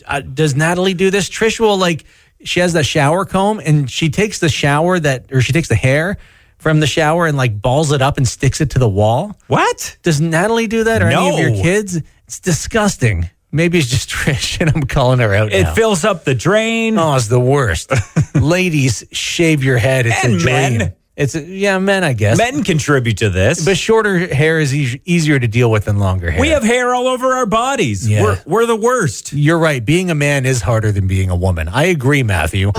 Uh, 0.06 0.20
does 0.20 0.54
Natalie 0.54 0.94
do 0.94 1.10
this? 1.10 1.28
Trish 1.28 1.60
will 1.60 1.76
like 1.78 2.04
she 2.44 2.60
has 2.60 2.72
the 2.72 2.82
shower 2.82 3.24
comb 3.24 3.60
and 3.64 3.90
she 3.90 4.08
takes 4.10 4.38
the 4.38 4.48
shower 4.48 4.98
that 4.98 5.26
or 5.32 5.40
she 5.40 5.52
takes 5.52 5.68
the 5.68 5.74
hair 5.74 6.16
from 6.58 6.80
the 6.80 6.86
shower 6.86 7.26
and 7.26 7.36
like 7.36 7.60
balls 7.60 7.92
it 7.92 8.02
up 8.02 8.16
and 8.16 8.26
sticks 8.28 8.60
it 8.60 8.70
to 8.70 8.78
the 8.78 8.88
wall. 8.88 9.36
What? 9.46 9.96
Does 10.02 10.20
Natalie 10.20 10.66
do 10.66 10.84
that 10.84 11.02
or 11.02 11.08
any 11.08 11.30
of 11.30 11.38
your 11.38 11.62
kids? 11.62 12.00
It's 12.26 12.40
disgusting. 12.40 13.28
Maybe 13.52 13.78
it's 13.78 13.88
just 13.88 14.08
Trish 14.10 14.60
and 14.60 14.70
I'm 14.74 14.84
calling 14.84 15.18
her 15.18 15.34
out 15.34 15.52
It 15.52 15.62
now. 15.64 15.74
fills 15.74 16.04
up 16.04 16.24
the 16.24 16.34
drain. 16.34 16.98
oh, 16.98 17.16
it's 17.16 17.26
the 17.28 17.40
worst. 17.40 17.92
Ladies, 18.34 19.04
shave 19.10 19.64
your 19.64 19.78
head. 19.78 20.06
It's 20.06 20.24
And 20.24 20.34
a 20.34 20.38
dream. 20.38 20.78
men. 20.78 20.94
It's 21.20 21.34
yeah, 21.34 21.78
men, 21.78 22.02
I 22.02 22.14
guess. 22.14 22.38
Men 22.38 22.64
contribute 22.64 23.18
to 23.18 23.28
this. 23.28 23.62
but 23.62 23.76
shorter 23.76 24.34
hair 24.34 24.58
is 24.58 24.74
eas- 24.74 24.96
easier 25.04 25.38
to 25.38 25.46
deal 25.46 25.70
with 25.70 25.84
than 25.84 25.98
longer 25.98 26.30
hair. 26.30 26.40
we 26.40 26.48
have 26.48 26.62
hair 26.62 26.94
all 26.94 27.06
over 27.06 27.34
our 27.34 27.44
bodies. 27.44 28.08
Yeah. 28.08 28.22
We're, 28.22 28.42
we're 28.46 28.66
the 28.66 28.74
worst. 28.74 29.34
You're 29.34 29.58
right. 29.58 29.84
Being 29.84 30.10
a 30.10 30.14
man 30.14 30.46
is 30.46 30.62
harder 30.62 30.90
than 30.92 31.06
being 31.06 31.28
a 31.28 31.36
woman. 31.36 31.68
I 31.68 31.84
agree, 31.84 32.22
Matthew. 32.22 32.72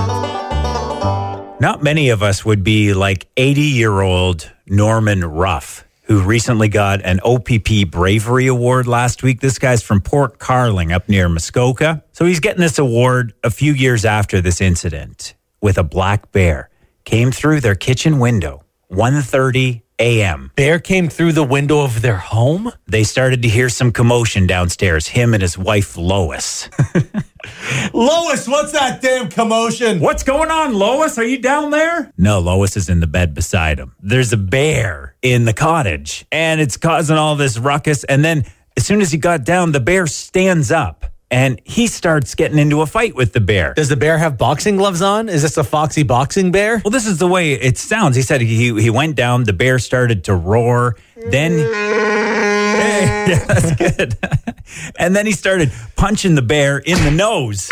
Not 1.59 1.83
many 1.83 2.09
of 2.09 2.23
us 2.23 2.43
would 2.43 2.63
be 2.63 2.95
like 2.95 3.27
80 3.37 3.61
year 3.61 4.01
old 4.01 4.51
Norman 4.65 5.23
Ruff, 5.23 5.85
who 6.05 6.23
recently 6.23 6.67
got 6.67 7.03
an 7.03 7.19
OPP 7.23 7.91
Bravery 7.91 8.47
Award 8.47 8.87
last 8.87 9.21
week. 9.21 9.41
This 9.41 9.59
guy's 9.59 9.83
from 9.83 10.01
Port 10.01 10.39
Carling 10.39 10.91
up 10.91 11.07
near 11.07 11.29
Muskoka. 11.29 12.03
So 12.13 12.25
he's 12.25 12.39
getting 12.39 12.61
this 12.61 12.79
award 12.79 13.33
a 13.43 13.51
few 13.51 13.73
years 13.73 14.03
after 14.03 14.41
this 14.41 14.59
incident 14.61 15.35
with 15.61 15.77
a 15.77 15.83
black 15.83 16.31
bear. 16.31 16.70
Came 17.05 17.31
through 17.31 17.61
their 17.61 17.75
kitchen 17.75 18.19
window, 18.19 18.63
1.30 18.91 19.81
a.m. 20.01 20.51
Bear 20.55 20.79
came 20.79 21.09
through 21.09 21.33
the 21.33 21.43
window 21.43 21.81
of 21.81 22.01
their 22.01 22.17
home. 22.17 22.71
They 22.87 23.03
started 23.03 23.41
to 23.43 23.47
hear 23.47 23.69
some 23.69 23.91
commotion 23.91 24.47
downstairs, 24.47 25.07
him 25.07 25.33
and 25.33 25.41
his 25.41 25.57
wife 25.57 25.95
Lois. 25.95 26.69
Lois, 27.93 28.47
what's 28.47 28.71
that 28.71 28.99
damn 29.01 29.29
commotion? 29.29 29.99
What's 29.99 30.23
going 30.23 30.49
on, 30.49 30.73
Lois? 30.73 31.17
Are 31.17 31.23
you 31.23 31.39
down 31.39 31.71
there? 31.71 32.11
No, 32.17 32.39
Lois 32.39 32.75
is 32.75 32.89
in 32.89 32.99
the 32.99 33.07
bed 33.07 33.33
beside 33.33 33.79
him. 33.79 33.95
There's 34.01 34.33
a 34.33 34.37
bear 34.37 35.15
in 35.21 35.45
the 35.45 35.53
cottage 35.53 36.25
and 36.31 36.59
it's 36.59 36.77
causing 36.77 37.17
all 37.17 37.35
this 37.35 37.57
ruckus. 37.57 38.03
And 38.05 38.25
then 38.25 38.45
as 38.75 38.85
soon 38.85 39.01
as 39.01 39.11
he 39.11 39.17
got 39.17 39.43
down, 39.43 39.71
the 39.71 39.79
bear 39.79 40.07
stands 40.07 40.71
up 40.71 41.05
and 41.31 41.61
he 41.63 41.87
starts 41.87 42.35
getting 42.35 42.59
into 42.59 42.81
a 42.81 42.85
fight 42.85 43.15
with 43.15 43.31
the 43.31 43.39
bear. 43.39 43.73
Does 43.73 43.87
the 43.87 43.95
bear 43.95 44.17
have 44.17 44.37
boxing 44.37 44.75
gloves 44.75 45.01
on? 45.01 45.29
Is 45.29 45.41
this 45.41 45.55
a 45.55 45.63
foxy 45.63 46.03
boxing 46.03 46.51
bear? 46.51 46.81
Well, 46.83 46.91
this 46.91 47.07
is 47.07 47.19
the 47.19 47.27
way 47.27 47.53
it 47.53 47.77
sounds. 47.77 48.17
He 48.17 48.21
said 48.21 48.41
he, 48.41 48.79
he 48.79 48.89
went 48.89 49.15
down, 49.15 49.45
the 49.45 49.53
bear 49.53 49.79
started 49.79 50.25
to 50.25 50.35
roar. 50.35 50.97
Then, 51.15 51.51
hey, 51.57 53.25
yeah, 53.29 53.45
that's 53.45 53.75
good. 53.75 54.17
and 54.99 55.15
then 55.15 55.25
he 55.25 55.31
started 55.31 55.71
punching 55.95 56.35
the 56.35 56.41
bear 56.41 56.77
in 56.77 57.01
the 57.05 57.11
nose. 57.11 57.69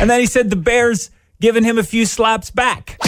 And 0.00 0.10
then 0.10 0.20
he 0.20 0.26
said 0.26 0.50
the 0.50 0.56
bear's 0.56 1.10
giving 1.40 1.64
him 1.64 1.78
a 1.78 1.82
few 1.82 2.04
slaps 2.04 2.50
back. 2.50 2.98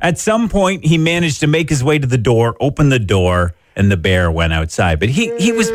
At 0.00 0.18
some 0.18 0.48
point, 0.48 0.84
he 0.84 0.98
managed 0.98 1.40
to 1.40 1.46
make 1.46 1.68
his 1.68 1.84
way 1.84 1.98
to 1.98 2.06
the 2.06 2.18
door, 2.18 2.56
open 2.60 2.88
the 2.88 2.98
door, 2.98 3.54
and 3.74 3.90
the 3.90 3.96
bear 3.96 4.30
went 4.30 4.52
outside. 4.52 5.00
But 5.00 5.08
he, 5.10 5.36
he 5.38 5.52
was 5.52 5.70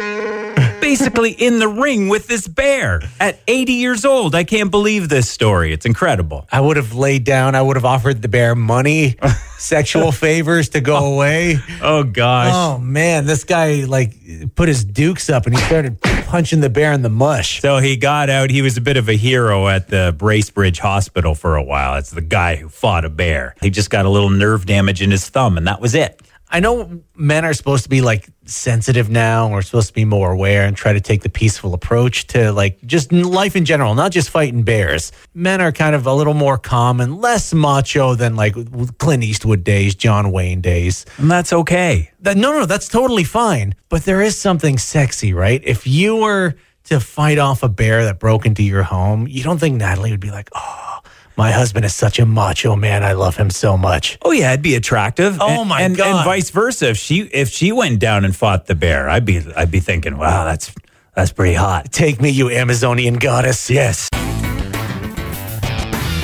basically 0.82 1.32
in 1.32 1.60
the 1.60 1.68
ring 1.68 2.10
with 2.10 2.28
this 2.28 2.48
bear 2.48 3.02
at 3.20 3.40
80 3.48 3.74
years 3.74 4.04
old. 4.04 4.36
I 4.36 4.44
can't 4.44 4.72
believe 4.72 5.08
this 5.08 5.30
story. 5.30 5.72
It's 5.72 5.86
incredible. 5.86 6.48
I 6.52 6.60
would 6.60 6.78
have 6.78 6.94
laid 6.94 7.24
down. 7.24 7.56
I 7.56 7.62
would 7.62 7.78
have 7.78 7.86
offered 7.86 8.22
the 8.22 8.28
bear 8.28 8.56
money, 8.56 9.16
sexual 9.58 10.12
favors 10.12 10.70
to 10.70 10.82
go 10.82 11.14
away. 11.14 11.58
Oh, 11.82 12.04
gosh. 12.04 12.52
Oh 12.54 12.80
man, 12.80 13.26
this 13.26 13.44
guy 13.44 13.84
like 13.86 14.16
put 14.56 14.68
his 14.68 14.84
dukes 14.84 15.30
up 15.30 15.46
and 15.46 15.56
he 15.56 15.62
started 15.64 16.02
punching 16.02 16.62
the 16.62 16.70
bear 16.70 16.92
in 16.92 17.02
the 17.04 17.10
mush. 17.10 17.62
So 17.62 17.78
he 17.78 17.96
got 17.96 18.30
out. 18.30 18.50
He 18.50 18.62
was 18.62 18.78
a 18.78 18.82
bit 18.82 18.98
of 18.98 19.08
a 19.08 19.14
hero 19.16 19.68
at 19.68 19.88
the 19.88 20.14
Bracebridge 20.18 20.80
Hospital 20.80 21.36
for 21.36 21.56
a 21.56 21.64
while. 21.64 21.96
It's 21.98 22.10
the 22.10 22.22
guy 22.22 22.56
who 22.56 22.68
fought 22.70 23.06
a 23.06 23.10
bear. 23.10 23.56
He 23.62 23.70
just 23.70 23.90
got 23.90 24.06
a 24.06 24.10
little 24.10 24.30
nerve 24.30 24.66
damage 24.66 25.02
in 25.02 25.12
his 25.12 25.30
thumb, 25.30 25.58
and 25.58 25.68
that 25.68 25.80
was 25.80 25.94
it. 25.96 26.22
I 26.52 26.60
know 26.60 27.02
men 27.16 27.46
are 27.46 27.54
supposed 27.54 27.84
to 27.84 27.90
be 27.90 28.02
like 28.02 28.30
sensitive 28.46 29.10
now. 29.10 29.50
We're 29.50 29.62
supposed 29.62 29.88
to 29.88 29.94
be 29.94 30.04
more 30.04 30.32
aware 30.32 30.66
and 30.66 30.76
try 30.76 30.92
to 30.92 31.00
take 31.00 31.22
the 31.22 31.30
peaceful 31.30 31.74
approach 31.74 32.28
to 32.28 32.52
like 32.52 32.82
just 32.86 33.14
life 33.14 33.56
in 33.56 33.64
general, 33.64 33.96
not 33.96 34.12
just 34.12 34.30
fighting 34.30 34.64
bears. 34.64 35.14
Men 35.34 35.62
are 35.62 35.72
kind 35.72 35.96
of 35.96 36.06
a 36.06 36.14
little 36.14 36.34
more 36.34 36.58
calm 36.58 37.00
and 37.00 37.22
less 37.22 37.54
macho 37.54 38.16
than 38.16 38.36
like 38.36 38.56
Clint 38.98 39.24
Eastwood 39.24 39.64
days, 39.64 39.96
John 39.96 40.32
Wayne 40.32 40.60
days. 40.60 41.06
And 41.18 41.32
that's 41.32 41.54
okay. 41.54 42.12
That, 42.20 42.36
no, 42.36 42.52
no, 42.52 42.66
that's 42.66 42.90
totally 42.90 43.24
fine. 43.24 43.74
But 43.88 44.04
there 44.04 44.22
is 44.22 44.40
something 44.40 44.78
sexy, 44.78 45.34
right? 45.34 45.62
If 45.64 45.88
you 45.88 46.18
were 46.18 46.56
to 46.86 47.00
fight 47.00 47.38
off 47.38 47.64
a 47.64 47.70
bear 47.70 48.04
that 48.06 48.20
broke 48.20 48.46
into 48.46 48.64
your 48.64 48.84
home, 48.84 49.28
you 49.28 49.44
don't 49.44 49.60
think 49.60 49.78
Natalie 49.78 50.12
would 50.12 50.20
be 50.20 50.32
like, 50.32 50.50
oh, 50.54 51.00
my 51.42 51.50
husband 51.50 51.84
is 51.86 51.96
such 51.96 52.20
a 52.20 52.26
macho 52.28 52.76
man. 52.76 53.04
I 53.04 53.14
love 53.14 53.36
him 53.36 53.50
so 53.50 53.76
much. 53.76 54.20
Oh 54.22 54.30
yeah, 54.30 54.52
I'd 54.52 54.62
be 54.62 54.76
attractive. 54.76 55.40
Oh 55.42 55.62
and, 55.62 55.70
my 55.70 55.82
and, 55.82 55.98
god, 55.98 56.18
and 56.18 56.24
vice 56.24 56.52
versa. 56.52 56.90
If 56.90 56.98
she 56.98 57.22
if 57.22 57.50
she 57.50 57.72
went 57.72 57.98
down 57.98 58.26
and 58.26 58.36
fought 58.36 58.68
the 58.68 58.76
bear, 58.76 59.10
I'd 59.10 59.26
be 59.26 59.42
I'd 59.56 59.72
be 59.72 59.80
thinking, 59.80 60.20
wow, 60.20 60.46
that's 60.46 60.72
that's 61.16 61.32
pretty 61.32 61.56
hot. 61.56 61.92
Take 61.92 62.22
me, 62.22 62.30
you 62.30 62.52
Amazonian 62.52 63.16
goddess. 63.16 63.72
Yes. 63.72 64.08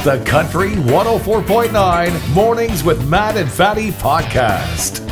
The 0.03 0.23
Country 0.23 0.73
104.9 0.73 2.35
Mornings 2.35 2.83
with 2.83 3.09
Matt 3.09 3.37
and 3.37 3.51
Fatty 3.51 3.89
podcast. 3.89 5.03